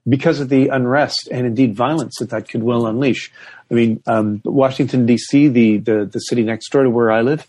because 0.08 0.40
of 0.40 0.48
the 0.48 0.68
unrest 0.68 1.28
and 1.30 1.46
indeed 1.46 1.76
violence 1.76 2.16
that 2.18 2.30
that 2.30 2.48
could 2.48 2.62
well 2.62 2.86
unleash. 2.86 3.32
I 3.70 3.74
mean, 3.74 4.02
um, 4.06 4.40
Washington 4.44 5.06
D.C., 5.06 5.48
the, 5.48 5.78
the 5.78 6.04
the 6.04 6.18
city 6.20 6.42
next 6.42 6.70
door 6.70 6.84
to 6.84 6.90
where 6.90 7.10
I 7.10 7.22
live, 7.22 7.46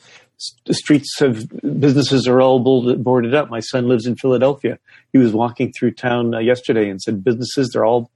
the 0.65 0.73
streets 0.73 1.21
of 1.21 1.49
businesses 1.79 2.27
are 2.27 2.41
all 2.41 2.59
boarded 2.59 3.33
up. 3.33 3.49
My 3.49 3.59
son 3.59 3.87
lives 3.87 4.05
in 4.05 4.15
Philadelphia. 4.15 4.79
He 5.11 5.19
was 5.19 5.33
walking 5.33 5.71
through 5.71 5.91
town 5.91 6.33
uh, 6.33 6.39
yesterday 6.39 6.89
and 6.89 7.01
said 7.01 7.23
businesses 7.23 7.71
they're 7.73 7.85
all 7.85 8.11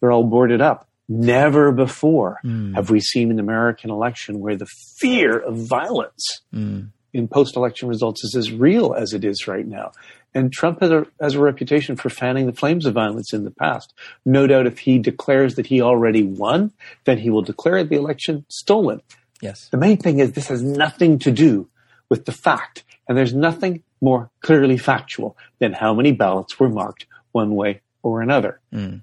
they're 0.00 0.12
all 0.12 0.24
boarded 0.24 0.60
up. 0.60 0.88
Never 1.12 1.72
before 1.72 2.38
mm. 2.44 2.72
have 2.76 2.88
we 2.88 3.00
seen 3.00 3.32
an 3.32 3.40
American 3.40 3.90
election 3.90 4.38
where 4.38 4.54
the 4.54 4.68
fear 5.00 5.40
of 5.40 5.56
violence 5.56 6.40
mm. 6.54 6.86
in 7.12 7.26
post 7.26 7.56
election 7.56 7.88
results 7.88 8.22
is 8.22 8.36
as 8.36 8.52
real 8.52 8.94
as 8.94 9.12
it 9.12 9.24
is 9.24 9.48
right 9.48 9.66
now. 9.66 9.90
And 10.36 10.52
Trump 10.52 10.80
has 10.80 10.92
a, 10.92 11.06
has 11.20 11.34
a 11.34 11.40
reputation 11.40 11.96
for 11.96 12.10
fanning 12.10 12.46
the 12.46 12.52
flames 12.52 12.86
of 12.86 12.94
violence 12.94 13.32
in 13.32 13.42
the 13.42 13.50
past. 13.50 13.92
No 14.24 14.46
doubt 14.46 14.68
if 14.68 14.78
he 14.78 15.00
declares 15.00 15.56
that 15.56 15.66
he 15.66 15.82
already 15.82 16.22
won, 16.22 16.70
then 17.06 17.18
he 17.18 17.28
will 17.28 17.42
declare 17.42 17.82
the 17.82 17.96
election 17.96 18.46
stolen. 18.48 19.02
Yes. 19.40 19.66
The 19.68 19.78
main 19.78 19.96
thing 19.96 20.20
is 20.20 20.30
this 20.30 20.46
has 20.46 20.62
nothing 20.62 21.18
to 21.20 21.32
do 21.32 21.68
with 22.08 22.24
the 22.24 22.32
fact. 22.32 22.84
And 23.08 23.18
there's 23.18 23.34
nothing 23.34 23.82
more 24.00 24.30
clearly 24.42 24.78
factual 24.78 25.36
than 25.58 25.72
how 25.72 25.92
many 25.92 26.12
ballots 26.12 26.60
were 26.60 26.68
marked 26.68 27.06
one 27.32 27.56
way 27.56 27.80
or 28.04 28.22
another. 28.22 28.60
Mm 28.72 29.02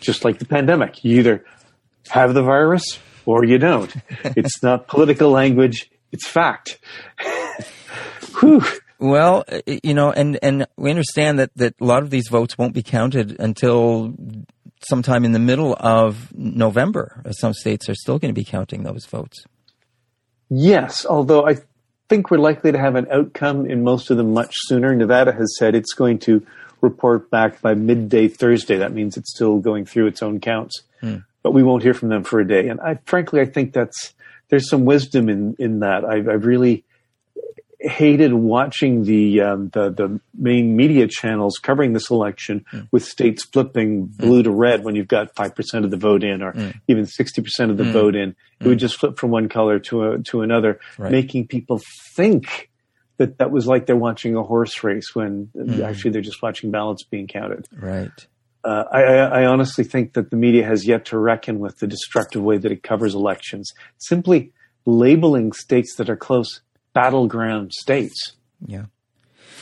just 0.00 0.24
like 0.24 0.38
the 0.38 0.44
pandemic. 0.44 1.04
You 1.04 1.18
either 1.18 1.44
have 2.08 2.34
the 2.34 2.42
virus 2.42 2.98
or 3.26 3.44
you 3.44 3.58
don't. 3.58 3.94
it's 4.24 4.62
not 4.62 4.88
political 4.88 5.30
language, 5.30 5.90
it's 6.12 6.26
fact. 6.26 6.78
Whew. 8.40 8.62
Well, 9.00 9.44
you 9.66 9.94
know, 9.94 10.10
and, 10.10 10.38
and 10.42 10.66
we 10.76 10.90
understand 10.90 11.38
that, 11.38 11.50
that 11.54 11.74
a 11.80 11.84
lot 11.84 12.02
of 12.02 12.10
these 12.10 12.28
votes 12.28 12.58
won't 12.58 12.74
be 12.74 12.82
counted 12.82 13.38
until 13.38 14.12
sometime 14.88 15.24
in 15.24 15.32
the 15.32 15.38
middle 15.38 15.76
of 15.78 16.34
November. 16.36 17.22
Some 17.30 17.54
states 17.54 17.88
are 17.88 17.94
still 17.94 18.18
going 18.18 18.34
to 18.34 18.38
be 18.38 18.44
counting 18.44 18.82
those 18.82 19.06
votes. 19.06 19.44
Yes, 20.50 21.06
although 21.06 21.46
I 21.46 21.58
think 22.08 22.30
we're 22.30 22.38
likely 22.38 22.72
to 22.72 22.78
have 22.78 22.96
an 22.96 23.06
outcome 23.12 23.66
in 23.66 23.84
most 23.84 24.10
of 24.10 24.16
them 24.16 24.32
much 24.32 24.54
sooner. 24.66 24.94
Nevada 24.94 25.32
has 25.32 25.56
said 25.58 25.74
it's 25.74 25.92
going 25.92 26.18
to 26.20 26.44
report 26.80 27.30
back 27.30 27.60
by 27.60 27.74
midday 27.74 28.28
Thursday. 28.28 28.76
That 28.78 28.92
means 28.92 29.16
it's 29.16 29.34
still 29.34 29.58
going 29.58 29.84
through 29.84 30.06
its 30.06 30.22
own 30.22 30.40
counts, 30.40 30.82
mm. 31.02 31.24
but 31.42 31.52
we 31.52 31.62
won't 31.62 31.82
hear 31.82 31.94
from 31.94 32.08
them 32.08 32.24
for 32.24 32.40
a 32.40 32.46
day. 32.46 32.68
And 32.68 32.80
I, 32.80 32.98
frankly, 33.04 33.40
I 33.40 33.46
think 33.46 33.72
that's 33.72 34.14
there's 34.48 34.68
some 34.68 34.84
wisdom 34.84 35.28
in 35.28 35.56
in 35.58 35.80
that. 35.80 36.04
I've, 36.04 36.28
I've 36.28 36.44
really 36.46 36.84
hated 37.80 38.34
watching 38.34 39.04
the, 39.04 39.40
um, 39.40 39.68
the 39.68 39.90
the 39.90 40.20
main 40.34 40.74
media 40.76 41.06
channels 41.06 41.58
covering 41.62 41.92
this 41.92 42.10
election 42.10 42.64
mm. 42.72 42.88
with 42.90 43.04
states 43.04 43.44
flipping 43.44 44.06
blue 44.06 44.40
mm. 44.40 44.44
to 44.44 44.50
red 44.50 44.84
when 44.84 44.96
you've 44.96 45.08
got 45.08 45.34
five 45.34 45.54
percent 45.54 45.84
of 45.84 45.90
the 45.90 45.96
vote 45.96 46.24
in, 46.24 46.42
or 46.42 46.52
mm. 46.52 46.74
even 46.88 47.06
sixty 47.06 47.42
percent 47.42 47.70
of 47.70 47.76
the 47.76 47.84
hmm. 47.84 47.92
vote 47.92 48.16
in. 48.16 48.34
It 48.60 48.66
would 48.66 48.74
hmm. 48.74 48.78
just 48.78 48.96
flip 48.96 49.16
from 49.18 49.30
one 49.30 49.48
color 49.48 49.78
to 49.78 50.02
a, 50.02 50.18
to 50.24 50.42
another, 50.42 50.80
right. 50.98 51.12
making 51.12 51.46
people 51.46 51.80
think 52.16 52.70
that 53.18 53.38
that 53.38 53.50
was 53.50 53.66
like 53.66 53.86
they're 53.86 53.96
watching 53.96 54.34
a 54.36 54.42
horse 54.42 54.82
race 54.82 55.14
when 55.14 55.48
Mm. 55.56 55.82
actually 55.84 56.10
they're 56.12 56.22
just 56.22 56.42
watching 56.42 56.70
ballots 56.70 57.02
being 57.04 57.26
counted. 57.26 57.66
Right. 57.76 58.26
Uh, 58.64 58.84
I, 58.90 59.02
I 59.42 59.46
honestly 59.46 59.84
think 59.84 60.14
that 60.14 60.30
the 60.30 60.36
media 60.36 60.64
has 60.66 60.86
yet 60.86 61.04
to 61.06 61.18
reckon 61.18 61.58
with 61.60 61.78
the 61.78 61.86
destructive 61.86 62.42
way 62.42 62.58
that 62.58 62.72
it 62.72 62.82
covers 62.82 63.14
elections, 63.14 63.72
simply 63.98 64.52
labeling 64.84 65.52
states 65.52 65.94
that 65.96 66.08
are 66.10 66.16
close 66.16 66.60
battleground 66.94 67.72
states 67.72 68.32
Yeah. 68.66 68.86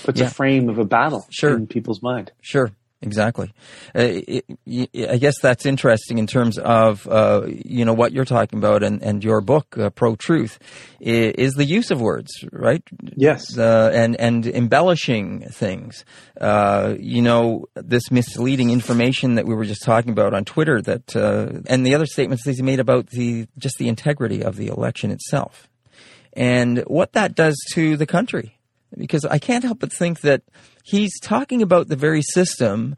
puts 0.05 0.21
Yeah. 0.21 0.27
a 0.27 0.31
frame 0.31 0.69
of 0.69 0.79
a 0.79 0.85
battle 0.85 1.27
Sure. 1.31 1.55
in 1.57 1.67
people's 1.67 2.03
mind. 2.03 2.33
Sure. 2.41 2.71
Exactly. 3.03 3.53
Uh, 3.95 4.23
it, 4.27 4.45
it, 4.65 5.11
I 5.11 5.19
guess 5.19 5.39
that's 5.41 5.67
interesting 5.67 6.19
in 6.19 6.27
terms 6.27 6.59
of 6.59 7.07
uh, 7.07 7.43
you 7.47 7.85
know 7.85 7.93
what 7.93 8.13
you're 8.13 8.25
talking 8.25 8.59
about 8.59 8.83
and, 8.83 9.03
and 9.03 9.23
your 9.23 9.43
book, 9.43 9.77
uh, 9.77 9.91
Pro 9.91 10.17
Truth, 10.17 10.59
is, 10.99 11.33
is 11.35 11.53
the 11.55 11.65
use 11.65 11.91
of 11.91 12.01
words, 12.01 12.33
right? 12.53 12.83
Yes. 13.15 13.59
uh, 13.59 13.91
and 13.93 14.17
and 14.19 14.47
embellishing 14.47 15.43
things. 15.51 16.07
Uh, 16.41 16.95
you 16.99 17.21
know, 17.21 17.67
this 17.75 18.11
misleading 18.11 18.71
information 18.71 19.35
that 19.35 19.47
we 19.47 19.55
were 19.55 19.67
just 19.67 19.83
talking 19.83 20.11
about 20.11 20.33
on 20.33 20.47
Twitter. 20.47 20.81
That 20.81 21.15
uh, 21.15 21.61
and 21.67 21.85
the 21.85 21.95
other 21.95 22.07
statements 22.07 22.45
that 22.45 22.57
he 22.57 22.63
made 22.63 22.81
about 22.81 23.09
the 23.09 23.47
just 23.59 23.77
the 23.77 23.89
integrity 23.89 24.43
of 24.43 24.57
the 24.57 24.69
election 24.69 25.11
itself, 25.11 25.69
and 26.33 26.79
what 26.87 27.13
that 27.13 27.35
does 27.35 27.57
to 27.75 27.99
the 27.99 28.07
country. 28.07 28.56
Because 28.97 29.25
I 29.25 29.39
can't 29.39 29.65
help 29.65 29.81
but 29.81 29.93
think 29.93 30.21
that 30.21 30.43
he's 30.83 31.19
talking 31.21 31.63
about 31.63 31.89
the 31.89 31.97
very 31.97 32.23
system 32.23 32.97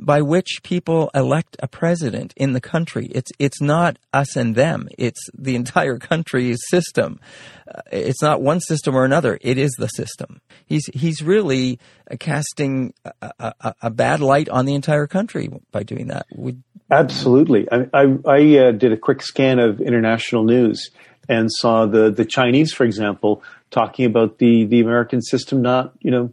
by 0.00 0.22
which 0.22 0.62
people 0.62 1.10
elect 1.14 1.56
a 1.60 1.68
president 1.68 2.32
in 2.36 2.52
the 2.54 2.60
country. 2.60 3.06
It's 3.12 3.30
it's 3.38 3.60
not 3.60 3.98
us 4.12 4.34
and 4.34 4.54
them. 4.54 4.88
It's 4.98 5.20
the 5.36 5.54
entire 5.54 5.98
country's 6.12 6.58
system. 6.68 7.20
Uh, 7.68 7.82
it's 7.92 8.22
not 8.22 8.40
one 8.42 8.60
system 8.60 8.94
or 8.96 9.04
another. 9.04 9.38
It 9.42 9.58
is 9.58 9.72
the 9.78 9.88
system. 9.88 10.40
He's 10.66 10.86
he's 10.86 11.22
really 11.22 11.78
uh, 12.10 12.16
casting 12.18 12.94
a, 13.04 13.32
a, 13.38 13.74
a 13.82 13.90
bad 13.90 14.20
light 14.20 14.48
on 14.48 14.64
the 14.64 14.74
entire 14.74 15.06
country 15.06 15.50
by 15.70 15.82
doing 15.82 16.08
that. 16.08 16.26
Would, 16.34 16.62
Absolutely. 16.90 17.68
I, 17.70 17.86
I, 17.94 18.18
I 18.26 18.58
uh, 18.58 18.72
did 18.72 18.92
a 18.92 18.96
quick 18.96 19.22
scan 19.22 19.60
of 19.60 19.80
international 19.80 20.42
news 20.42 20.90
and 21.28 21.48
saw 21.52 21.86
the, 21.86 22.10
the 22.10 22.24
Chinese, 22.24 22.72
for 22.72 22.84
example, 22.84 23.44
talking 23.70 24.04
about 24.04 24.38
the, 24.38 24.64
the 24.64 24.80
American 24.80 25.22
system 25.22 25.62
not, 25.62 25.94
you 26.00 26.10
know, 26.10 26.32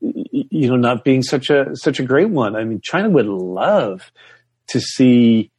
you 0.00 0.68
know, 0.68 0.76
not 0.76 1.04
being 1.04 1.22
such 1.22 1.50
a 1.50 1.76
such 1.76 2.00
a 2.00 2.02
great 2.02 2.30
one. 2.30 2.56
I 2.56 2.64
mean, 2.64 2.80
China 2.82 3.10
would 3.10 3.26
love 3.26 4.10
to 4.68 4.80
see 4.80 5.50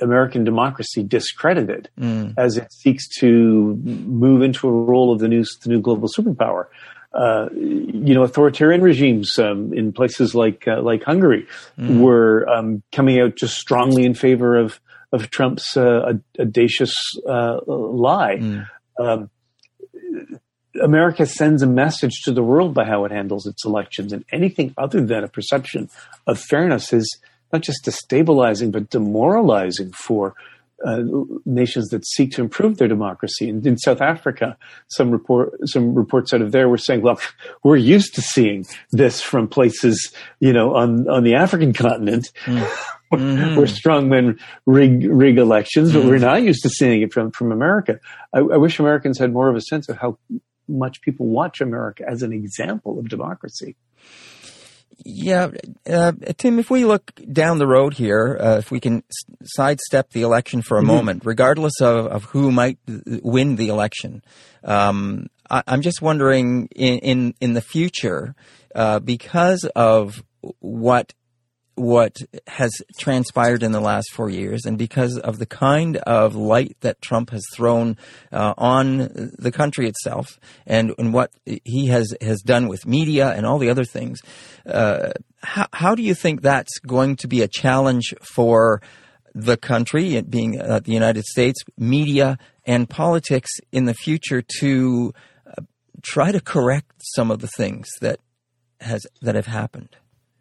American 0.00 0.44
democracy 0.44 1.02
discredited 1.02 1.88
as 2.36 2.56
it 2.56 2.72
seeks 2.72 3.08
to 3.20 3.76
move 3.84 4.42
into 4.42 4.66
a 4.68 4.72
role 4.72 5.12
of 5.12 5.20
the 5.20 5.28
new 5.28 5.44
the 5.62 5.68
new 5.68 5.80
global 5.80 6.08
superpower. 6.08 6.66
Uh, 7.12 7.48
you 7.54 8.12
know, 8.12 8.24
authoritarian 8.24 8.82
regimes 8.82 9.38
um, 9.38 9.72
in 9.72 9.92
places 9.92 10.34
like 10.34 10.66
uh, 10.66 10.82
like 10.82 11.04
Hungary 11.04 11.46
were 12.00 12.48
um, 12.48 12.82
coming 12.90 13.20
out 13.20 13.36
just 13.36 13.56
strongly 13.56 14.04
in 14.04 14.14
favor 14.14 14.56
of 14.56 14.80
of 15.12 15.30
Trump's 15.30 15.76
uh, 15.76 16.14
audacious 16.40 16.92
uh, 17.28 17.60
lie. 17.68 18.38
Um, 18.98 19.30
America 20.82 21.26
sends 21.26 21.62
a 21.62 21.66
message 21.66 22.22
to 22.24 22.32
the 22.32 22.42
world 22.42 22.74
by 22.74 22.84
how 22.84 23.04
it 23.04 23.12
handles 23.12 23.46
its 23.46 23.64
elections, 23.64 24.12
and 24.12 24.24
anything 24.32 24.74
other 24.76 25.04
than 25.04 25.24
a 25.24 25.28
perception 25.28 25.88
of 26.26 26.38
fairness 26.38 26.92
is 26.92 27.18
not 27.52 27.62
just 27.62 27.84
destabilizing 27.84 28.72
but 28.72 28.90
demoralizing 28.90 29.92
for 29.92 30.34
uh, 30.84 31.02
nations 31.46 31.88
that 31.88 32.04
seek 32.04 32.32
to 32.32 32.42
improve 32.42 32.76
their 32.76 32.88
democracy. 32.88 33.48
And 33.48 33.64
in 33.66 33.78
South 33.78 34.00
Africa, 34.00 34.56
some 34.88 35.10
report, 35.10 35.52
some 35.64 35.94
reports 35.94 36.34
out 36.34 36.42
of 36.42 36.52
there 36.52 36.68
were 36.68 36.78
saying, 36.78 37.02
"Well, 37.02 37.18
we're 37.62 37.76
used 37.76 38.14
to 38.16 38.22
seeing 38.22 38.66
this 38.90 39.20
from 39.20 39.48
places, 39.48 40.12
you 40.40 40.52
know, 40.52 40.74
on 40.74 41.08
on 41.08 41.24
the 41.24 41.34
African 41.34 41.72
continent." 41.72 42.30
where 43.10 43.66
strongmen 43.66 44.40
rig 44.66 45.04
rig 45.08 45.38
elections, 45.38 45.92
but 45.92 46.04
we're 46.04 46.18
not 46.18 46.42
used 46.42 46.62
to 46.62 46.68
seeing 46.68 47.00
it 47.02 47.12
from 47.12 47.30
from 47.30 47.52
America. 47.52 48.00
I, 48.32 48.40
I 48.40 48.56
wish 48.56 48.80
Americans 48.80 49.18
had 49.18 49.32
more 49.32 49.48
of 49.48 49.54
a 49.54 49.60
sense 49.60 49.88
of 49.88 49.98
how 49.98 50.18
much 50.68 51.00
people 51.02 51.26
watch 51.26 51.60
America 51.60 52.04
as 52.08 52.22
an 52.22 52.32
example 52.32 52.98
of 52.98 53.08
democracy. 53.08 53.76
yeah, 55.04 55.50
uh, 55.90 56.12
Tim. 56.36 56.58
If 56.58 56.70
we 56.70 56.84
look 56.84 57.10
down 57.32 57.58
the 57.58 57.66
road 57.66 57.94
here, 57.94 58.38
uh, 58.40 58.58
if 58.58 58.70
we 58.70 58.80
can 58.80 58.98
s- 58.98 59.36
sidestep 59.44 60.10
the 60.10 60.22
election 60.22 60.62
for 60.62 60.78
a 60.78 60.82
moment, 60.82 61.22
regardless 61.24 61.80
of, 61.80 62.06
of 62.06 62.24
who 62.24 62.52
might 62.52 62.78
win 62.86 63.56
the 63.56 63.68
election, 63.68 64.22
um, 64.62 65.26
I, 65.50 65.62
I'm 65.66 65.82
just 65.82 66.00
wondering 66.00 66.68
in 66.74 66.98
in, 66.98 67.34
in 67.40 67.54
the 67.54 67.60
future, 67.60 68.34
uh, 68.74 69.00
because 69.00 69.64
of 69.74 70.22
what 70.60 71.12
what 71.76 72.18
has 72.46 72.72
transpired 72.98 73.62
in 73.62 73.72
the 73.72 73.80
last 73.80 74.12
four 74.12 74.30
years, 74.30 74.64
and 74.64 74.78
because 74.78 75.18
of 75.18 75.38
the 75.38 75.46
kind 75.46 75.96
of 75.98 76.34
light 76.34 76.76
that 76.80 77.02
Trump 77.02 77.30
has 77.30 77.44
thrown 77.52 77.96
uh, 78.32 78.54
on 78.56 79.32
the 79.38 79.52
country 79.52 79.88
itself, 79.88 80.38
and, 80.66 80.92
and 80.98 81.12
what 81.12 81.32
he 81.44 81.86
has 81.86 82.14
has 82.20 82.40
done 82.42 82.68
with 82.68 82.86
media 82.86 83.30
and 83.30 83.44
all 83.44 83.58
the 83.58 83.70
other 83.70 83.84
things, 83.84 84.20
uh, 84.66 85.12
how, 85.42 85.66
how 85.72 85.94
do 85.94 86.02
you 86.02 86.14
think 86.14 86.42
that's 86.42 86.78
going 86.78 87.16
to 87.16 87.28
be 87.28 87.42
a 87.42 87.48
challenge 87.48 88.14
for 88.22 88.80
the 89.34 89.56
country, 89.56 90.20
being 90.22 90.60
uh, 90.60 90.80
the 90.80 90.92
United 90.92 91.24
States, 91.24 91.60
media 91.76 92.38
and 92.64 92.88
politics 92.88 93.50
in 93.72 93.84
the 93.84 93.94
future 93.94 94.42
to 94.60 95.12
uh, 95.46 95.62
try 96.02 96.30
to 96.30 96.40
correct 96.40 96.92
some 96.98 97.30
of 97.30 97.40
the 97.40 97.48
things 97.48 97.88
that 98.00 98.20
has 98.80 99.06
that 99.22 99.34
have 99.34 99.46
happened? 99.46 99.96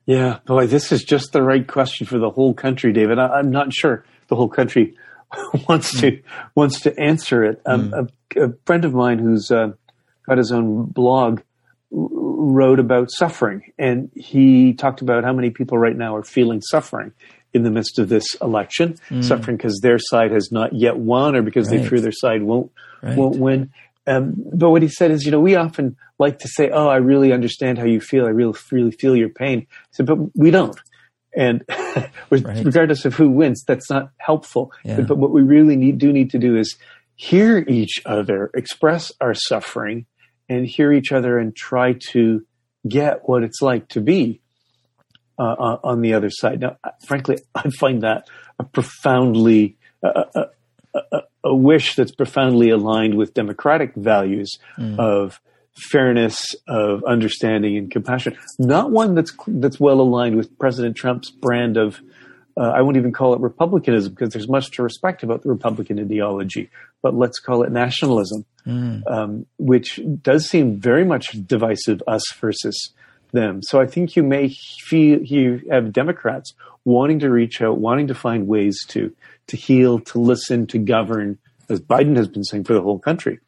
Yeah, 0.05 0.39
boy, 0.45 0.67
this 0.67 0.91
is 0.91 1.03
just 1.03 1.31
the 1.31 1.41
right 1.41 1.65
question 1.65 2.05
for 2.05 2.19
the 2.19 2.29
whole 2.29 2.53
country, 2.53 2.91
David. 2.91 3.19
I, 3.19 3.27
I'm 3.39 3.51
not 3.51 3.73
sure 3.73 4.03
the 4.27 4.35
whole 4.35 4.49
country 4.49 4.95
wants 5.69 5.99
to 6.01 6.21
wants 6.55 6.81
to 6.81 6.99
answer 6.99 7.43
it. 7.43 7.61
Um, 7.65 7.93
a, 7.93 8.43
a 8.45 8.53
friend 8.65 8.83
of 8.85 8.93
mine 8.93 9.19
who's 9.19 9.49
uh, 9.49 9.71
got 10.27 10.37
his 10.37 10.51
own 10.51 10.85
blog 10.85 11.41
wrote 11.91 12.79
about 12.79 13.09
suffering, 13.11 13.71
and 13.77 14.11
he 14.15 14.73
talked 14.73 15.01
about 15.01 15.23
how 15.23 15.31
many 15.33 15.51
people 15.51 15.77
right 15.77 15.95
now 15.95 16.15
are 16.15 16.23
feeling 16.23 16.61
suffering 16.61 17.13
in 17.53 17.63
the 17.63 17.69
midst 17.71 17.99
of 17.99 18.09
this 18.09 18.33
election, 18.41 18.95
suffering 19.21 19.57
because 19.57 19.79
their 19.81 19.99
side 19.99 20.31
has 20.31 20.51
not 20.51 20.73
yet 20.73 20.97
won, 20.97 21.35
or 21.35 21.43
because 21.43 21.69
they 21.69 21.85
fear 21.87 22.01
their 22.01 22.11
side 22.11 22.43
won't 22.43 22.71
Right. 23.01 23.17
won't 23.17 23.37
win. 23.37 23.71
Um, 24.05 24.33
but 24.53 24.69
what 24.69 24.81
he 24.81 24.87
said 24.89 25.11
is, 25.11 25.25
you 25.25 25.31
know, 25.31 25.39
we 25.39 25.55
often 25.55 25.95
like 26.19 26.39
to 26.39 26.47
say, 26.47 26.69
"Oh, 26.69 26.87
I 26.87 26.97
really 26.97 27.31
understand 27.31 27.77
how 27.77 27.85
you 27.85 28.01
feel. 28.01 28.25
I 28.25 28.29
really, 28.29 28.57
really 28.71 28.91
feel 28.91 29.15
your 29.15 29.29
pain." 29.29 29.67
Said, 29.91 30.05
but 30.05 30.17
we 30.35 30.51
don't. 30.51 30.77
And 31.35 31.63
Right. 32.29 32.65
regardless 32.65 33.05
of 33.05 33.13
who 33.13 33.29
wins, 33.29 33.63
that's 33.67 33.89
not 33.89 34.09
helpful. 34.17 34.71
Yeah. 34.83 34.97
But, 34.97 35.07
but 35.07 35.17
what 35.17 35.31
we 35.31 35.41
really 35.41 35.75
need 35.75 35.99
do 35.99 36.11
need 36.11 36.31
to 36.31 36.39
do 36.39 36.57
is 36.57 36.75
hear 37.15 37.63
each 37.67 38.01
other, 38.05 38.49
express 38.55 39.11
our 39.21 39.33
suffering, 39.33 40.05
and 40.49 40.65
hear 40.65 40.91
each 40.91 41.11
other, 41.11 41.37
and 41.37 41.55
try 41.55 41.95
to 42.11 42.43
get 42.87 43.27
what 43.29 43.43
it's 43.43 43.61
like 43.61 43.87
to 43.89 44.01
be 44.01 44.41
uh, 45.39 45.55
on 45.57 45.79
on 45.83 46.01
the 46.01 46.13
other 46.13 46.29
side. 46.29 46.59
Now, 46.61 46.77
frankly, 47.07 47.37
I 47.55 47.69
find 47.79 48.01
that 48.03 48.27
a 48.59 48.63
profoundly 48.63 49.77
a, 50.03 50.47
a, 51.43 51.55
wish 51.55 51.95
that's 51.95 52.11
profoundly 52.13 52.69
aligned 52.69 53.15
with 53.15 53.33
democratic 53.33 53.95
values 53.95 54.57
of 54.99 55.41
fairness, 55.75 56.55
of 56.67 57.03
understanding 57.03 57.77
and 57.77 57.91
compassion. 57.91 58.37
Not 58.59 58.91
one 58.91 59.15
that's 59.15 59.33
that's 59.47 59.79
well 59.79 60.01
aligned 60.01 60.35
with 60.35 60.57
President 60.59 60.95
Trump's 60.95 61.31
brand 61.31 61.77
of. 61.77 61.99
Uh, 62.55 62.69
I 62.69 62.81
won't 62.81 62.97
even 62.97 63.11
call 63.11 63.33
it 63.33 63.41
republicanism 63.41 64.13
because 64.13 64.29
there's 64.29 64.47
much 64.47 64.69
to 64.71 64.83
respect 64.83 65.23
about 65.23 65.41
the 65.41 65.49
Republican 65.49 65.99
ideology, 65.99 66.69
but 67.01 67.15
let's 67.15 67.39
call 67.39 67.63
it 67.63 67.71
nationalism, 67.71 68.45
um, 69.07 69.47
which 69.57 69.99
does 70.21 70.47
seem 70.47 70.79
very 70.79 71.03
much 71.03 71.31
divisive, 71.47 72.03
us 72.07 72.21
versus 72.39 72.93
them. 73.31 73.63
So 73.63 73.81
I 73.81 73.87
think 73.87 74.15
you 74.15 74.21
may 74.21 74.49
feel 74.85 75.19
you 75.23 75.63
have 75.71 75.91
Democrats 75.91 76.53
wanting 76.85 77.19
to 77.19 77.29
reach 77.31 77.59
out, 77.61 77.79
wanting 77.79 78.07
to 78.07 78.13
find 78.13 78.47
ways 78.47 78.77
to 78.89 79.15
to 79.47 79.57
heal, 79.57 79.99
to 79.99 80.19
listen, 80.19 80.67
to 80.67 80.77
govern, 80.77 81.37
as 81.69 81.79
Biden 81.79 82.15
has 82.17 82.27
been 82.27 82.43
saying 82.43 82.63
for 82.63 82.73
the 82.73 82.81
whole 82.81 82.99
country. 82.99 83.39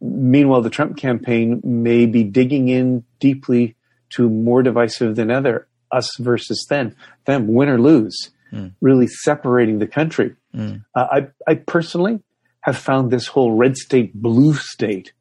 Meanwhile, 0.00 0.62
the 0.62 0.70
Trump 0.70 0.96
campaign 0.96 1.60
may 1.62 2.06
be 2.06 2.24
digging 2.24 2.68
in 2.68 3.04
deeply 3.18 3.76
to 4.10 4.28
more 4.28 4.62
divisive 4.62 5.16
than 5.16 5.30
ever, 5.30 5.68
us 5.92 6.08
versus 6.18 6.66
them, 6.68 6.96
them 7.26 7.46
win 7.48 7.68
or 7.68 7.80
lose, 7.80 8.30
hmm. 8.50 8.68
really 8.80 9.06
separating 9.06 9.78
the 9.78 9.86
country. 9.86 10.34
Hmm. 10.54 10.76
Uh, 10.94 11.06
I, 11.46 11.50
I 11.50 11.54
personally 11.56 12.20
have 12.62 12.76
found 12.76 13.10
this 13.10 13.26
whole 13.26 13.52
red 13.52 13.76
state, 13.76 14.14
blue 14.14 14.54
state 14.54 15.12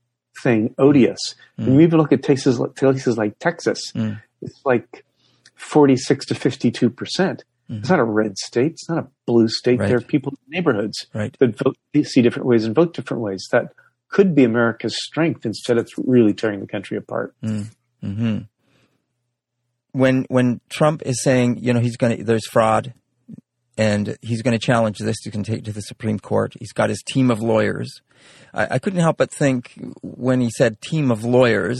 thing 0.41 0.73
odious. 0.77 1.35
Hmm. 1.57 1.65
When 1.65 1.75
you 1.75 1.81
even 1.81 1.99
look 1.99 2.13
at 2.13 2.23
places 2.23 2.59
like, 2.59 2.75
places 2.75 3.17
like 3.17 3.37
Texas, 3.39 3.91
it's 4.41 4.61
like 4.63 5.03
46 5.55 6.27
to 6.27 6.35
52 6.35 6.89
percent. 6.89 7.43
It's 7.69 7.89
not 7.89 7.99
a 7.99 8.03
red 8.03 8.37
state. 8.37 8.71
It's 8.71 8.89
not 8.89 8.97
a 8.97 9.07
blue 9.27 9.47
state. 9.47 9.79
Right. 9.79 9.89
There 9.89 9.97
are 9.97 10.01
people 10.01 10.31
in 10.31 10.51
neighborhoods 10.57 11.05
Right. 11.13 11.35
that 11.39 11.55
vote, 11.55 11.77
see 12.03 12.21
different 12.23 12.47
ways 12.47 12.65
and 12.65 12.73
vote 12.73 12.95
different 12.95 13.21
ways. 13.21 13.47
That 13.51 13.73
could 14.09 14.33
be 14.33 14.43
America's 14.43 14.97
strength 15.03 15.45
instead 15.45 15.77
of 15.77 15.87
really 15.97 16.33
tearing 16.33 16.61
the 16.61 16.67
country 16.67 16.97
apart. 16.97 17.35
Mm-hmm. 17.43 18.39
When 19.91 20.25
when 20.29 20.61
Trump 20.69 21.03
is 21.05 21.21
saying, 21.21 21.59
you 21.61 21.73
know, 21.73 21.79
he's 21.79 21.97
going 21.97 22.17
to 22.17 22.23
there's 22.23 22.47
fraud, 22.47 22.93
and 23.79 24.17
he's 24.21 24.41
going 24.41 24.57
to 24.59 24.65
challenge 24.65 24.97
this 24.99 25.17
to 25.21 25.31
take 25.31 25.63
to 25.63 25.71
the 25.71 25.81
Supreme 25.81 26.19
Court. 26.19 26.53
He's 26.59 26.73
got 26.73 26.89
his 26.89 27.01
team 27.01 27.31
of 27.31 27.39
lawyers. 27.39 28.01
I, 28.53 28.67
I 28.75 28.79
couldn't 28.79 28.99
help 28.99 29.15
but 29.17 29.31
think 29.31 29.73
when 30.01 30.41
he 30.41 30.49
said 30.51 30.81
team 30.81 31.11
of 31.11 31.23
lawyers, 31.23 31.79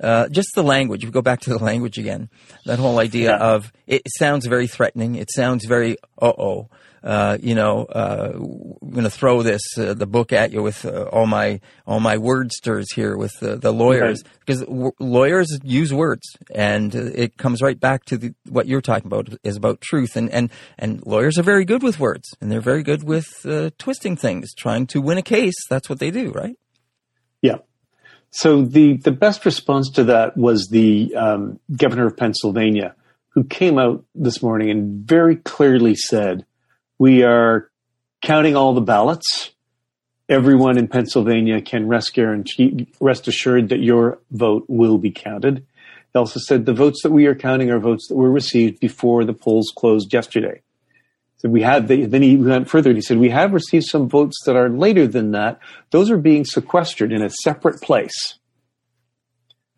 uh, 0.00 0.28
just 0.28 0.50
the 0.54 0.62
language. 0.62 1.04
We 1.04 1.10
go 1.10 1.22
back 1.22 1.40
to 1.40 1.50
the 1.50 1.58
language 1.58 1.98
again. 1.98 2.28
That 2.66 2.78
whole 2.78 3.00
idea 3.00 3.30
Yeah. 3.30 3.38
of 3.54 3.72
it 3.88 4.02
sounds 4.16 4.46
very 4.46 4.68
threatening. 4.68 5.16
It 5.16 5.30
sounds 5.34 5.64
very 5.66 5.96
uh 6.22 6.32
oh. 6.38 6.68
Uh, 7.02 7.38
you 7.40 7.54
know, 7.54 7.84
uh, 7.84 8.32
I'm 8.34 8.90
going 8.90 9.04
to 9.04 9.10
throw 9.10 9.42
this 9.42 9.62
uh, 9.78 9.94
the 9.94 10.06
book 10.06 10.32
at 10.32 10.52
you 10.52 10.62
with 10.62 10.84
uh, 10.84 11.04
all 11.04 11.26
my 11.26 11.60
all 11.86 12.00
my 12.00 12.16
wordsters 12.16 12.86
here 12.94 13.16
with 13.16 13.32
the, 13.40 13.56
the 13.56 13.72
lawyers 13.72 14.22
because 14.40 14.60
w- 14.60 14.92
lawyers 14.98 15.58
use 15.62 15.94
words 15.94 16.36
and 16.54 16.94
uh, 16.94 17.10
it 17.14 17.38
comes 17.38 17.62
right 17.62 17.80
back 17.80 18.04
to 18.06 18.18
the, 18.18 18.34
what 18.48 18.66
you're 18.66 18.82
talking 18.82 19.06
about 19.06 19.28
is 19.42 19.56
about 19.56 19.80
truth 19.80 20.14
and, 20.14 20.28
and 20.30 20.50
and 20.78 21.04
lawyers 21.06 21.38
are 21.38 21.42
very 21.42 21.64
good 21.64 21.82
with 21.82 21.98
words 21.98 22.28
and 22.40 22.52
they're 22.52 22.60
very 22.60 22.82
good 22.82 23.02
with 23.02 23.46
uh, 23.46 23.70
twisting 23.78 24.16
things 24.16 24.52
trying 24.54 24.86
to 24.86 25.00
win 25.00 25.16
a 25.16 25.22
case. 25.22 25.56
That's 25.70 25.88
what 25.88 26.00
they 26.00 26.10
do 26.10 26.30
right? 26.32 26.56
Yeah. 27.40 27.58
So 28.30 28.62
the, 28.62 28.96
the 28.96 29.10
best 29.10 29.44
response 29.44 29.90
to 29.92 30.04
that 30.04 30.36
was 30.36 30.68
the 30.68 31.14
um, 31.16 31.58
governor 31.74 32.06
of 32.06 32.16
Pennsylvania, 32.16 32.94
who 33.30 33.44
came 33.44 33.78
out 33.78 34.04
this 34.14 34.42
morning 34.42 34.70
and 34.70 35.04
very 35.06 35.36
clearly 35.36 35.96
said, 35.96 36.46
"We 37.00 37.24
are 37.24 37.70
counting 38.20 38.54
all 38.54 38.74
the 38.74 38.80
ballots. 38.80 39.50
Everyone 40.28 40.78
in 40.78 40.86
Pennsylvania 40.86 41.60
can 41.60 41.88
rest 41.88 42.14
guarantee, 42.14 42.86
rest 43.00 43.26
assured 43.26 43.70
that 43.70 43.80
your 43.80 44.18
vote 44.30 44.66
will 44.68 44.98
be 44.98 45.10
counted." 45.10 45.64
He 46.12 46.18
also 46.18 46.38
said 46.38 46.66
the 46.66 46.74
votes 46.74 47.02
that 47.02 47.12
we 47.12 47.26
are 47.26 47.34
counting 47.34 47.70
are 47.70 47.78
votes 47.78 48.08
that 48.08 48.16
were 48.16 48.30
received 48.30 48.80
before 48.80 49.24
the 49.24 49.32
polls 49.32 49.72
closed 49.74 50.12
yesterday. 50.12 50.60
So 51.38 51.48
we 51.48 51.62
had 51.62 51.88
the, 51.88 52.04
then 52.04 52.20
he 52.20 52.36
went 52.36 52.68
further 52.68 52.90
and 52.90 52.98
he 52.98 53.02
said 53.02 53.16
we 53.16 53.30
have 53.30 53.54
received 53.54 53.86
some 53.86 54.10
votes 54.10 54.36
that 54.44 54.56
are 54.56 54.68
later 54.68 55.06
than 55.06 55.30
that. 55.30 55.58
Those 55.90 56.10
are 56.10 56.18
being 56.18 56.44
sequestered 56.44 57.12
in 57.12 57.22
a 57.22 57.30
separate 57.30 57.80
place. 57.80 58.38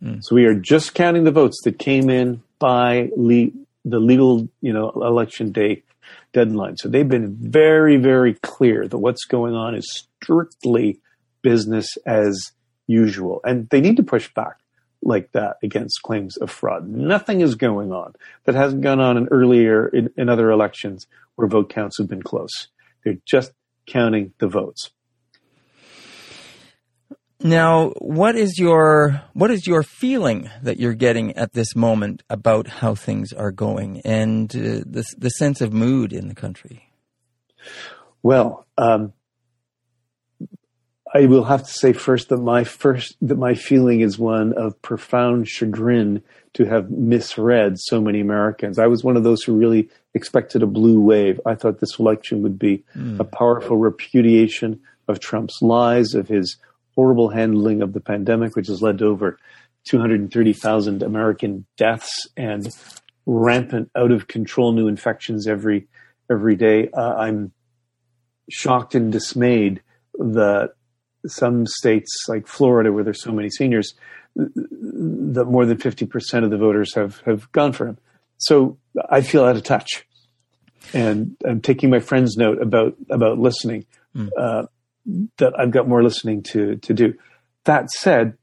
Hmm. 0.02 0.16
So 0.22 0.34
we 0.34 0.44
are 0.46 0.54
just 0.54 0.94
counting 0.94 1.22
the 1.22 1.30
votes 1.30 1.60
that 1.62 1.78
came 1.78 2.10
in 2.10 2.42
by 2.58 3.10
le- 3.16 3.52
the 3.84 4.00
legal, 4.00 4.48
you 4.60 4.72
know, 4.72 4.90
election 4.90 5.52
day 5.52 5.84
deadline. 6.32 6.76
So 6.76 6.88
they've 6.88 7.08
been 7.08 7.36
very, 7.38 7.96
very 7.96 8.34
clear 8.34 8.86
that 8.88 8.98
what's 8.98 9.24
going 9.24 9.54
on 9.54 9.74
is 9.74 10.06
strictly 10.22 11.00
business 11.42 11.96
as 12.06 12.52
usual, 12.86 13.40
and 13.44 13.68
they 13.70 13.80
need 13.80 13.96
to 13.96 14.02
push 14.02 14.32
back 14.34 14.58
like 15.02 15.32
that 15.32 15.56
against 15.62 16.02
claims 16.02 16.36
of 16.36 16.50
fraud. 16.50 16.88
Nothing 16.88 17.40
is 17.40 17.56
going 17.56 17.92
on 17.92 18.14
that 18.44 18.54
hasn't 18.54 18.82
gone 18.82 19.00
on 19.00 19.16
in 19.16 19.28
earlier 19.28 19.88
in, 19.88 20.10
in 20.16 20.28
other 20.28 20.50
elections 20.50 21.06
where 21.34 21.48
vote 21.48 21.70
counts 21.70 21.98
have 21.98 22.08
been 22.08 22.22
close. 22.22 22.68
They're 23.04 23.18
just 23.26 23.52
counting 23.86 24.32
the 24.38 24.46
votes. 24.46 24.90
Now 27.44 27.90
what 27.98 28.36
is 28.36 28.58
your 28.58 29.22
what 29.32 29.50
is 29.50 29.66
your 29.66 29.82
feeling 29.82 30.50
that 30.62 30.78
you're 30.78 30.94
getting 30.94 31.36
at 31.36 31.52
this 31.52 31.74
moment 31.74 32.22
about 32.30 32.66
how 32.66 32.94
things 32.94 33.32
are 33.32 33.52
going 33.52 34.00
and 34.04 34.54
uh, 34.54 34.82
the 34.86 35.04
the 35.18 35.30
sense 35.30 35.60
of 35.60 35.72
mood 35.72 36.12
in 36.12 36.28
the 36.28 36.34
country 36.34 36.88
Well, 38.22 38.66
um, 38.78 39.12
I 41.14 41.26
will 41.26 41.44
have 41.44 41.64
to 41.64 41.72
say 41.72 41.92
first 41.92 42.28
that 42.30 42.38
my 42.38 42.64
first 42.64 43.16
that 43.20 43.36
my 43.36 43.54
feeling 43.54 44.00
is 44.00 44.18
one 44.18 44.52
of 44.54 44.80
profound 44.80 45.48
chagrin 45.48 46.22
to 46.54 46.64
have 46.64 46.90
misread 46.90 47.78
so 47.78 48.00
many 48.00 48.20
Americans. 48.20 48.78
I 48.78 48.86
was 48.86 49.04
one 49.04 49.16
of 49.16 49.24
those 49.24 49.42
who 49.42 49.56
really 49.56 49.88
expected 50.14 50.62
a 50.62 50.66
blue 50.66 51.00
wave. 51.00 51.40
I 51.44 51.54
thought 51.54 51.80
this 51.80 51.98
election 51.98 52.42
would 52.42 52.58
be 52.58 52.84
a 53.18 53.24
powerful 53.24 53.76
repudiation 53.76 54.80
of 55.08 55.18
Trump's 55.18 55.60
lies, 55.60 56.14
of 56.14 56.28
his 56.28 56.56
horrible 56.94 57.30
handling 57.30 57.82
of 57.82 57.92
the 57.92 58.00
pandemic, 58.00 58.56
which 58.56 58.68
has 58.68 58.82
led 58.82 58.98
to 58.98 59.06
over 59.06 59.38
230,000 59.84 61.02
American 61.02 61.66
deaths 61.76 62.28
and 62.36 62.68
rampant, 63.26 63.90
out 63.96 64.10
of 64.10 64.28
control 64.28 64.72
new 64.72 64.88
infections 64.88 65.46
every 65.46 65.88
every 66.30 66.56
day. 66.56 66.88
Uh, 66.88 67.14
I'm 67.14 67.52
shocked 68.50 68.94
and 68.94 69.12
dismayed 69.12 69.82
that 70.14 70.74
some 71.26 71.66
states 71.66 72.10
like 72.28 72.46
Florida, 72.46 72.92
where 72.92 73.04
there's 73.04 73.22
so 73.22 73.32
many 73.32 73.50
seniors, 73.50 73.94
that 74.34 75.44
more 75.46 75.66
than 75.66 75.76
50% 75.76 76.44
of 76.44 76.50
the 76.50 76.56
voters 76.56 76.94
have, 76.94 77.20
have 77.20 77.50
gone 77.52 77.72
for 77.72 77.86
him. 77.86 77.98
So 78.38 78.78
I 79.10 79.20
feel 79.20 79.44
out 79.44 79.56
of 79.56 79.62
touch. 79.62 80.06
And 80.92 81.36
I'm 81.46 81.60
taking 81.60 81.90
my 81.90 82.00
friend's 82.00 82.36
note 82.36 82.60
about, 82.60 82.96
about 83.08 83.38
listening, 83.38 83.86
uh, 84.36 84.64
that 85.38 85.52
I've 85.58 85.70
got 85.70 85.88
more 85.88 86.02
listening 86.02 86.42
to, 86.44 86.76
to 86.76 86.94
do. 86.94 87.14
That 87.64 87.90
said, 87.90 88.36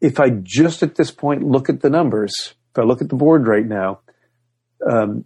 if 0.00 0.20
I 0.20 0.30
just 0.30 0.82
at 0.82 0.96
this 0.96 1.10
point 1.10 1.42
look 1.42 1.68
at 1.68 1.80
the 1.80 1.90
numbers, 1.90 2.54
if 2.70 2.78
I 2.78 2.82
look 2.82 3.00
at 3.00 3.08
the 3.08 3.16
board 3.16 3.46
right 3.46 3.66
now, 3.66 4.00
um, 4.88 5.24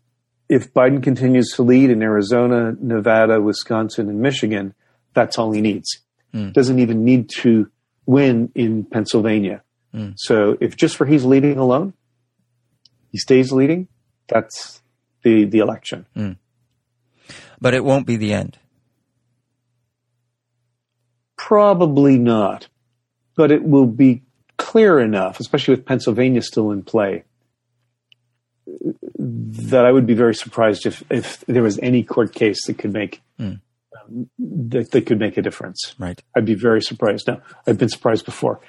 if 0.49 0.73
Biden 0.73 1.03
continues 1.03 1.53
to 1.57 1.63
lead 1.63 1.91
in 1.91 2.03
Arizona, 2.03 2.75
Nevada, 2.81 3.41
Wisconsin, 3.41 4.09
and 4.09 4.21
Michigan, 4.21 4.75
that's 5.15 5.39
all 5.39 5.53
he 5.53 5.61
needs. 5.61 5.99
Hmm. 6.33 6.51
Doesn't 6.51 6.79
even 6.79 7.05
need 7.05 7.29
to 7.41 7.71
win 8.07 8.51
in 8.55 8.85
Pennsylvania. 8.85 9.63
Hmm. 9.93 10.11
So 10.17 10.57
if 10.61 10.77
just 10.77 10.97
for 10.97 11.07
he's 11.07 11.25
leading 11.25 11.59
alone, 11.59 11.93
he 13.11 13.19
stays 13.19 13.53
leading, 13.53 13.89
that's 14.29 14.83
the, 15.23 15.45
the 15.45 15.59
election. 15.59 16.07
Hmm. 16.15 16.33
but 17.61 17.75
it 17.75 17.85
won't 17.85 18.07
be 18.07 18.17
the 18.17 18.33
end 18.33 18.59
Probably 21.39 22.18
not, 22.18 22.68
but 23.34 23.51
it 23.51 23.64
will 23.64 23.86
be 23.86 24.22
clear 24.59 24.99
enough, 24.99 25.41
especially 25.41 25.76
with 25.76 25.86
Pennsylvania 25.86 26.43
still 26.43 26.70
in 26.70 26.82
play, 26.82 27.24
that 29.18 29.86
I 29.86 29.93
would 29.93 30.07
be 30.07 30.14
very 30.14 30.34
surprised 30.34 30.84
if, 30.84 31.03
if 31.11 31.41
there 31.47 31.62
was 31.62 31.78
any 31.78 32.03
court 32.03 32.34
case 32.34 32.66
that 32.66 32.76
could 32.76 32.93
make 32.93 33.22
um, 33.39 33.61
that, 34.39 34.91
that 34.91 35.07
could 35.07 35.18
make 35.18 35.36
a 35.36 35.43
difference. 35.43 35.95
right 35.99 36.20
I'd 36.36 36.45
be 36.45 36.55
very 36.55 36.82
surprised. 36.82 37.28
Now, 37.28 37.41
I've 37.66 37.78
been 37.78 37.89
surprised 37.89 38.24
before. 38.24 38.61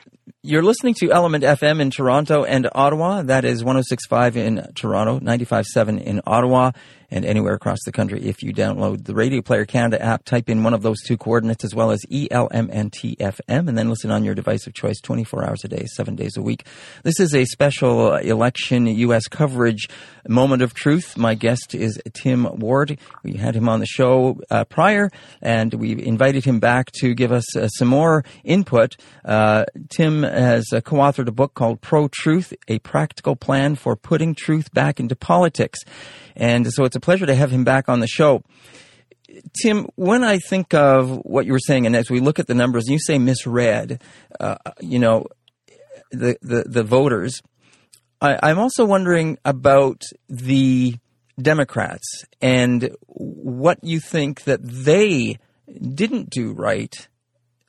You're 0.42 0.64
listening 0.64 0.94
to 1.00 1.12
Element 1.12 1.44
FM 1.44 1.82
in 1.82 1.92
Toronto 1.92 2.46
and 2.46 2.70
Ottawa. 2.74 3.24
That 3.24 3.44
is 3.44 3.62
1065 3.62 4.38
in 4.38 4.72
Toronto, 4.74 5.16
957 5.16 6.00
in 6.00 6.22
Ottawa, 6.26 6.72
and 7.12 7.26
anywhere 7.26 7.56
across 7.56 7.80
the 7.86 7.92
country. 7.92 8.22
If 8.22 8.42
you 8.42 8.54
download 8.54 9.04
the 9.04 9.14
Radio 9.14 9.42
Player 9.42 9.66
Canada 9.66 10.02
app, 10.02 10.24
type 10.24 10.50
in 10.50 10.64
one 10.64 10.74
of 10.74 10.82
those 10.82 11.02
two 11.02 11.18
coordinates 11.18 11.64
as 11.66 11.76
well 11.76 11.92
as 11.92 12.02
ELMNTFM, 12.10 13.68
and 13.68 13.78
then 13.78 13.90
listen 13.90 14.12
on 14.12 14.24
your 14.24 14.36
device 14.36 14.68
of 14.68 14.74
choice 14.74 15.02
24 15.02 15.46
hours 15.46 15.64
a 15.66 15.68
day, 15.68 15.86
seven 15.88 16.16
days 16.16 16.38
a 16.38 16.42
week. 16.42 16.66
This 17.04 17.20
is 17.20 17.36
a 17.36 17.46
special 17.46 18.16
election 18.16 18.88
U.S. 18.88 19.28
coverage 19.28 19.90
moment 20.28 20.62
of 20.62 20.74
truth. 20.74 21.18
My 21.18 21.36
guest 21.36 21.74
is 21.76 22.00
Tim 22.14 22.48
Ward. 22.60 22.98
We 23.24 23.34
had 23.34 23.56
him 23.56 23.68
on 23.68 23.80
the 23.80 23.88
show 23.88 24.40
uh, 24.50 24.66
prior, 24.66 25.10
and 25.42 25.74
we 25.74 26.02
invited 26.02 26.46
him 26.46 26.60
back 26.60 26.92
to 27.02 27.14
give 27.14 27.32
us 27.32 27.58
uh, 27.58 27.68
some 27.68 27.88
more 27.88 28.24
input. 28.44 28.96
Uh, 29.26 29.66
Tim 29.90 30.24
has 30.32 30.66
uh, 30.74 30.82
co-authored 30.82 31.28
a 31.28 31.32
book 31.32 31.54
called 31.54 31.82
Pro 31.82 32.08
Truth: 32.08 32.54
A 32.68 32.80
Practical 32.80 33.36
Plan 33.36 33.76
for 33.76 33.96
Putting 33.96 34.36
Truth 34.36 34.74
Back 34.74 35.00
into 35.00 35.16
Politics, 35.16 35.80
and 36.36 36.72
so 36.72 36.84
it's 36.86 36.96
a 36.96 37.00
pleasure 37.00 37.26
to 37.26 37.36
have 37.36 37.52
him 37.52 37.64
back 37.64 37.90
on 37.90 38.00
the 38.00 38.08
show. 38.08 38.44
Tim, 39.62 39.88
when 39.96 40.24
I 40.24 40.40
think 40.40 40.74
of 40.74 41.10
what 41.24 41.46
you 41.46 41.54
were 41.54 41.60
saying, 41.60 41.86
and 41.86 41.96
as 41.96 42.10
we 42.10 42.20
look 42.20 42.40
at 42.40 42.48
the 42.48 42.56
numbers, 42.56 42.88
you 42.88 43.00
say 43.00 43.18
misread, 43.18 44.02
uh, 44.40 44.58
you 44.80 45.00
know, 45.00 45.28
the, 46.12 46.38
the, 46.42 46.64
the 46.68 46.84
voters. 46.84 47.42
I, 48.22 48.38
I'm 48.42 48.60
also 48.60 48.86
wondering 48.86 49.38
about 49.46 50.04
the 50.28 50.96
Democrats 51.42 52.26
and 52.42 52.96
what 53.06 53.84
you 53.84 54.00
think 54.00 54.44
that 54.44 54.62
they 54.64 55.38
didn't 55.68 56.30
do 56.30 56.52
right 56.52 57.08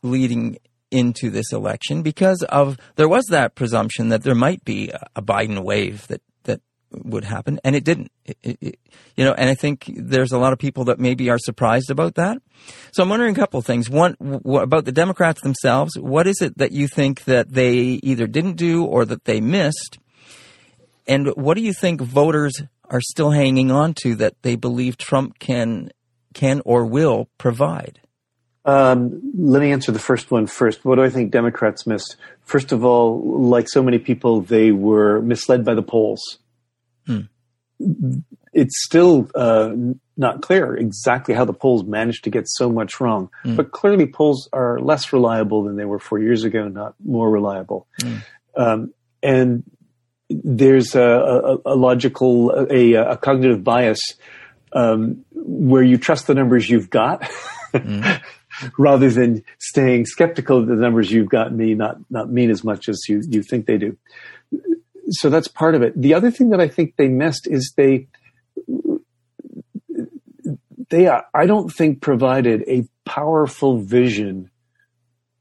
leading 0.03 0.59
into 0.91 1.31
this 1.31 1.53
election 1.53 2.03
because 2.03 2.43
of 2.49 2.77
there 2.97 3.09
was 3.09 3.25
that 3.27 3.55
presumption 3.55 4.09
that 4.09 4.23
there 4.23 4.35
might 4.35 4.65
be 4.65 4.91
a, 5.17 5.23
Biden 5.23 5.63
wave 5.63 6.07
that 6.09 6.21
that 6.45 6.61
would 6.93 7.25
happen 7.25 7.61
and 7.65 7.77
it 7.77 7.85
didn't. 7.85 8.11
It- 8.25 8.39
it- 8.43 8.59
it- 8.61 8.79
you 9.17 9.25
know 9.25 9.33
and 9.35 9.51
i 9.51 9.55
think 9.55 9.91
there's 9.97 10.33
a 10.33 10.39
lot 10.39 10.53
of 10.53 10.59
people 10.59 10.85
that 10.85 10.99
maybe 10.99 11.29
are 11.31 11.39
surprised 11.39 11.91
about 11.91 12.15
that. 12.15 12.39
So 12.93 13.03
i'm 13.03 13.09
wondering 13.09 13.33
a 13.35 13.39
couple 13.39 13.59
of 13.61 13.67
things. 13.67 13.91
One 13.91 14.17
about 14.47 14.85
the 14.85 14.93
democrats 14.93 15.41
themselves 15.43 15.93
what 15.99 16.27
is 16.27 16.41
it 16.41 16.57
that 16.59 16.73
you 16.73 16.89
think 16.89 17.25
that 17.25 17.53
they 17.53 17.75
either 18.03 18.27
didn't 18.27 18.57
do 18.57 18.85
or 18.85 19.05
that 19.05 19.25
they 19.25 19.41
missed? 19.41 19.99
And 21.07 21.29
what 21.37 21.55
do 21.57 21.63
you 21.63 21.73
think 21.73 22.01
voters 22.01 22.63
are 22.89 23.01
still 23.01 23.31
hanging 23.31 23.71
on 23.71 23.95
to 24.03 24.15
that 24.17 24.35
they 24.43 24.57
believe 24.57 24.97
trump 24.97 25.39
can 25.39 25.91
can 26.35 26.63
or 26.65 26.87
will 26.87 27.29
provide 27.39 28.01
Um, 28.65 29.33
let 29.39 29.61
me 29.61 29.73
answer 29.73 29.91
the 29.91 29.99
first 29.99 30.31
one 30.31 30.47
first. 30.47 30.85
What 30.85 30.97
do 30.97 31.03
I 31.03 31.11
think 31.11 31.31
Democrats 31.31 31.87
missed? 31.87 32.17
First 32.43 32.73
of 32.73 32.85
all, 32.85 33.21
like 33.41 33.69
so 33.69 33.83
many 33.83 33.99
people, 33.99 34.43
they 34.43 34.71
were 34.71 35.21
misled 35.23 35.65
by 35.65 35.75
the 35.75 35.83
polls. 35.83 36.39
Hmm. 37.07 37.21
It's 38.53 38.85
still 38.85 39.31
uh, 39.35 39.73
not 40.17 40.43
clear 40.43 40.77
exactly 40.77 41.35
how 41.35 41.47
the 41.47 41.55
polls 41.55 41.85
managed 41.85 42.25
to 42.25 42.31
get 42.31 42.45
so 42.47 42.71
much 42.71 43.01
wrong, 43.01 43.31
hmm. 43.43 43.57
but 43.57 43.71
clearly 43.71 44.07
polls 44.07 44.49
are 44.53 44.79
less 44.79 45.13
reliable 45.13 45.65
than 45.65 45.77
they 45.77 45.87
were 45.87 45.99
four 45.99 46.19
years 46.19 46.45
ago, 46.45 46.69
not 46.69 46.95
more 47.03 47.31
reliable. 47.31 47.87
Hmm. 48.03 48.17
Um, 48.57 48.95
and 49.23 49.63
there's 50.29 50.95
a, 50.95 51.03
a, 51.03 51.59
a 51.65 51.75
logical, 51.75 52.51
a, 52.71 52.93
a, 52.95 53.17
cognitive 53.17 53.65
bias 53.65 54.01
um, 54.73 55.25
where 55.33 55.83
you 55.83 55.99
trust 55.99 56.27
the 56.27 56.35
numbers 56.35 56.69
you've 56.69 56.91
got. 56.91 57.23
Mm. 57.73 58.23
rather 58.79 59.11
than 59.11 59.43
staying 59.59 60.07
skeptical 60.07 60.61
that 60.61 60.75
the 60.75 60.81
numbers 60.81 61.11
you've 61.11 61.29
got 61.29 61.53
may 61.53 61.75
not, 61.75 61.99
not 62.11 62.31
mean 62.31 62.51
as 62.51 62.65
much 62.65 62.89
as 62.89 63.01
you, 63.09 63.23
you 63.29 63.43
think 63.43 63.67
they 63.67 63.79
do. 63.79 63.97
So 65.11 65.29
that's 65.29 65.49
part 65.49 65.75
of 65.75 65.83
it. 65.83 66.01
The 66.01 66.15
other 66.15 66.31
thing 66.31 66.51
that 66.51 66.61
I 66.61 66.69
think 66.69 66.97
they 66.97 67.09
missed 67.09 67.49
is 67.49 67.73
they, 67.77 68.07
they, 70.89 71.07
are, 71.07 71.27
I 71.35 71.47
don't 71.47 71.69
think 71.69 72.01
provided 72.01 72.63
a 72.69 72.87
powerful 73.05 73.79
vision 73.79 74.51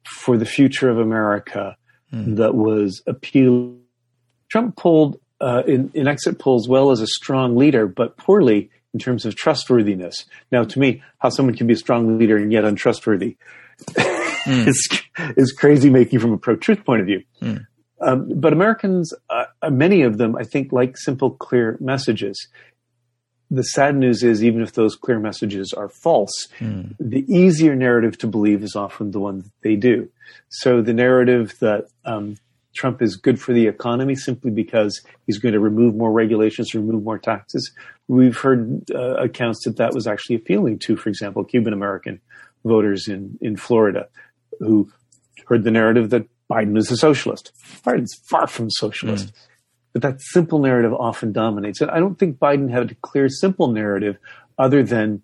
for 0.05 0.37
the 0.37 0.45
future 0.45 0.89
of 0.89 0.97
America 0.97 1.77
mm. 2.11 2.37
that 2.37 2.55
was 2.55 3.01
appealing. 3.05 3.81
Trump 4.49 4.75
pulled 4.75 5.19
uh, 5.41 5.63
in, 5.67 5.91
in 5.93 6.07
exit 6.07 6.39
polls 6.39 6.67
well 6.67 6.91
as 6.91 7.01
a 7.01 7.07
strong 7.07 7.55
leader, 7.55 7.87
but 7.87 8.17
poorly 8.17 8.71
in 8.93 8.99
terms 8.99 9.25
of 9.25 9.35
trustworthiness. 9.35 10.25
Now, 10.51 10.63
to 10.63 10.79
me, 10.79 11.03
how 11.19 11.29
someone 11.29 11.55
can 11.55 11.67
be 11.67 11.73
a 11.73 11.77
strong 11.77 12.17
leader 12.17 12.37
and 12.37 12.51
yet 12.51 12.65
untrustworthy 12.65 13.37
mm. 13.87 14.67
is, 14.67 15.01
is 15.37 15.51
crazy 15.51 15.89
making 15.89 16.19
from 16.19 16.33
a 16.33 16.37
pro 16.37 16.55
truth 16.55 16.83
point 16.85 17.01
of 17.01 17.07
view. 17.07 17.23
Mm. 17.41 17.67
Um, 18.01 18.31
but 18.39 18.53
Americans, 18.53 19.13
uh, 19.29 19.45
uh, 19.61 19.69
many 19.69 20.03
of 20.03 20.17
them, 20.17 20.35
I 20.35 20.43
think, 20.43 20.71
like 20.71 20.97
simple, 20.97 21.31
clear 21.31 21.77
messages. 21.79 22.47
The 23.51 23.63
sad 23.63 23.95
news 23.95 24.23
is, 24.23 24.43
even 24.43 24.61
if 24.61 24.73
those 24.73 24.95
clear 24.95 25.19
messages 25.19 25.73
are 25.73 25.89
false, 25.89 26.47
mm. 26.59 26.95
the 26.99 27.25
easier 27.33 27.75
narrative 27.75 28.17
to 28.19 28.27
believe 28.27 28.63
is 28.63 28.75
often 28.75 29.11
the 29.11 29.19
one 29.19 29.39
that 29.39 29.51
they 29.63 29.75
do. 29.75 30.09
So 30.49 30.81
the 30.81 30.93
narrative 30.93 31.57
that 31.59 31.87
um, 32.05 32.37
Trump 32.79 33.01
is 33.01 33.17
good 33.17 33.41
for 33.41 33.51
the 33.51 33.67
economy 33.67 34.15
simply 34.15 34.51
because 34.51 35.01
he's 35.27 35.37
going 35.37 35.51
to 35.51 35.59
remove 35.59 35.95
more 35.95 36.13
regulations, 36.13 36.73
remove 36.73 37.03
more 37.03 37.17
taxes. 37.17 37.73
We've 38.07 38.37
heard 38.37 38.89
uh, 38.95 39.15
accounts 39.15 39.65
that 39.65 39.75
that 39.75 39.93
was 39.93 40.07
actually 40.07 40.37
appealing 40.37 40.79
to, 40.79 40.95
for 40.95 41.09
example, 41.09 41.43
Cuban 41.43 41.73
American 41.73 42.21
voters 42.63 43.09
in, 43.09 43.37
in 43.41 43.57
Florida 43.57 44.07
who 44.61 44.89
heard 45.47 45.65
the 45.65 45.71
narrative 45.71 46.09
that 46.11 46.25
Biden 46.49 46.77
is 46.77 46.89
a 46.89 46.95
socialist. 46.95 47.51
Biden's 47.85 48.17
far 48.29 48.47
from 48.47 48.69
socialist. 48.69 49.27
Mm. 49.27 49.33
But 49.91 50.01
that 50.03 50.21
simple 50.21 50.59
narrative 50.59 50.93
often 50.93 51.33
dominates. 51.33 51.81
And 51.81 51.91
I 51.91 51.99
don't 51.99 52.17
think 52.17 52.37
Biden 52.37 52.71
had 52.71 52.91
a 52.91 52.95
clear, 52.95 53.27
simple 53.27 53.67
narrative 53.67 54.15
other 54.57 54.83
than 54.83 55.21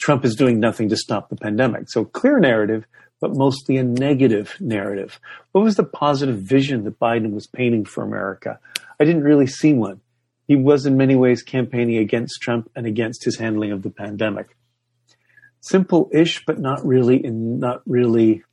Trump 0.00 0.24
is 0.24 0.36
doing 0.36 0.60
nothing 0.60 0.90
to 0.90 0.96
stop 0.96 1.28
the 1.28 1.34
pandemic. 1.34 1.90
So 1.90 2.04
clear 2.04 2.38
narrative, 2.38 2.84
but 3.20 3.34
mostly 3.34 3.76
a 3.76 3.82
negative 3.82 4.56
narrative. 4.60 5.20
What 5.52 5.64
was 5.64 5.76
the 5.76 5.84
positive 5.84 6.38
vision 6.38 6.84
that 6.84 7.00
Biden 7.00 7.32
was 7.32 7.46
painting 7.46 7.84
for 7.84 8.02
America? 8.02 8.58
I 9.00 9.04
didn't 9.04 9.24
really 9.24 9.46
see 9.46 9.72
one. 9.72 10.00
He 10.46 10.56
was 10.56 10.86
in 10.86 10.96
many 10.96 11.14
ways 11.14 11.42
campaigning 11.42 11.98
against 11.98 12.40
Trump 12.40 12.70
and 12.74 12.86
against 12.86 13.24
his 13.24 13.38
handling 13.38 13.72
of 13.72 13.82
the 13.82 13.90
pandemic. 13.90 14.56
Simple-ish, 15.60 16.44
but 16.46 16.58
not 16.58 16.84
really, 16.86 17.18
not 17.18 17.82
really 17.86 18.44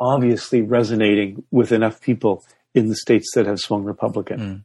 obviously 0.00 0.62
resonating 0.62 1.44
with 1.50 1.72
enough 1.72 2.00
people 2.00 2.44
in 2.74 2.88
the 2.88 2.96
states 2.96 3.30
that 3.34 3.46
have 3.46 3.60
swung 3.60 3.84
Republican. 3.84 4.40
Mm. 4.40 4.64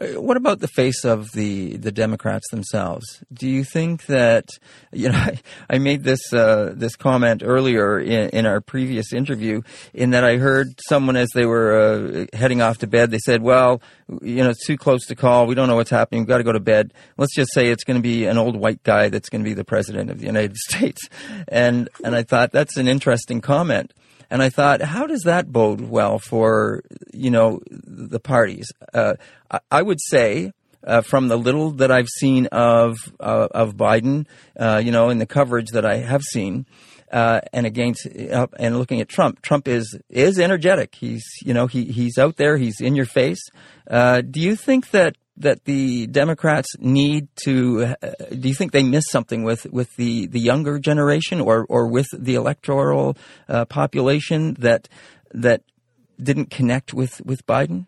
Uh, 0.00 0.20
what 0.20 0.36
about 0.36 0.60
the 0.60 0.68
face 0.68 1.04
of 1.04 1.32
the, 1.32 1.76
the 1.76 1.92
Democrats 1.92 2.48
themselves? 2.50 3.22
Do 3.32 3.48
you 3.48 3.64
think 3.64 4.06
that 4.06 4.48
you 4.92 5.10
know 5.10 5.18
I, 5.18 5.40
I 5.68 5.78
made 5.78 6.04
this 6.04 6.32
uh, 6.32 6.72
this 6.74 6.96
comment 6.96 7.42
earlier 7.44 7.98
in, 7.98 8.30
in, 8.30 8.46
our 8.46 8.60
previous 8.60 9.12
interview 9.12 9.62
in 9.94 10.10
that 10.10 10.24
I 10.24 10.36
heard 10.36 10.78
someone 10.88 11.16
as 11.16 11.28
they 11.34 11.46
were 11.46 12.26
uh, 12.32 12.36
heading 12.36 12.62
off 12.62 12.78
to 12.78 12.86
bed 12.86 13.10
they 13.10 13.18
said, 13.18 13.42
"Well, 13.42 13.80
you 14.20 14.42
know, 14.42 14.50
it's 14.50 14.66
too 14.66 14.76
close 14.76 15.06
to 15.06 15.14
call. 15.14 15.46
We 15.46 15.54
don't 15.54 15.68
know 15.68 15.76
what's 15.76 15.90
happening. 15.90 16.22
We've 16.22 16.28
got 16.28 16.38
to 16.38 16.44
go 16.44 16.52
to 16.52 16.60
bed. 16.60 16.92
Let's 17.16 17.34
just 17.34 17.52
say 17.52 17.68
it's 17.68 17.84
going 17.84 17.98
to 17.98 18.02
be 18.02 18.26
an 18.26 18.38
old 18.38 18.56
white 18.56 18.82
guy 18.82 19.08
that's 19.08 19.28
going 19.28 19.42
to 19.42 19.48
be 19.48 19.54
the 19.54 19.64
president 19.64 20.10
of 20.10 20.18
the 20.18 20.26
United 20.26 20.56
States." 20.68 21.08
And 21.48 21.88
and 22.04 22.14
I 22.14 22.22
thought 22.22 22.52
that's 22.52 22.76
an 22.76 22.88
interesting 22.88 23.40
comment. 23.40 23.92
And 24.32 24.42
I 24.42 24.48
thought, 24.48 24.80
how 24.80 25.06
does 25.06 25.24
that 25.24 25.52
bode 25.52 25.82
well 25.82 26.18
for 26.18 26.82
you 27.12 27.30
know 27.30 27.60
the 27.68 28.18
parties? 28.18 28.72
Uh, 28.94 29.14
I, 29.50 29.60
I, 29.70 29.82
would 29.82 30.00
say. 30.00 30.52
Uh, 30.84 31.00
from 31.00 31.28
the 31.28 31.36
little 31.36 31.70
that 31.70 31.92
I've 31.92 32.08
seen 32.08 32.46
of 32.46 32.96
uh, 33.20 33.46
of 33.52 33.76
Biden, 33.76 34.26
uh, 34.58 34.82
you 34.84 34.90
know, 34.90 35.10
in 35.10 35.18
the 35.18 35.26
coverage 35.26 35.68
that 35.74 35.86
I 35.86 35.98
have 35.98 36.22
seen, 36.22 36.66
uh, 37.12 37.40
and 37.52 37.66
against 37.66 38.04
uh, 38.04 38.48
and 38.58 38.76
looking 38.76 39.00
at 39.00 39.08
Trump, 39.08 39.42
Trump 39.42 39.68
is 39.68 39.96
is 40.10 40.40
energetic. 40.40 40.96
He's 40.96 41.24
you 41.44 41.54
know 41.54 41.68
he 41.68 41.84
he's 41.84 42.18
out 42.18 42.36
there. 42.36 42.56
He's 42.56 42.80
in 42.80 42.96
your 42.96 43.06
face. 43.06 43.38
do 43.88 44.40
you 44.40 44.56
think 44.56 44.90
that 44.90 45.14
that 45.42 45.64
the 45.64 46.06
Democrats 46.06 46.68
need 46.78 47.28
to? 47.44 47.94
Uh, 48.02 48.12
do 48.30 48.48
you 48.48 48.54
think 48.54 48.72
they 48.72 48.82
miss 48.82 49.04
something 49.08 49.42
with, 49.42 49.66
with 49.72 49.94
the, 49.96 50.26
the 50.26 50.40
younger 50.40 50.78
generation 50.78 51.40
or, 51.40 51.66
or 51.68 51.88
with 51.88 52.08
the 52.12 52.34
electoral 52.34 53.16
uh, 53.48 53.64
population 53.66 54.54
that 54.54 54.88
that 55.34 55.62
didn't 56.22 56.50
connect 56.50 56.92
with, 56.92 57.20
with 57.24 57.46
Biden? 57.46 57.86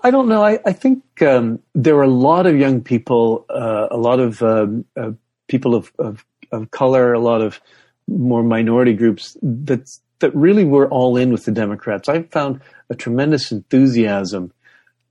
I 0.00 0.10
don't 0.10 0.28
know. 0.28 0.44
I, 0.44 0.58
I 0.64 0.72
think 0.72 1.02
um, 1.22 1.58
there 1.74 1.96
are 1.96 2.04
a 2.04 2.08
lot 2.08 2.46
of 2.46 2.56
young 2.56 2.82
people, 2.82 3.46
uh, 3.50 3.88
a 3.90 3.96
lot 3.96 4.20
of 4.20 4.42
um, 4.42 4.84
uh, 4.96 5.10
people 5.48 5.74
of, 5.74 5.92
of, 5.98 6.24
of 6.52 6.70
color, 6.70 7.12
a 7.12 7.18
lot 7.18 7.42
of 7.42 7.60
more 8.06 8.42
minority 8.42 8.94
groups 8.94 9.36
that 9.42 9.88
that 10.20 10.34
really 10.34 10.64
were 10.64 10.88
all 10.88 11.16
in 11.16 11.30
with 11.30 11.44
the 11.44 11.52
Democrats. 11.52 12.08
I 12.08 12.22
found 12.22 12.60
a 12.90 12.94
tremendous 12.94 13.52
enthusiasm 13.52 14.52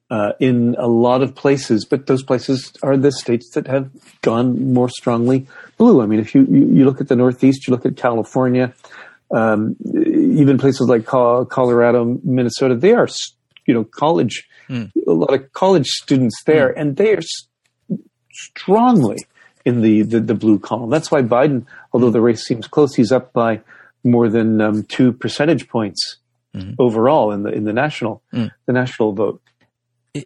uh, 0.09 0.31
in 0.39 0.75
a 0.77 0.87
lot 0.87 1.21
of 1.21 1.35
places, 1.35 1.85
but 1.85 2.07
those 2.07 2.23
places 2.23 2.71
are 2.81 2.95
the 2.95 3.11
states 3.11 3.51
that 3.51 3.67
have 3.67 3.89
gone 4.21 4.73
more 4.73 4.89
strongly 4.89 5.47
blue. 5.77 6.01
I 6.01 6.05
mean, 6.05 6.19
if 6.19 6.33
you, 6.33 6.45
you, 6.49 6.67
you 6.67 6.85
look 6.85 7.01
at 7.01 7.09
the 7.09 7.15
Northeast, 7.15 7.67
you 7.67 7.71
look 7.71 7.85
at 7.85 7.97
California, 7.97 8.73
um, 9.31 9.75
even 9.85 10.57
places 10.57 10.87
like 10.87 11.05
Colorado, 11.05 12.19
Minnesota, 12.23 12.75
they 12.75 12.93
are, 12.93 13.09
you 13.65 13.73
know, 13.73 13.83
college, 13.83 14.47
mm. 14.69 14.89
a 15.05 15.11
lot 15.11 15.33
of 15.33 15.51
college 15.51 15.87
students 15.87 16.41
there, 16.45 16.69
mm. 16.69 16.73
and 16.77 16.95
they 16.95 17.13
are 17.13 17.21
strongly 18.31 19.17
in 19.65 19.81
the, 19.81 20.03
the, 20.03 20.21
the, 20.21 20.35
blue 20.35 20.57
column. 20.57 20.89
That's 20.89 21.11
why 21.11 21.21
Biden, 21.23 21.65
although 21.91 22.11
the 22.11 22.21
race 22.21 22.45
seems 22.45 22.67
close, 22.67 22.95
he's 22.95 23.11
up 23.11 23.33
by 23.33 23.59
more 24.05 24.29
than 24.29 24.61
um, 24.61 24.83
two 24.83 25.11
percentage 25.11 25.67
points 25.67 26.17
mm-hmm. 26.55 26.73
overall 26.79 27.31
in 27.31 27.43
the 27.43 27.49
in 27.49 27.63
the 27.65 27.73
national 27.73 28.21
mm. 28.33 28.51
the 28.65 28.73
national 28.73 29.13
vote 29.13 29.41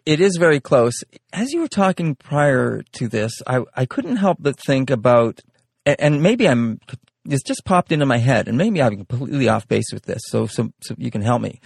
it 0.06 0.20
is 0.20 0.36
very 0.38 0.60
close. 0.60 0.94
As 1.32 1.52
you 1.52 1.60
were 1.60 1.68
talking 1.68 2.14
prior 2.14 2.82
to 2.92 3.08
this, 3.08 3.32
I, 3.46 3.60
I 3.74 3.86
couldn't 3.86 4.16
help 4.16 4.38
but 4.40 4.58
think 4.58 4.90
about, 4.90 5.40
and 5.84 6.22
maybe 6.22 6.48
I'm, 6.48 6.80
it's 7.24 7.42
just 7.42 7.64
popped 7.64 7.92
into 7.92 8.06
my 8.06 8.18
head, 8.18 8.48
and 8.48 8.58
maybe 8.58 8.82
I'm 8.82 8.96
completely 8.96 9.48
off 9.48 9.68
base 9.68 9.92
with 9.92 10.04
this, 10.04 10.22
so, 10.26 10.46
so, 10.46 10.72
so 10.80 10.94
you 10.98 11.10
can 11.10 11.22
help 11.22 11.42
me. 11.42 11.60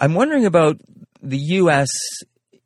I'm 0.00 0.14
wondering 0.14 0.46
about 0.46 0.80
the 1.22 1.38
U.S. 1.38 1.88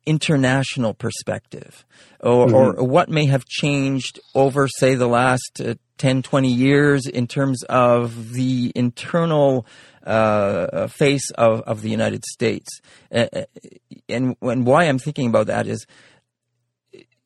international 0.09 0.95
perspective, 0.95 1.85
or, 2.19 2.47
mm-hmm. 2.47 2.81
or 2.81 2.83
what 2.83 3.09
may 3.09 3.27
have 3.27 3.45
changed 3.45 4.19
over, 4.33 4.67
say, 4.67 4.95
the 4.95 5.07
last 5.07 5.61
uh, 5.63 5.75
10, 5.99 6.23
20 6.23 6.51
years 6.51 7.05
in 7.05 7.27
terms 7.27 7.61
of 7.65 8.33
the 8.33 8.71
internal 8.73 9.67
uh, 10.03 10.87
face 10.87 11.29
of, 11.31 11.61
of 11.61 11.83
the 11.83 11.91
United 11.91 12.25
States. 12.25 12.81
Uh, 13.13 13.27
and, 14.07 14.35
and 14.41 14.65
why 14.65 14.85
I'm 14.85 14.97
thinking 14.97 15.27
about 15.27 15.45
that 15.45 15.67
is, 15.67 15.85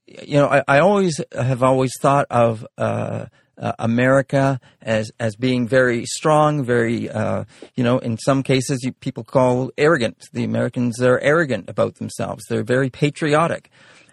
you 0.05 0.35
know, 0.35 0.47
I, 0.47 0.63
I 0.67 0.79
always 0.79 1.21
have 1.31 1.63
always 1.63 1.93
thought 2.01 2.27
of 2.29 2.67
uh, 2.77 3.27
uh, 3.57 3.73
America 3.79 4.59
as 4.81 5.11
as 5.19 5.35
being 5.35 5.67
very 5.67 6.05
strong, 6.05 6.63
very 6.63 7.09
uh, 7.09 7.45
you 7.75 7.83
know, 7.83 7.99
in 7.99 8.17
some 8.17 8.43
cases 8.43 8.83
you, 8.83 8.91
people 8.93 9.23
call 9.23 9.71
arrogant. 9.77 10.17
The 10.33 10.43
Americans 10.43 11.01
are 11.01 11.19
arrogant 11.19 11.69
about 11.69 11.95
themselves. 11.95 12.43
They're 12.47 12.63
very 12.63 12.89
patriotic. 12.89 13.69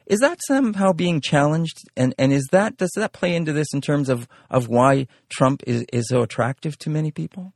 Is 0.06 0.20
that 0.20 0.40
somehow 0.46 0.92
being 0.92 1.20
challenged? 1.20 1.78
And 1.96 2.14
and 2.18 2.32
is 2.32 2.48
that 2.50 2.76
does 2.76 2.90
that 2.96 3.12
play 3.12 3.34
into 3.34 3.52
this 3.52 3.72
in 3.72 3.80
terms 3.80 4.08
of 4.08 4.28
of 4.50 4.68
why 4.68 5.06
Trump 5.28 5.62
is 5.66 5.84
is 5.92 6.08
so 6.08 6.22
attractive 6.22 6.76
to 6.78 6.90
many 6.90 7.10
people? 7.10 7.52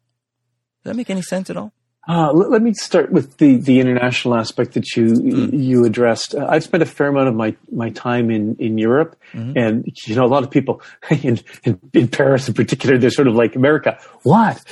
Does 0.82 0.92
that 0.92 0.96
make 0.96 1.10
any 1.10 1.22
sense 1.22 1.50
at 1.50 1.56
all? 1.56 1.72
Uh, 2.06 2.32
let, 2.32 2.50
let, 2.50 2.62
me 2.62 2.74
start 2.74 3.10
with 3.10 3.38
the, 3.38 3.56
the 3.56 3.80
international 3.80 4.34
aspect 4.34 4.74
that 4.74 4.94
you 4.94 5.06
mm. 5.06 5.58
you 5.58 5.84
addressed. 5.86 6.34
Uh, 6.34 6.46
I've 6.46 6.62
spent 6.62 6.82
a 6.82 6.86
fair 6.86 7.08
amount 7.08 7.28
of 7.28 7.34
my, 7.34 7.56
my 7.72 7.90
time 7.90 8.30
in, 8.30 8.56
in 8.58 8.76
Europe, 8.76 9.16
mm-hmm. 9.32 9.56
and 9.56 9.86
you 10.06 10.14
know 10.14 10.24
a 10.24 10.28
lot 10.28 10.42
of 10.42 10.50
people 10.50 10.82
in, 11.22 11.40
in, 11.62 11.80
in 11.94 12.08
Paris 12.08 12.46
in 12.46 12.54
particular, 12.54 12.98
they're 12.98 13.10
sort 13.10 13.28
of 13.28 13.34
like 13.34 13.56
America. 13.56 13.98
What? 14.22 14.62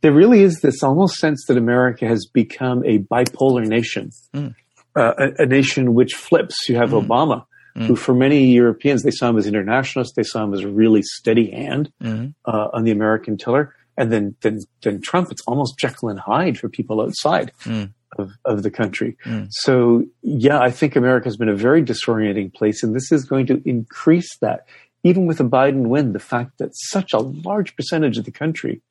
There 0.00 0.12
really 0.12 0.40
is 0.42 0.60
this 0.60 0.82
almost 0.82 1.16
sense 1.16 1.44
that 1.48 1.58
America 1.58 2.06
has 2.06 2.26
become 2.32 2.82
a 2.86 2.98
bipolar 2.98 3.66
nation, 3.66 4.10
mm. 4.34 4.54
uh, 4.96 5.12
a, 5.18 5.42
a, 5.42 5.46
nation 5.46 5.92
which 5.92 6.14
flips. 6.14 6.66
You 6.66 6.76
have 6.76 6.90
mm. 6.90 7.06
Obama, 7.06 7.44
mm. 7.76 7.86
who 7.86 7.96
for 7.96 8.14
many 8.14 8.52
Europeans 8.52 9.02
they 9.02 9.10
saw 9.10 9.28
him 9.28 9.36
as 9.36 9.46
internationalist, 9.46 10.14
they 10.16 10.22
saw 10.22 10.44
him 10.44 10.54
as 10.54 10.60
a 10.60 10.68
really 10.68 11.02
steady 11.02 11.50
hand 11.50 11.92
mm-hmm. 12.02 12.28
uh, 12.46 12.68
on 12.72 12.84
the 12.84 12.90
American 12.90 13.36
tiller 13.36 13.74
and 13.96 14.12
then 14.12 14.34
then 14.40 14.60
then 14.82 15.00
Trump, 15.00 15.30
it's 15.30 15.42
almost 15.46 15.78
Jekyll 15.78 16.08
and 16.08 16.18
Hyde 16.18 16.58
for 16.58 16.68
people 16.68 17.00
outside 17.00 17.52
mm. 17.64 17.92
of, 18.18 18.32
of 18.44 18.62
the 18.62 18.70
country. 18.70 19.16
Mm. 19.24 19.48
So 19.50 20.04
yeah, 20.22 20.58
I 20.58 20.70
think 20.70 20.96
America 20.96 21.26
has 21.26 21.36
been 21.36 21.48
a 21.48 21.56
very 21.56 21.82
disorienting 21.82 22.54
place, 22.54 22.82
and 22.82 22.94
this 22.94 23.12
is 23.12 23.24
going 23.24 23.46
to 23.46 23.62
increase 23.64 24.36
that. 24.38 24.66
Even 25.02 25.26
with 25.26 25.40
a 25.40 25.44
Biden 25.44 25.86
win, 25.86 26.12
the 26.12 26.18
fact 26.18 26.58
that 26.58 26.70
such 26.74 27.14
a 27.14 27.18
large 27.18 27.74
percentage 27.74 28.18
of 28.18 28.26
the 28.26 28.30
country, 28.30 28.82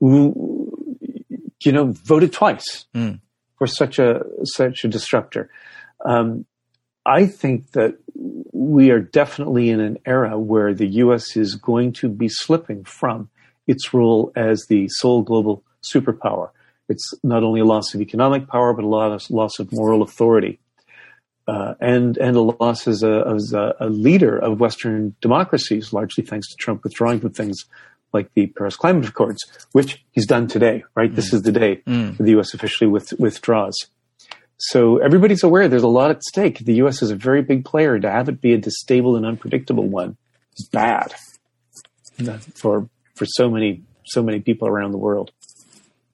you 0.00 0.64
know, 1.64 1.92
voted 1.92 2.32
twice 2.32 2.86
mm. 2.94 3.20
for 3.56 3.66
such 3.66 3.98
a 3.98 4.22
such 4.44 4.84
a 4.84 4.88
disruptor. 4.88 5.50
Um, 6.04 6.46
I 7.04 7.26
think 7.26 7.70
that 7.72 7.96
we 8.52 8.90
are 8.90 9.00
definitely 9.00 9.70
in 9.70 9.80
an 9.80 9.98
era 10.04 10.38
where 10.38 10.74
the 10.74 10.88
U.S. 11.04 11.36
is 11.36 11.54
going 11.54 11.92
to 11.94 12.08
be 12.08 12.28
slipping 12.28 12.82
from 12.84 13.30
its 13.66 13.92
role 13.92 14.32
as 14.36 14.66
the 14.68 14.88
sole 14.88 15.22
global 15.22 15.62
superpower. 15.82 16.50
It's 16.88 17.12
not 17.22 17.42
only 17.42 17.60
a 17.60 17.64
loss 17.64 17.94
of 17.94 18.00
economic 18.00 18.48
power, 18.48 18.72
but 18.72 18.84
a 18.84 19.20
loss 19.30 19.58
of 19.58 19.72
moral 19.72 20.02
authority. 20.02 20.58
Uh, 21.48 21.74
and 21.80 22.18
and 22.18 22.36
a 22.36 22.40
loss 22.40 22.88
as 22.88 23.04
a, 23.04 23.24
as 23.32 23.52
a, 23.52 23.72
a, 23.78 23.88
leader 23.88 24.36
of 24.36 24.58
Western 24.58 25.14
democracies, 25.20 25.92
largely 25.92 26.24
thanks 26.24 26.48
to 26.48 26.56
Trump 26.56 26.82
withdrawing 26.82 27.20
from 27.20 27.30
things 27.30 27.66
like 28.12 28.32
the 28.34 28.48
Paris 28.48 28.74
Climate 28.74 29.08
Accords, 29.08 29.44
which 29.70 30.04
he's 30.10 30.26
done 30.26 30.48
today. 30.48 30.82
Right, 30.96 31.12
mm. 31.12 31.14
this 31.14 31.32
is 31.32 31.42
the 31.42 31.52
day 31.52 31.82
mm. 31.86 32.16
the 32.16 32.30
U.S. 32.32 32.52
officially 32.52 32.90
with, 32.90 33.12
withdraws. 33.20 33.76
So 34.58 34.98
everybody's 34.98 35.44
aware 35.44 35.68
there's 35.68 35.84
a 35.84 35.88
lot 35.88 36.10
at 36.10 36.24
stake. 36.24 36.60
The 36.60 36.74
U.S. 36.74 37.00
is 37.00 37.12
a 37.12 37.16
very 37.16 37.42
big 37.42 37.64
player. 37.64 37.96
To 37.98 38.10
have 38.10 38.28
it 38.28 38.40
be 38.40 38.52
a 38.52 38.70
stable 38.70 39.14
and 39.14 39.24
unpredictable 39.24 39.86
one 39.86 40.16
is 40.56 40.68
bad 40.68 41.14
for 42.54 42.88
for 43.16 43.26
so 43.26 43.50
many 43.50 43.82
so 44.04 44.22
many 44.22 44.40
people 44.40 44.68
around 44.68 44.92
the 44.92 44.98
world. 44.98 45.32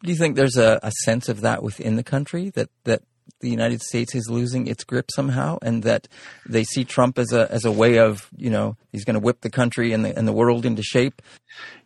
Do 0.03 0.11
you 0.11 0.17
think 0.17 0.35
there's 0.35 0.57
a, 0.57 0.81
a 0.83 0.91
sense 1.05 1.29
of 1.29 1.43
that 1.43 1.63
within 1.63 1.97
the 1.97 2.03
country 2.03 2.51
that 2.51 2.71
that 2.85 3.03
the 3.41 3.51
United 3.51 3.83
States 3.83 4.15
is 4.15 4.29
losing 4.31 4.67
its 4.67 4.85
grip 4.85 5.11
somehow, 5.15 5.59
and 5.63 5.83
that 5.83 6.09
they 6.49 6.65
see 6.65 6.85
Trump 6.85 7.19
as 7.19 7.33
a 7.33 7.51
as 7.53 7.65
a 7.65 7.73
way 7.73 7.99
of 7.99 8.29
you 8.37 8.51
know 8.51 8.77
he's 8.91 9.05
going 9.05 9.15
to 9.15 9.21
whip 9.21 9.41
the 9.43 9.51
country 9.51 9.93
and 9.93 10.05
the 10.05 10.17
and 10.17 10.27
the 10.27 10.33
world 10.33 10.65
into 10.65 10.83
shape. 10.83 11.21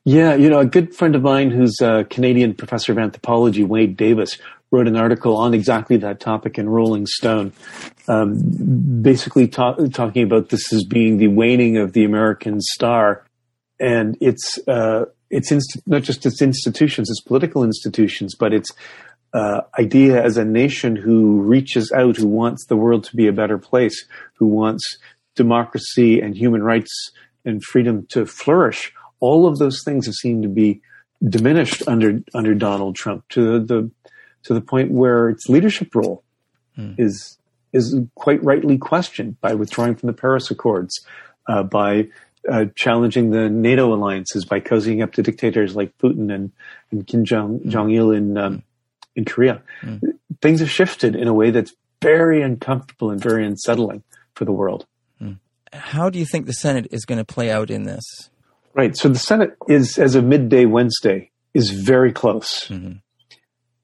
Yeah, 0.04 0.34
you 0.34 0.48
know, 0.48 0.60
a 0.60 0.66
good 0.66 0.94
friend 0.94 1.16
of 1.16 1.22
mine 1.22 1.50
who's 1.50 1.76
a 1.82 2.04
Canadian 2.08 2.54
professor 2.54 2.92
of 2.92 2.98
anthropology, 2.98 3.64
Wade 3.64 3.96
Davis, 3.96 4.38
wrote 4.70 4.86
an 4.86 4.96
article 4.96 5.36
on 5.36 5.52
exactly 5.52 5.96
that 5.98 6.20
topic 6.20 6.58
in 6.58 6.68
Rolling 6.68 7.06
Stone, 7.06 7.52
um, 8.08 9.02
basically 9.02 9.48
ta- 9.48 9.74
talking 9.92 10.22
about 10.22 10.50
this 10.50 10.72
as 10.72 10.84
being 10.84 11.18
the 11.18 11.28
waning 11.28 11.76
of 11.76 11.92
the 11.92 12.04
American 12.04 12.60
star 12.60 13.25
and 13.78 14.16
it's 14.20 14.58
uh, 14.66 15.06
it's 15.30 15.50
inst- 15.50 15.80
not 15.86 16.02
just 16.02 16.24
its 16.26 16.40
institutions, 16.40 17.10
its 17.10 17.20
political 17.20 17.64
institutions, 17.64 18.34
but 18.34 18.52
its 18.52 18.70
uh, 19.34 19.62
idea 19.78 20.22
as 20.22 20.36
a 20.36 20.44
nation 20.44 20.96
who 20.96 21.40
reaches 21.42 21.92
out, 21.92 22.16
who 22.16 22.28
wants 22.28 22.66
the 22.66 22.76
world 22.76 23.04
to 23.04 23.16
be 23.16 23.26
a 23.26 23.32
better 23.32 23.58
place, 23.58 24.06
who 24.34 24.46
wants 24.46 24.98
democracy 25.34 26.20
and 26.20 26.36
human 26.36 26.62
rights 26.62 27.10
and 27.44 27.62
freedom 27.62 28.06
to 28.10 28.24
flourish. 28.24 28.92
All 29.20 29.46
of 29.46 29.58
those 29.58 29.82
things 29.84 30.06
have 30.06 30.14
seemed 30.14 30.42
to 30.42 30.48
be 30.48 30.80
diminished 31.26 31.82
under 31.86 32.20
under 32.34 32.54
Donald 32.54 32.96
Trump 32.96 33.28
to 33.30 33.60
the 33.60 33.90
to 34.44 34.54
the 34.54 34.60
point 34.60 34.90
where 34.90 35.28
its 35.28 35.48
leadership 35.48 35.94
role 35.94 36.22
hmm. 36.74 36.92
is 36.98 37.38
is 37.72 37.98
quite 38.14 38.42
rightly 38.42 38.78
questioned 38.78 39.40
by 39.40 39.54
withdrawing 39.54 39.96
from 39.96 40.06
the 40.06 40.12
Paris 40.12 40.50
Accords, 40.50 41.04
uh, 41.48 41.62
by 41.62 42.08
uh, 42.48 42.66
challenging 42.74 43.30
the 43.30 43.48
NATO 43.48 43.92
alliances 43.92 44.44
by 44.44 44.60
cozying 44.60 45.02
up 45.02 45.12
to 45.14 45.22
dictators 45.22 45.74
like 45.76 45.96
Putin 45.98 46.32
and, 46.34 46.52
and 46.90 47.06
Kim 47.06 47.24
Jong, 47.24 47.60
mm. 47.60 47.68
Jong 47.68 47.90
Il 47.90 48.10
in 48.12 48.38
um, 48.38 48.62
in 49.14 49.24
Korea. 49.24 49.62
Mm. 49.82 50.00
Things 50.40 50.60
have 50.60 50.70
shifted 50.70 51.16
in 51.16 51.28
a 51.28 51.34
way 51.34 51.50
that's 51.50 51.74
very 52.02 52.42
uncomfortable 52.42 53.10
and 53.10 53.20
very 53.20 53.46
unsettling 53.46 54.02
for 54.34 54.44
the 54.44 54.52
world. 54.52 54.86
Mm. 55.20 55.38
How 55.72 56.10
do 56.10 56.18
you 56.18 56.26
think 56.26 56.46
the 56.46 56.52
Senate 56.52 56.88
is 56.90 57.04
going 57.04 57.18
to 57.18 57.24
play 57.24 57.50
out 57.50 57.70
in 57.70 57.84
this? 57.84 58.04
Right. 58.74 58.96
So 58.96 59.08
the 59.08 59.18
Senate 59.18 59.56
is, 59.68 59.98
as 59.98 60.14
of 60.14 60.24
midday 60.24 60.66
Wednesday, 60.66 61.30
is 61.54 61.70
very 61.70 62.12
close. 62.12 62.68
Mm-hmm. 62.68 62.98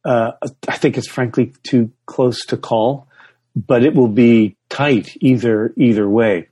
Uh, 0.05 0.33
I 0.69 0.77
think 0.77 0.99
it's 0.99 1.09
frankly 1.09 1.55
too 1.63 1.91
close 2.07 2.45
to 2.47 2.57
call, 2.57 3.09
but 3.57 3.85
it 3.85 3.95
will 3.95 4.09
be 4.09 4.57
tight 4.69 5.17
either 5.21 5.73
either 5.77 6.09
way 6.09 6.49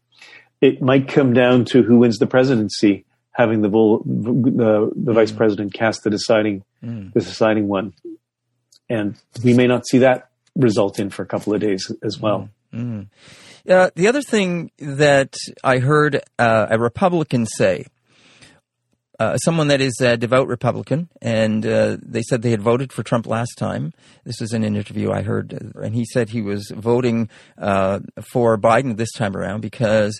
it 0.60 0.82
might 0.82 1.08
come 1.08 1.32
down 1.32 1.64
to 1.66 1.82
who 1.82 1.98
wins 1.98 2.18
the 2.18 2.26
presidency, 2.26 3.04
having 3.32 3.62
the 3.62 3.68
the, 3.68 4.90
the 4.94 5.12
vice 5.12 5.32
mm. 5.32 5.36
president 5.36 5.74
cast 5.74 6.04
the 6.04 6.10
deciding 6.10 6.64
mm. 6.82 7.12
the 7.12 7.20
deciding 7.20 7.68
one, 7.68 7.94
and 8.88 9.16
we 9.42 9.54
may 9.54 9.66
not 9.66 9.86
see 9.86 9.98
that 9.98 10.30
result 10.56 10.98
in 10.98 11.10
for 11.10 11.22
a 11.22 11.26
couple 11.26 11.54
of 11.54 11.60
days 11.60 11.90
as 12.02 12.18
well. 12.18 12.48
Mm. 12.72 13.08
Uh, 13.68 13.90
the 13.94 14.08
other 14.08 14.22
thing 14.22 14.70
that 14.78 15.34
I 15.62 15.78
heard 15.78 16.22
uh, 16.38 16.66
a 16.70 16.78
Republican 16.78 17.46
say, 17.46 17.86
uh, 19.18 19.36
someone 19.36 19.68
that 19.68 19.82
is 19.82 20.00
a 20.00 20.16
devout 20.16 20.48
Republican, 20.48 21.10
and 21.20 21.66
uh, 21.66 21.98
they 22.00 22.22
said 22.22 22.40
they 22.40 22.50
had 22.50 22.62
voted 22.62 22.90
for 22.90 23.02
Trump 23.02 23.26
last 23.26 23.58
time. 23.58 23.92
This 24.24 24.40
was 24.40 24.54
in 24.54 24.64
an 24.64 24.76
interview 24.76 25.12
I 25.12 25.20
heard, 25.20 25.52
and 25.74 25.94
he 25.94 26.06
said 26.06 26.30
he 26.30 26.40
was 26.40 26.72
voting 26.74 27.28
uh, 27.58 28.00
for 28.32 28.56
Biden 28.56 28.96
this 28.96 29.12
time 29.12 29.36
around 29.36 29.60
because 29.60 30.18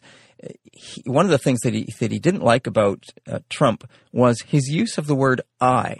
he, 0.72 1.03
one 1.07 1.24
of 1.24 1.30
the 1.30 1.38
things 1.38 1.61
that 1.61 1.74
he 1.74 1.86
that 2.01 2.12
he 2.12 2.18
didn't 2.18 2.43
like 2.43 2.66
about 2.66 3.05
uh, 3.26 3.41
Trump 3.49 3.88
was 4.12 4.41
his 4.43 4.68
use 4.68 4.99
of 4.99 5.07
the 5.07 5.14
word 5.14 5.43
"I." 5.61 5.97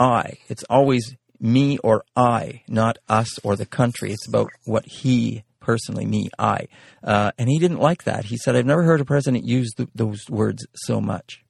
I. 0.00 0.38
It's 0.48 0.64
always 0.70 1.16
me 1.40 1.78
or 1.78 2.04
I, 2.14 2.62
not 2.68 2.98
us 3.08 3.38
or 3.40 3.56
the 3.56 3.66
country. 3.66 4.12
It's 4.12 4.28
about 4.28 4.50
what 4.64 4.86
he 4.86 5.44
personally, 5.60 6.06
me, 6.06 6.30
I. 6.38 6.68
Uh, 7.02 7.32
and 7.36 7.48
he 7.48 7.58
didn't 7.58 7.80
like 7.80 8.04
that. 8.04 8.26
He 8.26 8.36
said, 8.36 8.56
"I've 8.56 8.66
never 8.66 8.84
heard 8.84 9.00
a 9.00 9.04
president 9.04 9.44
use 9.44 9.72
those 9.94 10.28
words 10.30 10.66
so 10.74 11.00
much." 11.00 11.44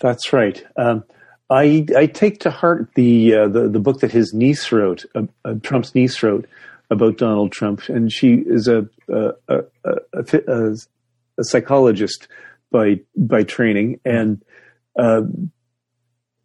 That's 0.00 0.32
right. 0.32 0.64
Um, 0.76 1.04
I 1.50 1.86
I 1.96 2.06
take 2.06 2.40
to 2.40 2.50
heart 2.50 2.90
the 2.94 3.34
uh, 3.34 3.48
the 3.48 3.68
the 3.68 3.78
book 3.78 4.00
that 4.00 4.10
his 4.10 4.32
niece 4.32 4.72
wrote, 4.72 5.04
uh, 5.14 5.24
uh 5.44 5.54
Trump's 5.62 5.94
niece 5.94 6.22
wrote, 6.22 6.46
about 6.94 7.18
Donald 7.18 7.52
Trump, 7.52 7.88
and 7.88 8.10
she 8.10 8.42
is 8.46 8.68
a 8.68 8.88
a, 9.08 9.30
a, 9.48 9.58
a, 10.14 10.76
a 11.38 11.44
psychologist 11.44 12.28
by 12.72 13.00
by 13.16 13.42
training, 13.42 14.00
and 14.04 14.42
uh, 14.98 15.22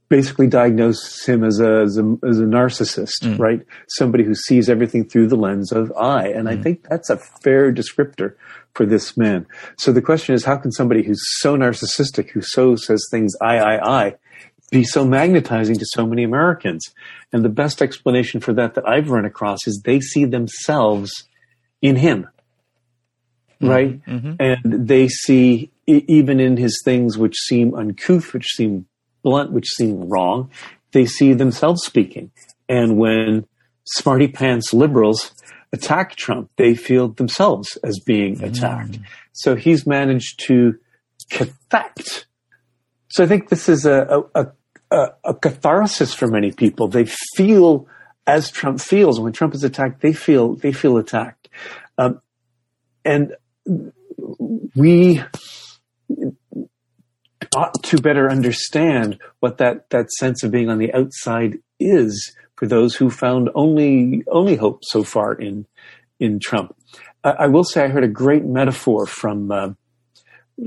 basically 0.10 0.48
diagnosed 0.48 1.26
him 1.28 1.44
as 1.44 1.60
a 1.60 1.82
as 1.82 1.98
a, 1.98 2.18
as 2.28 2.40
a 2.40 2.44
narcissist, 2.44 3.22
mm. 3.24 3.40
right? 3.40 3.62
Somebody 3.88 4.24
who 4.24 4.36
sees 4.36 4.70
everything 4.70 5.08
through 5.08 5.28
the 5.28 5.38
lens 5.38 5.72
of 5.72 5.94
I, 5.96 6.28
and 6.28 6.48
mm. 6.48 6.52
I 6.52 6.62
think 6.62 6.88
that's 6.90 7.10
a 7.10 7.18
fair 7.18 7.72
descriptor 7.72 8.36
for 8.74 8.86
this 8.86 9.16
man. 9.16 9.46
So 9.78 9.92
the 9.92 10.02
question 10.02 10.36
is, 10.36 10.46
how 10.46 10.58
can 10.58 10.72
somebody 10.72 11.04
who's 11.04 11.22
so 11.40 11.56
narcissistic, 11.56 12.32
who 12.32 12.42
so 12.42 12.76
says 12.76 13.08
things 13.10 13.34
I 13.42 13.58
I 13.58 14.06
I, 14.06 14.16
be 14.72 14.84
so 14.84 15.06
magnetizing 15.06 15.78
to 15.78 15.86
so 15.86 16.06
many 16.06 16.24
Americans? 16.24 16.86
And 17.32 17.44
the 17.44 17.50
best 17.50 17.82
explanation 17.82 18.40
for 18.40 18.54
that 18.54 18.76
that 18.76 18.88
I've 18.88 19.10
run 19.10 19.26
across 19.26 19.60
is 19.68 19.82
they 19.84 20.00
see 20.00 20.26
themselves 20.26 21.28
in 21.82 21.96
him. 21.96 22.28
Mm-hmm. 23.62 23.68
Right? 23.68 24.06
Mm-hmm. 24.06 24.34
And 24.40 24.88
they 24.88 25.08
see, 25.08 25.72
even 25.86 26.40
in 26.40 26.58
his 26.58 26.82
things 26.84 27.18
which 27.18 27.36
seem 27.38 27.74
uncouth, 27.76 28.34
which 28.34 28.48
seem 28.56 28.86
blunt, 29.24 29.52
which 29.52 29.68
seem 29.68 30.08
wrong, 30.08 30.50
they 30.92 31.06
see 31.06 31.34
themselves 31.34 31.84
speaking. 31.84 32.32
And 32.68 32.98
when 32.98 33.46
smarty 33.86 34.28
pants 34.28 34.74
liberals 34.74 35.32
attack 35.72 36.16
Trump, 36.16 36.50
they 36.58 36.76
feel 36.76 37.10
themselves 37.10 37.78
as 37.84 38.00
being 38.06 38.38
mm. 38.38 38.44
attacked. 38.44 38.94
Mm. 38.94 39.04
So 39.34 39.56
he's 39.56 39.86
managed 39.86 40.40
to 40.48 40.80
cathect. 41.30 42.28
So 43.10 43.24
I 43.24 43.28
think 43.28 43.50
this 43.50 43.70
is 43.70 43.86
a, 43.86 44.24
a, 44.36 44.42
a, 44.42 44.48
a 44.92 45.34
catharsis 45.34 46.14
for 46.14 46.28
many 46.28 46.52
people. 46.52 46.88
They 46.88 47.06
feel 47.06 47.88
as 48.26 48.52
Trump 48.52 48.80
feels. 48.80 49.20
When 49.20 49.34
Trump 49.34 49.54
is 49.54 49.64
attacked, 49.64 50.02
they 50.02 50.14
feel 50.14 50.56
they 50.56 50.72
feel 50.72 50.98
attacked, 50.98 51.50
um, 51.98 52.22
and 53.06 53.36
we 54.76 55.22
ought 57.56 57.84
to 57.84 57.98
better 58.02 58.30
understand 58.30 59.20
what 59.40 59.58
that 59.58 59.90
that 59.90 60.12
sense 60.12 60.44
of 60.44 60.52
being 60.52 60.70
on 60.70 60.78
the 60.78 60.94
outside 60.94 61.58
is 61.80 62.36
for 62.56 62.68
those 62.68 62.96
who 62.96 63.10
found 63.10 63.50
only 63.56 64.24
only 64.28 64.56
hope 64.56 64.84
so 64.84 65.04
far 65.04 65.34
in 65.34 65.66
in 66.20 66.40
Trump. 66.40 66.76
I, 67.24 67.32
I 67.32 67.48
will 67.48 67.64
say 67.64 67.84
I 67.84 67.88
heard 67.88 68.04
a 68.04 68.10
great 68.10 68.46
metaphor 68.46 69.06
from 69.06 69.52
uh, 69.52 69.70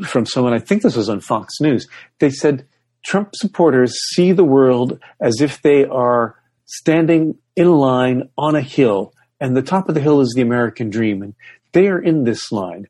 from 0.05 0.27
someone. 0.27 0.55
I 0.55 0.59
think 0.59 0.83
this 0.83 0.97
was 0.97 1.09
on 1.09 1.21
Fox 1.21 1.61
News. 1.61 1.87
They 2.19 2.31
said 2.31 2.67
Trump 3.05 3.35
supporters 3.35 3.95
see 4.15 4.33
the 4.33 4.45
world 4.45 4.99
as 5.21 5.41
if 5.41 5.61
they 5.63 5.85
are 5.85 6.37
standing 6.67 7.37
in 7.57 7.67
a 7.67 7.77
line 7.77 8.29
on 8.39 8.55
a 8.55 8.61
hill, 8.61 9.13
and 9.41 9.57
the 9.57 9.63
top 9.63 9.89
of 9.89 9.95
the 9.95 10.01
hill 10.01 10.21
is 10.21 10.33
the 10.35 10.43
American 10.43 10.89
dream, 10.91 11.23
and 11.23 11.35
they 11.73 11.89
are 11.89 11.99
in 11.99 12.25
this 12.25 12.53
line. 12.53 12.87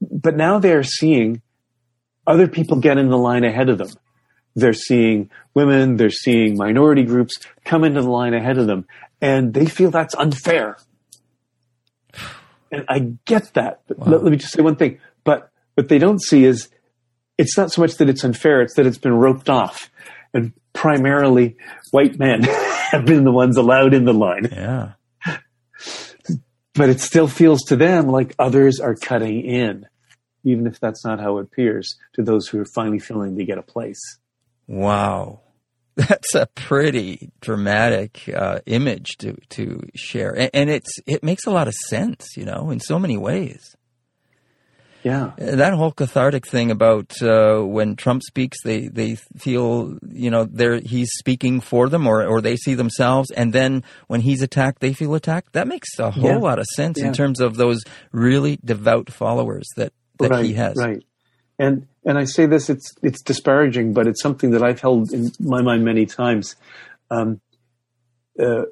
But 0.00 0.36
now 0.36 0.58
they 0.58 0.72
are 0.72 0.82
seeing 0.82 1.42
other 2.26 2.48
people 2.48 2.78
get 2.78 2.98
in 2.98 3.08
the 3.08 3.18
line 3.18 3.44
ahead 3.44 3.68
of 3.68 3.78
them. 3.78 3.90
They're 4.54 4.72
seeing 4.72 5.30
women, 5.54 5.96
they're 5.96 6.10
seeing 6.10 6.56
minority 6.56 7.04
groups 7.04 7.38
come 7.64 7.84
into 7.84 8.02
the 8.02 8.10
line 8.10 8.34
ahead 8.34 8.58
of 8.58 8.66
them, 8.66 8.86
and 9.20 9.54
they 9.54 9.66
feel 9.66 9.90
that's 9.90 10.14
unfair. 10.14 10.76
And 12.72 12.84
I 12.88 13.12
get 13.24 13.54
that. 13.54 13.82
Wow. 13.88 14.12
let, 14.12 14.24
let 14.24 14.30
me 14.32 14.38
just 14.38 14.52
say 14.52 14.62
one 14.62 14.76
thing. 14.76 14.98
But 15.24 15.50
what 15.74 15.88
they 15.88 15.98
don't 15.98 16.20
see 16.20 16.44
is 16.44 16.68
it's 17.38 17.56
not 17.56 17.72
so 17.72 17.82
much 17.82 17.96
that 17.96 18.08
it's 18.08 18.24
unfair, 18.24 18.62
it's 18.62 18.74
that 18.74 18.86
it's 18.86 18.98
been 18.98 19.14
roped 19.14 19.48
off. 19.48 19.90
And 20.32 20.52
primarily 20.72 21.56
white 21.90 22.18
men 22.18 22.42
have 22.90 23.04
been 23.04 23.24
the 23.24 23.32
ones 23.32 23.56
allowed 23.56 23.94
in 23.94 24.04
the 24.04 24.14
line. 24.14 24.48
Yeah. 24.50 24.92
But 26.74 26.90
it 26.90 27.00
still 27.00 27.26
feels 27.26 27.62
to 27.68 27.76
them 27.76 28.08
like 28.08 28.34
others 28.38 28.80
are 28.80 28.94
cutting 28.94 29.42
in, 29.42 29.86
even 30.44 30.66
if 30.66 30.78
that's 30.78 31.04
not 31.04 31.20
how 31.20 31.38
it 31.38 31.44
appears 31.44 31.96
to 32.14 32.22
those 32.22 32.48
who 32.48 32.60
are 32.60 32.66
finally 32.66 32.98
feeling 32.98 33.34
they 33.34 33.46
get 33.46 33.56
a 33.56 33.62
place. 33.62 34.18
Wow. 34.66 35.40
That's 35.96 36.34
a 36.34 36.46
pretty 36.54 37.32
dramatic 37.40 38.28
uh, 38.28 38.58
image 38.66 39.16
to, 39.20 39.38
to 39.50 39.88
share, 39.94 40.36
and, 40.36 40.50
and 40.52 40.68
it's 40.68 40.90
it 41.06 41.24
makes 41.24 41.46
a 41.46 41.50
lot 41.50 41.68
of 41.68 41.74
sense, 41.88 42.36
you 42.36 42.44
know, 42.44 42.70
in 42.70 42.80
so 42.80 42.98
many 42.98 43.16
ways. 43.16 43.74
Yeah, 45.06 45.34
that 45.38 45.72
whole 45.72 45.92
cathartic 45.92 46.48
thing 46.48 46.72
about 46.72 47.22
uh, 47.22 47.60
when 47.60 47.94
Trump 47.94 48.24
speaks, 48.24 48.60
they 48.64 48.88
they 48.88 49.14
feel 49.14 49.96
you 50.10 50.32
know 50.32 50.46
they're 50.50 50.80
he's 50.80 51.10
speaking 51.12 51.60
for 51.60 51.88
them, 51.88 52.08
or 52.08 52.26
or 52.26 52.40
they 52.40 52.56
see 52.56 52.74
themselves, 52.74 53.30
and 53.30 53.52
then 53.52 53.84
when 54.08 54.20
he's 54.20 54.42
attacked, 54.42 54.80
they 54.80 54.92
feel 54.92 55.14
attacked. 55.14 55.52
That 55.52 55.68
makes 55.68 55.96
a 56.00 56.10
whole 56.10 56.30
yeah. 56.30 56.38
lot 56.38 56.58
of 56.58 56.66
sense 56.74 56.98
yeah. 56.98 57.06
in 57.06 57.12
terms 57.12 57.38
of 57.38 57.54
those 57.54 57.84
really 58.10 58.58
devout 58.64 59.12
followers 59.12 59.68
that 59.76 59.92
that 60.18 60.32
right, 60.32 60.44
he 60.44 60.54
has. 60.54 60.76
Right, 60.76 61.04
and 61.56 61.86
and 62.04 62.18
I 62.18 62.24
say 62.24 62.46
this, 62.46 62.68
it's 62.68 62.92
it's 63.00 63.22
disparaging, 63.22 63.92
but 63.92 64.08
it's 64.08 64.20
something 64.20 64.50
that 64.50 64.64
I've 64.64 64.80
held 64.80 65.12
in 65.12 65.30
my 65.38 65.62
mind 65.62 65.84
many 65.84 66.06
times. 66.06 66.56
Um, 67.12 67.40
uh, 68.42 68.62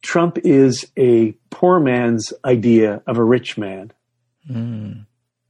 Trump 0.00 0.38
is 0.44 0.90
a 0.96 1.32
poor 1.50 1.78
man's 1.78 2.32
idea 2.42 3.02
of 3.06 3.18
a 3.18 3.22
rich 3.22 3.58
man. 3.58 3.92
Mm. 4.50 5.04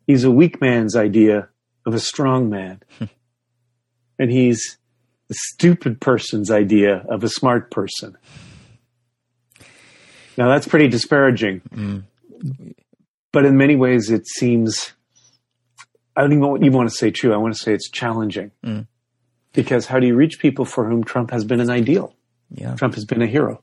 He's 0.07 0.24
a 0.24 0.30
weak 0.30 0.61
man's 0.61 0.94
idea 0.94 1.48
of 1.84 1.94
a 1.94 2.00
strong 2.00 2.48
man. 2.48 2.80
and 4.18 4.30
he's 4.30 4.78
a 5.30 5.34
stupid 5.34 6.00
person's 6.00 6.50
idea 6.50 7.04
of 7.09 7.24
a 7.24 7.28
smart 7.28 7.70
person. 7.70 8.16
Now 10.36 10.48
that's 10.48 10.68
pretty 10.68 10.88
disparaging. 10.88 11.62
Mm. 11.74 12.04
But 13.32 13.44
in 13.44 13.57
many 13.57 13.74
ways, 13.74 14.11
it 14.11 14.26
seems, 14.26 14.92
I 16.14 16.20
don't 16.20 16.32
even, 16.32 16.64
even 16.64 16.76
want 16.76 16.88
to 16.88 16.94
say 16.94 17.11
true. 17.11 17.34
I 17.34 17.38
want 17.38 17.54
to 17.54 17.61
say 17.61 17.72
it's 17.72 17.90
challenging. 17.90 18.52
Mm. 18.64 18.86
Because 19.52 19.86
how 19.86 19.98
do 19.98 20.07
you 20.07 20.14
reach 20.14 20.38
people 20.38 20.64
for 20.64 20.88
whom 20.88 21.02
Trump 21.02 21.30
has 21.30 21.44
been 21.44 21.61
an 21.61 21.70
ideal? 21.70 22.14
Yeah. 22.50 22.74
Trump 22.76 22.94
has 22.94 23.04
been 23.04 23.22
a 23.22 23.26
hero. 23.26 23.61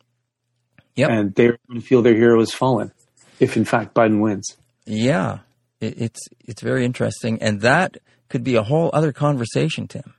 Yep. 0.95 1.09
And 1.09 1.35
they're 1.35 1.57
going 1.67 1.79
to 1.79 1.85
feel 1.85 2.01
their 2.01 2.15
hero 2.15 2.39
has 2.39 2.51
fallen 2.51 2.91
if, 3.39 3.55
in 3.55 3.65
fact, 3.65 3.93
Biden 3.93 4.19
wins. 4.19 4.57
Yeah 4.85 5.39
it, 5.83 6.01
it's 6.01 6.21
it's 6.45 6.61
very 6.61 6.85
interesting, 6.85 7.41
and 7.41 7.61
that 7.61 7.97
could 8.29 8.43
be 8.43 8.55
a 8.55 8.63
whole 8.63 8.89
other 8.93 9.11
conversation, 9.11 9.87
Tim. 9.87 10.13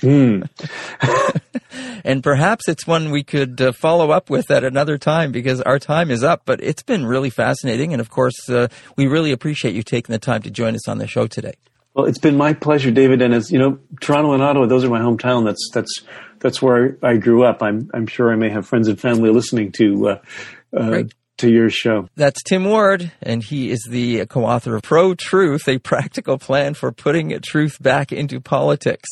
Mm. 0.00 0.48
and 2.04 2.22
perhaps 2.22 2.68
it's 2.68 2.86
one 2.86 3.10
we 3.10 3.22
could 3.22 3.60
uh, 3.60 3.72
follow 3.72 4.10
up 4.10 4.30
with 4.30 4.50
at 4.50 4.64
another 4.64 4.96
time 4.96 5.32
because 5.32 5.60
our 5.60 5.78
time 5.78 6.10
is 6.10 6.22
up. 6.22 6.42
But 6.44 6.62
it's 6.62 6.82
been 6.82 7.04
really 7.04 7.30
fascinating, 7.30 7.92
and 7.92 8.00
of 8.00 8.10
course, 8.10 8.48
uh, 8.48 8.68
we 8.96 9.06
really 9.06 9.32
appreciate 9.32 9.74
you 9.74 9.82
taking 9.82 10.12
the 10.12 10.18
time 10.18 10.42
to 10.42 10.50
join 10.50 10.74
us 10.74 10.88
on 10.88 10.98
the 10.98 11.06
show 11.06 11.26
today. 11.26 11.54
Well, 11.94 12.06
it's 12.06 12.18
been 12.18 12.36
my 12.36 12.52
pleasure, 12.52 12.90
David. 12.90 13.22
And 13.22 13.34
as 13.34 13.50
you 13.50 13.58
know, 13.58 13.78
Toronto 14.00 14.32
and 14.32 14.42
Ottawa, 14.42 14.66
those 14.66 14.84
are 14.84 14.88
my 14.88 15.00
hometown. 15.00 15.44
That's 15.44 15.68
that's 15.74 16.02
that's 16.38 16.62
where 16.62 16.96
I 17.02 17.16
grew 17.16 17.44
up. 17.44 17.62
I'm 17.62 17.90
I'm 17.92 18.06
sure 18.06 18.32
I 18.32 18.36
may 18.36 18.50
have 18.50 18.66
friends 18.66 18.88
and 18.88 19.00
family 19.00 19.30
listening 19.30 19.72
to 19.72 20.08
uh, 20.08 20.18
uh, 20.76 21.02
to 21.38 21.50
your 21.50 21.70
show. 21.70 22.08
That's 22.16 22.42
Tim 22.42 22.64
Ward, 22.64 23.10
and 23.22 23.42
he 23.42 23.70
is 23.70 23.86
the 23.88 24.26
co 24.26 24.44
author 24.44 24.76
of 24.76 24.82
Pro 24.82 25.14
Truth, 25.14 25.68
a 25.68 25.78
practical 25.78 26.38
plan 26.38 26.74
for 26.74 26.92
putting 26.92 27.38
truth 27.40 27.82
back 27.82 28.12
into 28.12 28.40
politics. 28.40 29.08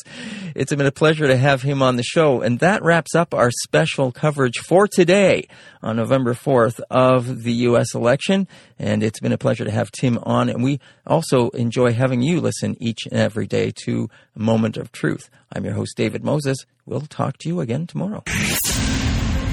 It's 0.55 0.73
been 0.73 0.85
a 0.85 0.91
pleasure 0.91 1.27
to 1.27 1.37
have 1.37 1.61
him 1.61 1.81
on 1.81 1.95
the 1.95 2.03
show, 2.03 2.41
and 2.41 2.59
that 2.59 2.83
wraps 2.83 3.15
up 3.15 3.33
our 3.33 3.51
special 3.63 4.11
coverage 4.11 4.57
for 4.59 4.87
today 4.87 5.47
on 5.81 5.95
November 5.95 6.33
4th 6.33 6.79
of 6.89 7.43
the 7.43 7.53
U.S. 7.53 7.93
election. 7.93 8.47
And 8.79 9.03
it's 9.03 9.19
been 9.19 9.31
a 9.31 9.37
pleasure 9.37 9.65
to 9.65 9.71
have 9.71 9.91
Tim 9.91 10.19
on, 10.23 10.49
and 10.49 10.63
we 10.63 10.79
also 11.05 11.49
enjoy 11.49 11.93
having 11.93 12.21
you 12.21 12.41
listen 12.41 12.75
each 12.79 13.05
and 13.09 13.19
every 13.19 13.47
day 13.47 13.71
to 13.85 14.09
Moment 14.35 14.77
of 14.77 14.91
Truth. 14.91 15.29
I'm 15.53 15.65
your 15.65 15.73
host, 15.73 15.95
David 15.95 16.23
Moses. 16.23 16.57
We'll 16.85 17.01
talk 17.01 17.37
to 17.39 17.49
you 17.49 17.59
again 17.61 17.87
tomorrow. 17.87 18.23